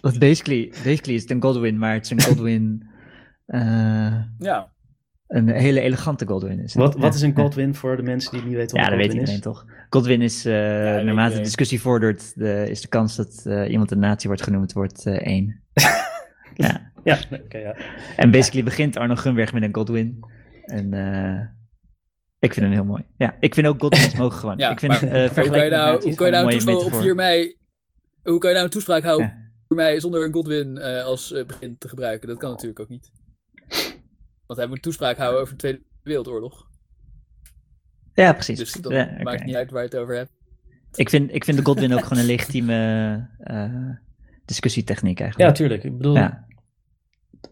[0.18, 2.88] basically, basically is het een Godwin, maar het is een Godwin,
[3.46, 4.72] eh, Ja.
[5.28, 6.60] Een hele elegante Godwin.
[6.60, 6.82] Is het.
[6.82, 7.42] Wat, wat Ja, is een ja.
[7.42, 9.66] Godwin voor de mensen die niet weten wat Ja, een dat weet Godwin iedereen is?
[9.68, 9.86] toch.
[9.90, 10.52] Godwin is, eh,
[11.04, 14.72] naarmate de discussie vordert, de, is de kans dat eh, iemand een nazi wordt genoemd,
[14.72, 15.62] wordt eh, één.
[16.54, 16.90] ja.
[17.04, 17.76] Ja, oké, ja.
[18.16, 20.20] En basically begint Arno Gunberg met een Godwin.
[20.64, 21.40] En eh,
[22.38, 23.04] ik vind hem heel mooi.
[23.16, 24.58] Ja, ik vind ook Godwins mogen gewoon.
[24.58, 26.50] Ja, ik vind maar eh hoe kan je nou, hoe kan je gewoon nou een
[26.50, 27.02] toespraak op metafoor.
[27.02, 27.56] 4 mei...
[28.22, 29.32] Hoe kan je nou een toespraak houden Ja.
[29.32, 32.28] op 4 mei zonder een Godwin eh, als eh, begin te gebruiken?
[32.28, 33.10] Dat kan natuurlijk ook niet.
[34.48, 36.66] Want hij moet toespraak houden over de Tweede Wereldoorlog.
[38.14, 38.58] Ja, precies.
[38.58, 39.22] Dus dat Ja, oké.
[39.22, 40.30] maakt niet uit waar je het over hebt.
[40.94, 43.90] ik, vind, ik vind de Godwin ook gewoon een legitieme eh,
[44.44, 45.54] discussietechniek ja, eigenlijk.
[45.56, 45.84] tuurlijk.
[45.84, 46.46] Ik bedoel, Ja,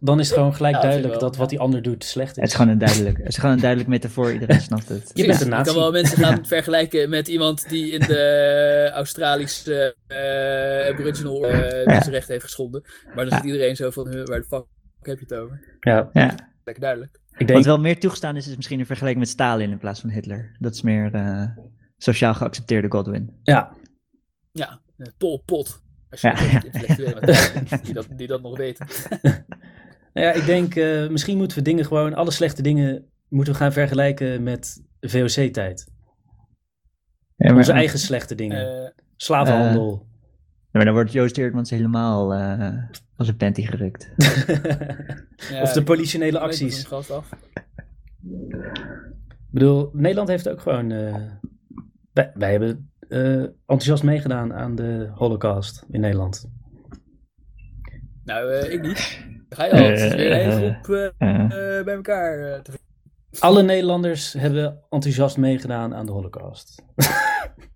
[0.00, 2.36] dan is het gewoon gelijk Ja, duidelijk wel, dat wat die ander doet slecht is.
[2.36, 5.10] het is gewoon een duidelijk, het is gewoon een duidelijk metafoor, iedereen snapt het.
[5.14, 5.64] Je bent een Je nazi.
[5.72, 12.32] kan wel mensen gaan vergelijken met iemand die in de Australische eh Aboriginal eh mensenrechten
[12.32, 12.82] heeft geschonden.
[13.14, 14.64] Maar dan zit iedereen zo van, "Huh, waar de fuck
[15.02, 15.76] heb je het over?
[15.80, 16.54] Ja, Ja.
[16.66, 17.20] Lekker duidelijk.
[17.30, 20.00] ik denk, Wat wel meer toegestaan is, is misschien een vergelijking met Stalin in plaats
[20.00, 20.56] van Hitler.
[20.58, 21.46] Dat is meer eh,
[21.96, 23.40] sociaal geaccepteerde Godwin.
[23.42, 23.72] ja,
[24.52, 25.82] Ja, eh, Pol Pot.
[26.10, 26.60] Als je Ja,
[27.82, 28.86] die, dat, die dat nog weten.
[30.12, 33.58] nou ja, ik denk, eh, misschien moeten we dingen gewoon, alle slechte dingen moeten we
[33.58, 35.88] gaan vergelijken met VOC-tijd.
[37.36, 38.84] Ja, maar, Onze eigen slechte dingen.
[38.84, 40.06] Eh, Slavenhandel.
[40.70, 42.32] maar dan wordt Joost Eertmans helemaal
[43.16, 44.10] als een panty gerukt.
[45.50, 46.82] ja, of de politionele acties.
[46.82, 47.30] van gast af.
[49.28, 50.90] Ik bedoel, Nederland heeft ook gewoon.
[50.90, 51.14] eh,
[52.12, 56.50] wij, wij hebben eh, enthousiast meegedaan aan de Holocaust in Nederland.
[58.24, 58.98] Nou, eh, ik niet.
[59.48, 59.78] Ga je al.
[59.78, 61.14] Weer een hele groep
[61.84, 62.72] bij elkaar te
[63.38, 66.82] Alle Nederlanders hebben enthousiast meegedaan aan de Holocaust.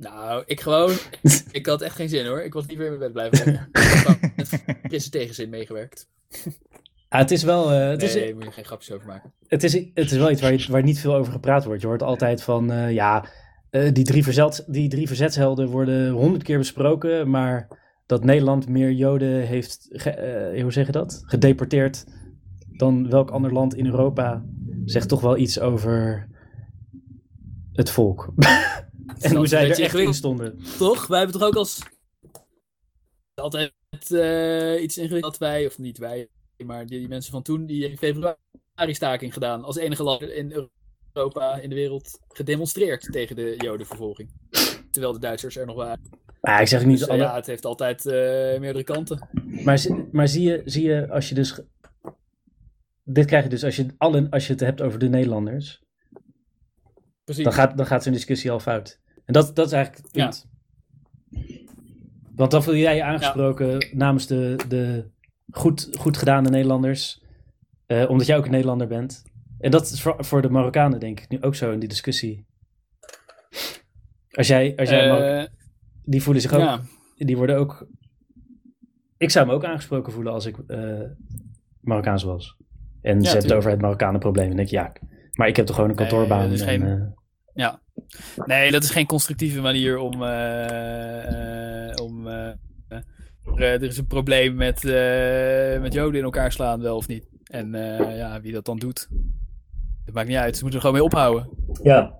[0.00, 0.92] Nou, ik gewoon.
[1.52, 2.42] Ik had echt geen zin hoor.
[2.42, 3.68] Ik was liever in mijn bed blijven liggen.
[3.72, 6.08] Ik heb frisse tegenzin meegewerkt.
[7.08, 7.70] Ah, het is wel.
[7.72, 9.32] eh, het, Nee, is, moet je geen grapjes over maken.
[9.46, 11.80] het, is, het is wel iets waar, je- waar niet veel over gepraat wordt.
[11.80, 12.70] Je hoort altijd van.
[12.72, 13.24] eh, ja,
[13.70, 17.30] eh, die, drie verzet, die drie verzetshelden worden honderd keer besproken.
[17.30, 17.68] Maar
[18.06, 19.86] dat Nederland meer Joden heeft.
[19.90, 21.22] ge- hoe zeg je dat?
[21.26, 22.04] Gedeporteerd.
[22.76, 24.44] dan welk ander land in Europa.
[24.84, 26.28] zegt toch wel iets over.
[27.72, 28.32] het volk.
[29.18, 30.58] en hoe zij er echt in stonden.
[30.78, 31.06] Toch?
[31.06, 31.78] Wij hebben toch ook als.
[33.34, 33.72] altijd
[34.08, 36.28] eh, iets ingewikkeld dat wij, of niet wij,
[36.64, 38.36] maar die, die mensen van toen, die in februari
[38.94, 39.64] staking gedaan.
[39.64, 40.68] Als enige land in
[41.12, 44.30] Europa, in de wereld, gedemonstreerd tegen de Jodenvervolging.
[44.90, 46.00] Terwijl de Duitsers er nog waren.
[46.40, 48.12] Ah, ik zeg niet Dus eh, alle, ja, het heeft altijd eh,
[48.60, 49.28] meerdere kanten.
[49.64, 51.60] Maar, maar zie, je, zie je als je dus.
[53.04, 55.82] Dit krijg je dus als je, alle, als je het hebt over de Nederlanders.
[57.34, 57.44] Precies.
[57.44, 59.00] Dan gaat, dan gaat zo'n discussie al fout.
[59.24, 60.24] En dat, dat is eigenlijk het Ja.
[60.24, 60.48] punt.
[62.34, 65.10] Want dan voel jij je aangesproken namens de, de
[65.50, 67.22] goed, goed gedane Nederlanders.
[67.86, 69.22] eh, omdat jij ook een Nederlander bent.
[69.58, 72.46] En dat is voor, voor de Marokkanen denk ik nu ook zo in die discussie.
[74.30, 75.46] Als jij, als jij Eh,
[76.04, 76.80] die voelen zich ook ja.
[77.16, 77.86] die worden ook.
[79.16, 81.00] Ik zou me ook aangesproken voelen als ik eh,
[81.80, 82.56] Marokkaans was.
[83.02, 84.50] En ze hebben het over het Marokkanenprobleem.
[84.50, 86.50] En dan denk ik, ja, maar ik heb toch gewoon een kantoorbaan.
[86.50, 87.18] en, geen-
[87.54, 87.74] eh,
[88.46, 90.22] Nee, dat is geen constructieve manier om.
[90.22, 92.48] eh, eh, om eh,
[93.56, 94.82] er is een probleem met,
[95.82, 97.28] met Joden in elkaar slaan, wel of niet.
[97.44, 97.72] En
[98.16, 99.08] ja, wie dat dan doet.
[100.04, 100.56] Dat maakt niet uit.
[100.56, 101.48] Ze moeten er gewoon mee ophouden.
[101.82, 102.18] ja.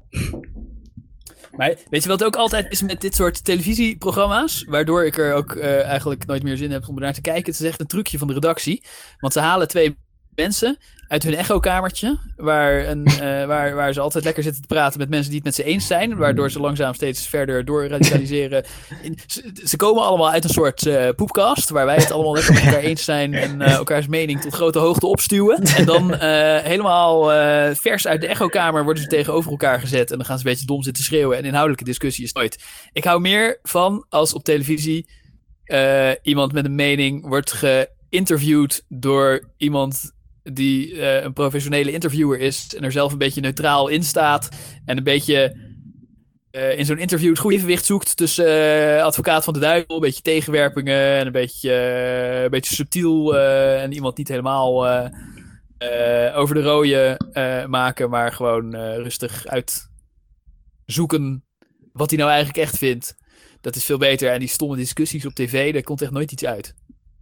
[1.57, 4.65] Maar weet je wat ook altijd is met dit soort televisieprogramma's?
[4.65, 7.53] Waardoor ik er ook eigenlijk nooit meer zin heb om er naar te kijken.
[7.53, 8.85] Het is echt een trucje van de redactie.
[9.19, 9.97] Want ze halen twee
[10.35, 10.79] mensen
[11.11, 12.19] uit hun echokamertje.
[12.37, 15.45] Waar, een, eh, waar, waar ze altijd lekker zitten te praten met mensen die het
[15.45, 16.17] met ze eens zijn.
[16.17, 18.65] Waardoor ze langzaam steeds verder doorradicaliseren.
[19.27, 21.71] Ze, ze komen allemaal uit een soort eh poepkast.
[21.71, 23.35] Waar wij het allemaal lekker met elkaar eens zijn.
[23.35, 25.63] En eh, elkaars mening tot grote hoogte opstuwen.
[25.63, 26.15] En dan
[26.73, 27.25] helemaal
[27.75, 30.11] vers uit de echokamer worden ze tegenover elkaar gezet.
[30.11, 31.37] En dan gaan ze een beetje dom zitten schreeuwen.
[31.39, 32.65] En inhoudelijke discussie is nooit.
[32.93, 35.09] Ik hou meer van als op televisie
[36.23, 40.13] iemand met een mening wordt geïnterviewd door iemand
[40.43, 44.49] die eh, een professionele interviewer is en er zelf een beetje neutraal in staat
[44.85, 45.57] en een beetje
[46.51, 48.47] eh, in zo'n interview het goede evenwicht zoekt tussen
[48.97, 51.73] eh, advocaat van de duivel, een beetje tegenwerpingen en een beetje,
[52.45, 54.87] een beetje subtiel en iemand niet helemaal
[56.35, 57.21] over de rode
[57.69, 61.45] maken, maar gewoon rustig uitzoeken
[61.93, 63.17] wat hij nou eigenlijk echt vindt.
[63.61, 64.31] Dat is veel beter.
[64.31, 66.75] En die stomme discussies op tv, daar komt echt nooit iets uit.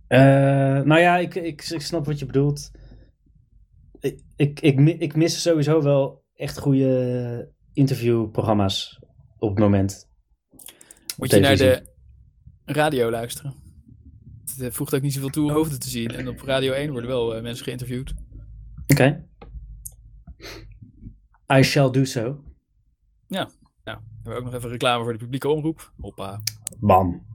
[0.08, 2.70] Nou ja, ik, ik snap wat je bedoelt.
[4.38, 8.98] Ik, ik, ik, mi- ik mis sowieso wel echt goede interviewprogramma's
[9.38, 10.08] op het moment.
[11.16, 11.86] Moet je naar de
[12.64, 13.54] radio luisteren.
[14.56, 16.10] Het voegt ook niet zoveel toe om hoofden te zien.
[16.10, 18.14] En op Radio 1 worden wel eh, mensen geïnterviewd.
[18.86, 19.26] Oké.
[21.52, 22.42] I shall do so.
[23.28, 23.48] Nou,
[23.84, 25.92] hebben we ook nog even reclame voor de publieke omroep.
[26.00, 26.40] Hoppa.
[26.80, 27.26] Bam.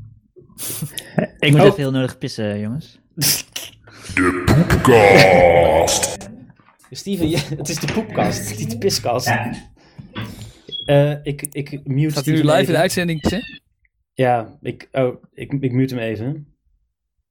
[1.40, 1.66] Ik moet Oh.
[1.66, 3.00] even heel nodig pissen, jongens.
[4.46, 6.23] Poepcast.
[6.96, 9.32] Steven, je- het is de poepkast, niet de piskast.
[10.86, 13.40] Eh, ik, ik mute Gaat u live in de uitzending hè?
[14.14, 16.48] Ja, ik, oh, ik, ik mute hem even.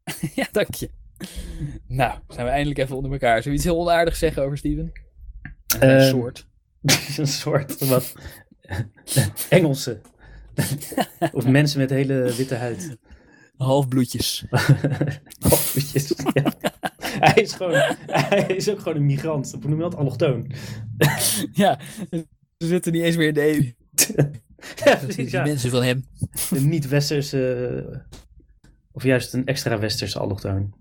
[0.35, 0.91] ja, dank je.
[1.87, 3.37] Nou, zijn we eindelijk even onder elkaar.
[3.43, 4.93] Zullen we iets heel onaardigs zeggen over Steven?
[5.79, 6.47] Een Ehm, soort.
[7.19, 8.13] een soort wat
[9.49, 10.01] Engelse.
[11.33, 12.97] of mensen met hele witte huid.
[13.57, 14.45] Halfbloedjes.
[15.39, 16.53] Halfbloedjes, ja.
[17.33, 17.73] Hij is gewoon,
[18.07, 19.51] hij is ook gewoon een migrant.
[19.61, 19.97] Hoe noem je dat?
[19.97, 20.53] Allochtoon.
[21.53, 21.81] ja,
[22.59, 23.73] ze zitten niet eens meer in de EU.
[24.85, 25.43] ja, precies, ja.
[25.43, 26.05] mensen van hem.
[26.51, 28.07] Een niet-westerse,
[28.93, 30.75] of juist een extra westerse allochtoon.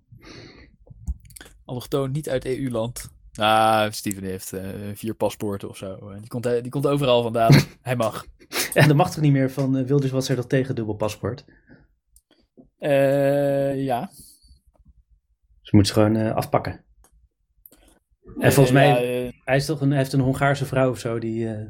[1.65, 3.09] Allochtoon, niet uit EU-land.
[3.33, 5.93] Ah, Steven heeft eh, vier paspoorten of zo.
[6.09, 7.53] Eh, Die komt, die komt overal vandaan.
[7.81, 8.25] Hij mag.
[8.73, 11.45] En dat mag toch niet meer van eh, Wilders was er dat tegen dubbel paspoort.
[12.77, 14.11] Eh, ja.
[15.71, 16.83] Ze moeten ze gewoon eh, afpakken.
[18.39, 18.89] En volgens mij,
[19.25, 21.67] eh, hij, is toch een, heeft een Hongaarse vrouw of zo die, eh,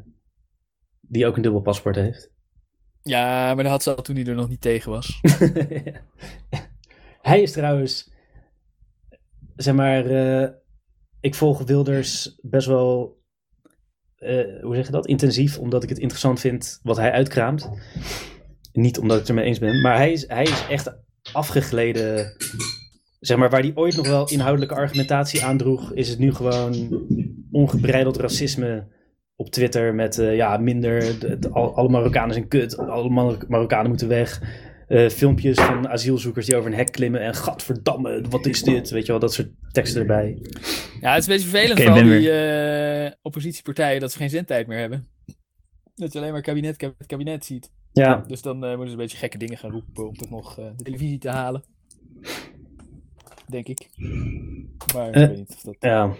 [1.01, 2.31] die ook een dubbel paspoort heeft.
[3.01, 5.19] ja, maar dat had ze al toen hij er nog niet tegen was.
[7.31, 8.13] hij is trouwens,
[9.55, 10.05] zeg maar,
[11.19, 13.21] ik volg Wilders best wel,
[14.61, 17.69] hoe zeg je dat, intensief, omdat ik het interessant vind wat hij uitkraamt.
[18.73, 20.97] Niet omdat ik het ermee eens ben, maar hij is, hij is echt
[21.33, 22.35] afgegleden.
[23.21, 27.05] Zeg maar, waar hij ooit nog wel inhoudelijke argumentatie aandroeg, is het nu gewoon
[27.51, 28.87] ongebreideld racisme
[29.35, 33.45] op Twitter met eh, ja, minder, de- de- al- alle Marokkanen zijn kut, alle Mar-
[33.47, 34.41] Marokkanen moeten weg.
[34.87, 38.89] Eh, filmpjes van asielzoekers die over een hek klimmen en gadverdamme, wat is dit?
[38.89, 40.37] Weet je wel, dat soort teksten erbij.
[41.01, 44.17] Ja, het is een beetje vervelend Oké, voor al ben die eh, oppositiepartijen dat ze
[44.17, 45.07] geen zendtijd meer hebben.
[45.95, 47.71] Dat je alleen maar kabinet, kabinet, kabinet ziet.
[47.93, 50.83] Ja, Dus dan moeten ze een beetje gekke dingen gaan roepen om toch nog de
[50.83, 51.63] televisie te halen.
[53.51, 53.89] Denk ik.
[54.95, 55.75] Maar ik Eh, weet niet of dat...
[55.79, 56.11] ja.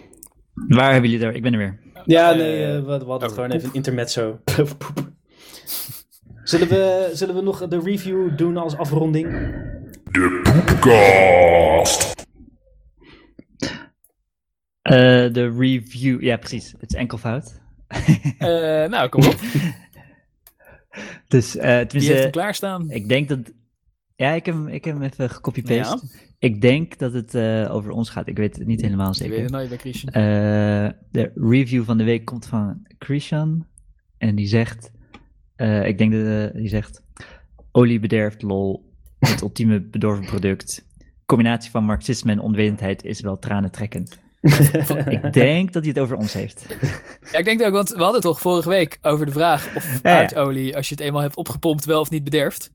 [0.54, 1.34] Waar hebben jullie daar?
[1.34, 1.78] Ik ben er weer.
[2.04, 3.56] Ja, Eh, nee, eh, we, we hadden over gewoon poep.
[3.58, 5.10] even een intermezzo poep.
[6.44, 9.50] Zullen we, zullen we nog de review doen als afronding?
[10.42, 12.26] Poepcast.
[14.82, 16.22] Eh, de review.
[16.22, 16.74] Ja, precies.
[16.78, 17.60] Het is enkel fout.
[18.38, 18.48] Eh,
[18.88, 19.34] nou, kom op.
[21.28, 22.90] Dus, eh Wie heeft hem tenminste, klaarstaan?
[22.90, 23.38] ik denk dat.
[24.22, 26.06] Ja, ik heb, hem- ik heb hem even gecopy-paste.
[26.38, 28.28] Ik denk dat het eh, over ons gaat.
[28.28, 29.32] Ik weet het niet helemaal zeker.
[29.34, 30.12] weet het nooit bij Christian.
[30.12, 33.66] Eh, de review van de week komt van Christian.
[34.18, 34.90] En die zegt,
[35.56, 37.02] eh, ik denk dat die zegt,
[37.72, 40.86] olie bederft lol, het ultieme bedorven product.
[41.26, 44.20] Combinatie van marxisme en onwetendheid is wel tranentrekkend.
[45.08, 46.66] Ik denk dat hij het over ons heeft.
[47.32, 50.76] Ja, ik denk ook, want we hadden toch vorige week over de vraag of aardolie,
[50.76, 52.70] als je het eenmaal hebt opgepompt, wel of niet bederft.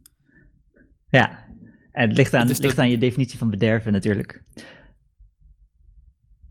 [1.09, 1.45] Ja,
[1.91, 4.43] en het ligt aan, het ligt dat- aan je definitie van bederven natuurlijk.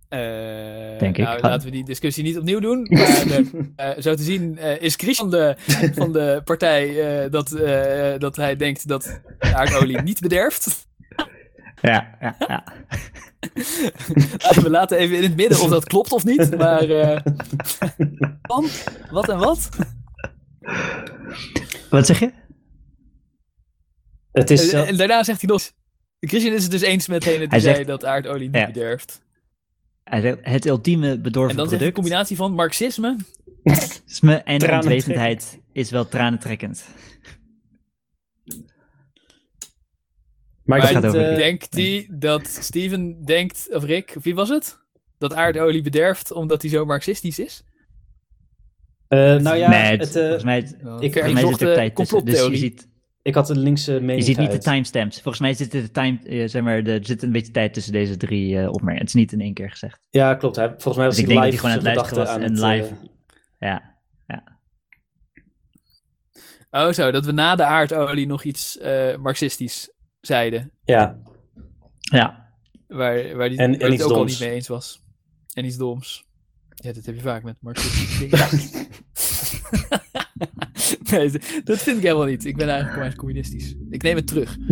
[0.08, 1.24] Eh, Denk ik.
[1.24, 2.86] nou, laten we die discussie niet opnieuw doen.
[2.90, 3.38] Maar eh,
[3.76, 5.54] eh, zo te zien eh, is Christian de,
[5.94, 6.94] van de partij
[7.30, 7.48] dat,
[8.20, 10.86] dat hij denkt dat aardolie niet bederft.
[11.82, 12.64] Ja, ja, ja.
[14.62, 16.56] we laten even in het midden of dat klopt of niet.
[16.56, 16.86] Maar
[18.42, 18.66] dan,
[19.10, 19.68] wat en wat?
[21.90, 22.32] Wat zeg je?
[24.38, 25.70] Het is En, zelf- en daarna zegt hij nog...
[26.20, 28.66] Christian is het dus eens met degene die Hij zei zegt- dat aardolie niet Ja.
[28.66, 29.22] bederft.
[30.04, 33.16] Hij zegt, Het ultieme bedorven En dan de product combinatie van marxisme.
[34.06, 36.84] Isme en onwetendheid is wel tranentrekkend.
[38.44, 38.56] Maar,
[40.64, 44.34] Maar ik vind, gaat over eh, denkt hij dat Steven denkt, of Rick, of wie
[44.34, 44.78] was het?
[45.18, 47.64] Dat aardolie bederft omdat hij zo marxistisch is?
[49.08, 51.68] eh, nou ja, nee, het, het, eh, volgens mij, het- ik- volgens mij verzochte zit
[51.68, 52.24] er tijd tussen.
[52.24, 52.88] Dus je ziet,
[53.26, 55.14] ik had een linkse mening je ziet niet de timestamps.
[55.20, 57.92] Volgens mij zit er, de time, eh, zeg maar, er zit een beetje tijd tussen
[57.92, 58.98] deze drie eh opmerkingen.
[58.98, 60.06] Het is niet in één keer gezegd.
[60.10, 60.56] Ja, klopt.
[60.56, 62.42] Volgens mij was Dus ik denk live dat hij gewoon aan het luisteren was aan
[62.42, 62.94] en live.
[63.58, 63.94] Ja.
[66.70, 69.90] Oh zo, dat we na de aardolie nog iets eh, marxistisch
[70.20, 70.70] zeiden.
[70.84, 71.16] ja,
[72.00, 72.44] Ja.
[72.86, 75.02] Waar, waar die, En- waar en hij het ook al niet mee eens was.
[75.52, 76.24] En iets doms.
[76.74, 78.48] Ja, dat heb je vaak met marxistische dingen.
[81.10, 81.30] nee,
[81.64, 82.44] dat vind ik helemaal niet.
[82.44, 83.74] Ik ben eigenlijk gewoon communistisch.
[83.90, 84.56] Ik neem het terug.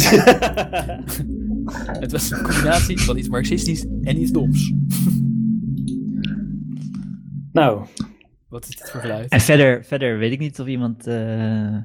[2.00, 4.72] Het was een combinatie van iets marxistisch en iets doms.
[7.52, 7.86] nou,
[8.48, 9.28] Wat is dit voor geluid?
[9.30, 11.06] En verder, verder weet ik niet of iemand...
[11.06, 11.76] eh,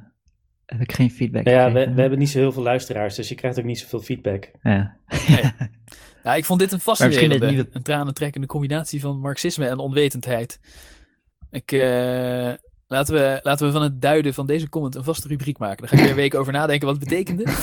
[0.65, 3.35] heb ik geen feedback ja, we, we hebben niet zo heel veel luisteraars, dus je
[3.35, 4.51] krijgt ook niet zoveel feedback.
[4.61, 4.97] Ja.
[6.23, 9.77] Ja, ik vond dit een misschien fascinerende, het nieuwe- een tranentrekkende combinatie van marxisme en
[9.77, 10.59] onwetendheid.
[11.51, 12.51] Ik, eh,
[12.89, 15.77] laten, we, laten we van het duiden van deze comment een vaste rubriek maken.
[15.77, 17.43] Dan ga ik weer een week over nadenken wat het betekende.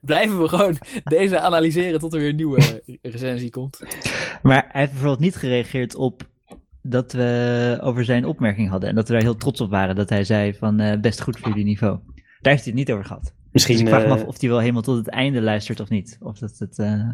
[0.00, 3.80] Blijven we gewoon deze analyseren tot er weer een nieuwe recensie komt.
[4.42, 6.22] Maar hij heeft bijvoorbeeld niet gereageerd op
[6.82, 8.88] dat we over zijn opmerking hadden.
[8.88, 9.96] En dat we daar heel trots op waren.
[9.96, 11.98] Dat hij zei van eh, best goed voor jullie niveau.
[12.40, 13.34] Daar heeft hij het niet over gehad.
[13.52, 15.80] Misschien, Dus ik vraag me eh, af of hij wel helemaal tot het einde luistert
[15.80, 16.18] of niet.
[16.20, 16.78] Of dat het...
[16.78, 17.08] eh,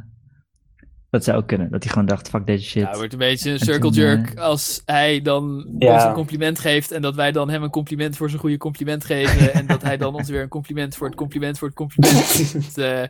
[1.13, 1.71] dat zou ook kunnen.
[1.71, 2.83] Dat hij gewoon dacht, fuck deze shit.
[2.83, 5.95] Ja, het wordt een beetje een En circle toen, jerk eh, als hij dan Ja.
[5.95, 9.05] ons een compliment geeft en dat wij dan hem een compliment voor zijn goede compliment
[9.05, 12.77] geven en dat hij dan ons weer een compliment voor het compliment voor het compliment.
[12.77, 13.03] Eh,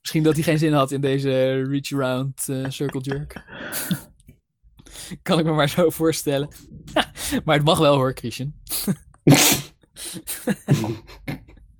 [0.00, 3.42] misschien dat hij geen zin had in deze reach around eh, circle jerk.
[5.22, 6.48] kan ik me maar zo voorstellen.
[7.44, 8.54] maar het mag wel hoor, Christian.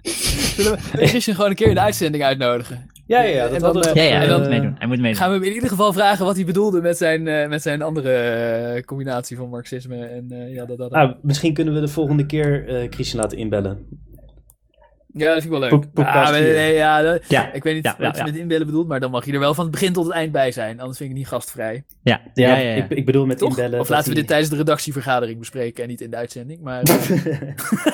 [0.03, 2.91] Zullen we Christian gewoon een keer in de uitzending uitnodigen?
[3.11, 4.75] Ja, ja, ja, dat En hadden dan- we- ja, ja, en hij moet meedoen.
[4.79, 5.17] Hij moet meedoen.
[5.17, 7.83] Gaan we hem in ieder geval vragen wat hij bedoelde met zijn, eh, met zijn
[7.83, 10.91] andere eh, combinatie van marxisme en eh, ja, dat, dat.
[10.93, 13.79] Ah, misschien kunnen we de volgende keer eh Christian laten inbellen.
[15.13, 15.85] Ja, dat vind ik wel leuk.
[15.95, 16.53] Ah, nee, vier.
[16.55, 18.31] nee, ja, dat- Ja, ik weet niet Ja, ja, wat je ja.
[18.31, 20.33] met inbellen bedoelt, maar dan mag je er wel van het begin tot het eind
[20.33, 20.81] bij zijn.
[20.81, 21.85] Anders vind ik het niet gastvrij.
[22.03, 22.85] ja, Ja, ja, ja, ja.
[22.85, 23.49] Ik, ik bedoel met Toch?
[23.49, 23.81] inbellen.
[23.81, 26.61] of laten we dit tijdens de redactievergadering bespreken en niet in de uitzending.
[26.61, 26.99] Maar eh,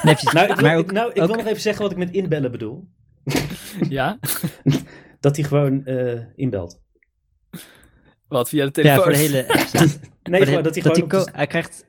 [0.02, 0.14] Nee.
[0.32, 1.98] Nou, ik, wil, maar ook, ik- nou, ik ook- wil nog even zeggen wat ik
[1.98, 2.84] met inbellen bedoel.
[3.88, 4.18] ja,
[5.26, 6.80] Dat hij gewoon eh, inbelt.
[8.28, 9.02] wat via de ja, telefoon.
[9.02, 9.44] voor de hele.
[10.22, 11.08] Nee, Voor de- gewoon dat hij gewoon...
[11.08, 11.86] co- de- hij krijgt...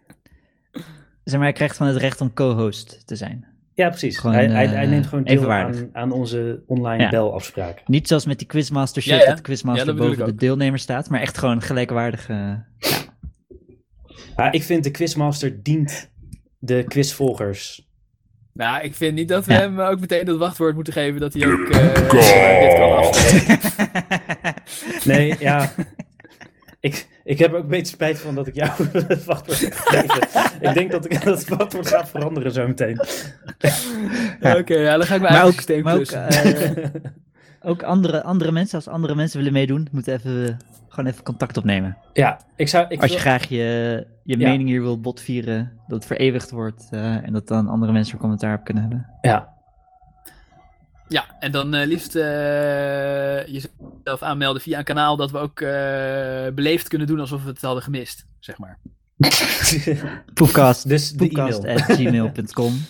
[1.24, 3.46] Zeg maar, hij krijgt van het recht om co-host te zijn.
[3.74, 4.18] Ja, precies.
[4.18, 7.10] Gewoon, hij, hij, hij eh, neemt gewoon deel aan, aan onze online Ja.
[7.10, 7.82] belafspraak.
[7.88, 9.26] Niet zoals met die Quizmaster shit, Ja, ja.
[9.26, 12.30] dat de Quizmaster Ja, dat boven de deelnemer staat, maar echt gewoon gelijkwaardig.
[12.30, 12.54] eh,
[14.36, 16.12] Ja, ik vind de quizmaster dient
[16.60, 17.87] de quizvolgers.
[18.58, 19.60] Nou, ik vind niet dat we Ja.
[19.60, 23.14] hem ook meteen het wachtwoord moeten geven dat hij ook eh, dit kan.
[25.14, 25.72] Nee, ja.
[26.80, 28.72] Ik, ik heb er ook een beetje spijt van dat ik jou
[29.08, 30.60] het wachtwoord heb gegeven.
[30.62, 33.00] ik denk dat ik dat het wachtwoord gaat veranderen zo meteen.
[34.42, 36.06] Oké, ja, dan ga ik mijn maar eigen ook, systeem maar ook.
[37.68, 40.58] Ook andere, andere mensen, als andere mensen willen meedoen, moeten even,
[40.88, 41.98] gewoon even contact opnemen.
[42.14, 42.86] Ja, ik zou...
[42.90, 44.50] Ik Als je wil- graag je, je Ja.
[44.50, 48.20] mening hier wil botvieren, dat het vereeuwigd wordt eh, en dat dan andere mensen er
[48.20, 49.10] commentaar op kunnen hebben.
[49.22, 49.56] Ja,
[51.08, 55.68] Ja, en dan eh, liefst eh, jezelf aanmelden via een kanaal dat we ook eh,
[56.56, 58.80] beleefd kunnen doen alsof we het hadden gemist, zeg maar.
[60.34, 61.78] Poepcast, dus de poepcast e-mail.
[61.78, 62.74] at gmail.com.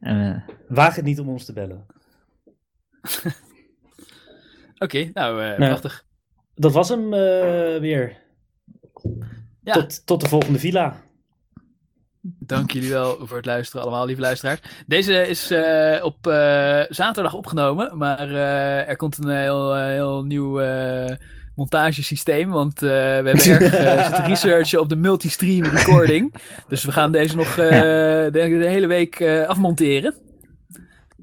[0.00, 1.86] En, eh, Waag het niet om ons te bellen.
[4.78, 6.04] Oké, nou, Nou, prachtig.
[6.54, 8.16] Dat was hem eh, weer.
[9.62, 10.96] Ja, Tot, tot de volgende villa.
[12.20, 14.60] dank jullie wel voor het luisteren allemaal, lieve luisteraars.
[14.86, 16.16] Deze is eh, op
[16.88, 18.30] zaterdag opgenomen, maar
[18.86, 20.60] er komt een heel, heel nieuw
[21.54, 23.42] montagesysteem, want we hebben erg
[24.06, 26.34] zitten researchen op de multistream recording.
[26.68, 30.14] Dus we gaan deze nog de, de hele week afmonteren.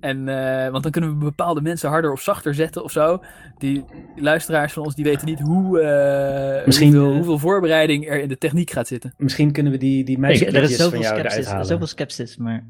[0.04, 3.24] En, eh, want dan kunnen we bepaalde mensen harder of zachter zetten of zo.
[3.58, 3.86] Die
[4.16, 8.28] luisteraars van ons die weten niet hoe, eh, Misschien, hoeveel, eh, hoeveel voorbereiding er in
[8.28, 9.14] de techniek gaat zitten.
[9.18, 12.38] Misschien kunnen we die, die er meisjes van zoveel jou eruit er is zoveel skepsis,
[12.38, 12.68] maar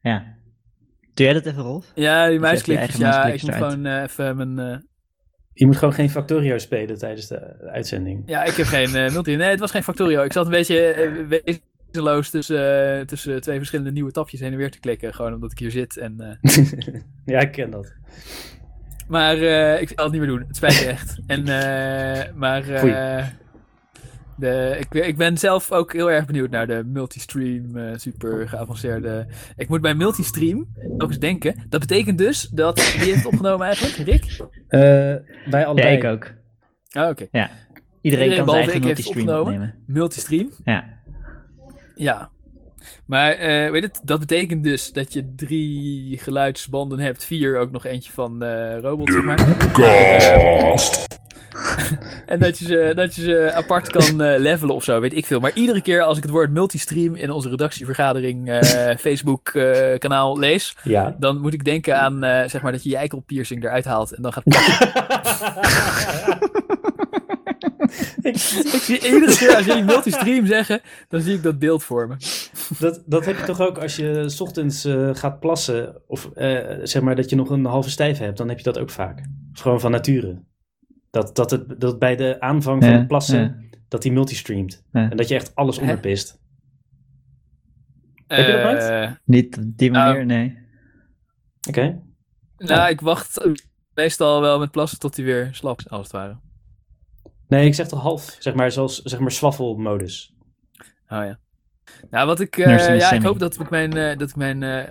[0.00, 0.24] ja.
[1.14, 1.92] Doe jij dat even, Rolf?
[1.94, 2.96] Ja, die je je muisklikjes.
[2.96, 3.72] Ja, ik moet eruit.
[3.72, 4.58] gewoon even mijn...
[4.58, 4.78] eh,
[5.52, 8.22] Je moet gewoon geen Factorio spelen tijdens de uitzending.
[8.26, 9.36] ja, ik heb geen eh multi.
[9.36, 10.22] Nee, het was geen Factorio.
[10.22, 10.94] Ik zat een beetje
[12.30, 15.14] tussen, eh, tussen twee verschillende nieuwe tapjes heen en weer te klikken.
[15.14, 15.96] Gewoon omdat ik hier zit.
[15.96, 16.64] En, eh,
[17.34, 17.92] ja, ik ken dat.
[19.08, 20.44] Maar eh, ik zal het niet meer doen.
[20.46, 21.18] Het spijt me echt.
[21.26, 23.26] En, eh, maar eh,
[24.36, 29.26] de, ik, ik ben zelf ook heel erg benieuwd naar de multistream, eh, super geavanceerde.
[29.56, 30.66] Ik moet bij multistream
[30.98, 31.64] ook eens denken.
[31.68, 32.92] Dat betekent dus dat.
[32.96, 33.96] Wie heeft het opgenomen eigenlijk?
[33.96, 34.24] Rick?
[34.68, 34.80] Eh,
[35.50, 36.32] wij Ja, ik ook.
[36.90, 37.26] Ah, oké.
[37.30, 37.50] Ja.
[38.00, 39.74] Iedereen, kan zijn eigen multistream opnemen.
[39.86, 40.50] Multistream.
[40.64, 40.95] Ja.
[41.96, 42.30] Ja.
[43.06, 47.24] Maar eh, weet het, dat betekent dus dat je drie geluidsbanden hebt.
[47.24, 49.38] Vier, ook nog eentje van eh robot, zeg maar.
[52.26, 55.26] En dat je ze, dat je ze apart kan eh, levelen of zo, weet ik
[55.26, 55.40] veel.
[55.40, 60.38] Maar iedere keer als ik het woord multistream in onze redactievergadering eh, Facebook eh, kanaal
[60.38, 61.16] lees, Ja.
[61.18, 64.32] dan moet ik denken aan zeg maar dat je je eikelpiercing eruit haalt en dan
[64.32, 64.44] gaat.
[68.22, 72.08] ik, ik zie iedere keer als jullie multistream zeggen, dan zie ik dat beeld voor
[72.08, 72.16] me.
[72.78, 76.78] Dat, dat heb je toch ook als je 's ochtends eh, gaat plassen, of eh,
[76.82, 79.24] zeg maar dat je nog een halve stijf hebt, dan heb je dat ook vaak.
[79.52, 80.42] Gewoon van nature.
[81.10, 83.78] Dat, dat, het, dat bij de aanvang van Ja, het plassen, ja.
[83.88, 84.84] dat die multistreamt.
[84.92, 85.10] Ja.
[85.10, 86.38] En dat je echt alles onderpist.
[88.26, 88.82] Heb je dat nooit?
[88.82, 90.58] Eh, Niet op die manier, nee.
[91.68, 92.02] Oké.
[92.56, 93.46] nou, ik wacht
[93.94, 96.36] meestal wel met plassen tot hij weer slap is, als het ware.
[97.48, 100.34] Nee, ik zeg toch half, zeg maar, zoals zeg maar swaffelmodus.
[101.08, 101.38] Oh ja.
[102.10, 104.84] Nou, wat ik, eh, ja, ik hoop dat ik mijn, eh, dat ik mijn eh,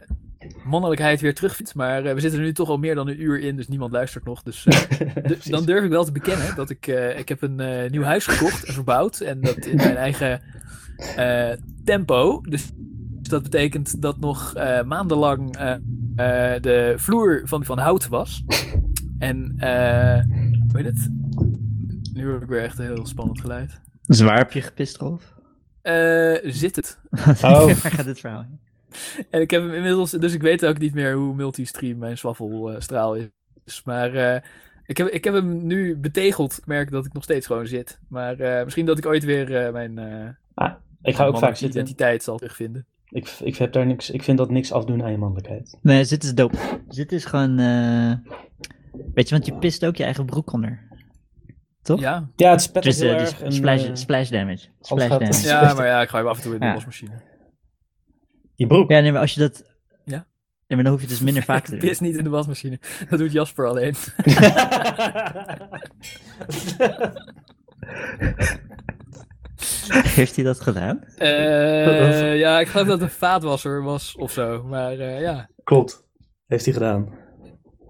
[0.65, 1.75] mannelijkheid weer terugvind.
[1.75, 3.91] Maar eh, we zitten er nu toch al meer dan een uur in, dus niemand
[3.91, 4.43] luistert nog.
[4.43, 7.89] Dus eh, dan durf ik wel te bekennen dat ik, eh, ik heb een eh,
[7.91, 9.19] nieuw huis gekocht en verbouwd.
[9.19, 10.41] En dat in mijn eigen
[11.15, 11.51] eh,
[11.83, 12.41] tempo.
[12.41, 12.71] Dus
[13.21, 18.43] dat betekent dat nog eh, maandenlang eh, eh, de vloer van, van hout was.
[19.19, 20.19] En, eh
[20.71, 21.09] hoe heet het?
[22.15, 23.81] Nu hoor ik weer echt een heel spannend geluid.
[24.01, 25.33] Zwaar heb je gepist, Rolf?
[25.81, 26.99] Eh, zit het?
[27.43, 27.65] Oh.
[27.65, 28.59] Waar gaat dit verhaal heen?
[29.29, 33.15] En ik heb hem inmiddels, dus ik weet ook niet meer hoe multistream mijn swaffelstraal
[33.15, 33.81] is.
[33.85, 34.41] Maar eh,
[34.85, 36.57] ik, heb, ik heb hem nu betegeld.
[36.57, 37.99] Ik merk dat ik nog steeds gewoon zit.
[38.09, 40.71] Maar eh, misschien dat ik ooit weer eh, mijn eh
[41.01, 41.79] Ik ga ook vaak zitten.
[41.79, 42.85] identiteit zal terugvinden.
[43.09, 45.77] Ik, ik, heb daar niks, ik vind dat niks afdoen aan je mannelijkheid.
[45.81, 46.57] Nee, zit is dope.
[46.89, 47.59] Zit is gewoon...
[47.59, 48.13] eh,
[49.13, 50.81] Weet je, want je pist ook je eigen broek onder.
[51.85, 51.99] Toch?
[51.99, 53.41] Ja, Ja, het spet Dus heel eh, erg.
[53.53, 54.67] splash, eh, splash damage.
[54.81, 55.47] Splash damage.
[55.47, 56.73] ja maar ja, ik ga hem af en toe in de Ja.
[56.73, 57.11] wasmachine.
[58.55, 58.89] je broek.
[58.89, 59.63] Ja, nee, maar als je dat...
[60.05, 60.15] Ja?
[60.17, 60.25] Nee,
[60.67, 61.79] maar dan hoef je dus minder vaak te doen.
[61.79, 62.79] pis niet in de wasmachine.
[63.09, 63.95] Dat doet Jasper alleen.
[70.15, 71.03] Heeft hij dat gedaan?
[71.17, 74.63] Eh, ja, ik geloof dat het een vaatwasser was of zo.
[74.63, 76.03] Maar eh, ja, Klopt.
[76.47, 77.09] Heeft hij gedaan.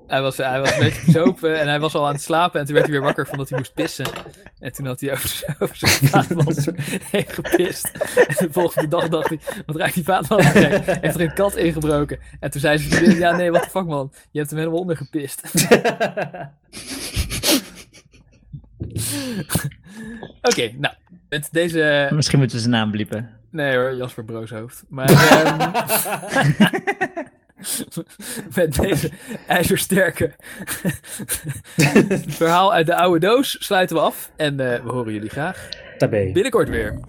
[0.07, 2.59] Hij was, hij was een beetje bezopen en hij was al aan het slapen.
[2.59, 4.05] En toen werd hij weer wakker van dat hij moest pissen.
[4.59, 6.73] En toen had hij over, over zijn vaatwasser
[7.11, 7.91] heen gepist.
[8.27, 10.51] En de volgende dag dacht hij, wat ruikt die vaatwasser?
[10.51, 11.01] gek?
[11.01, 12.19] Heeft er een kat ingebroken.
[12.39, 14.11] En toen zei ze, ja nee, wat de fuck man.
[14.31, 15.41] Je hebt hem helemaal onder gepist.
[20.41, 20.93] Oké, nou,
[21.29, 22.09] met deze...
[22.11, 23.29] Misschien moeten we zijn naam bliepen.
[23.49, 24.83] Nee hoor, Jasper Brooshoofd.
[24.87, 25.71] Maar ehm,
[28.55, 29.09] met deze
[29.47, 30.31] ijzersterke
[32.39, 34.31] verhaal uit de oude doos sluiten we af.
[34.35, 36.31] En eh, we horen jullie graag Tabé.
[36.31, 36.99] binnenkort weer.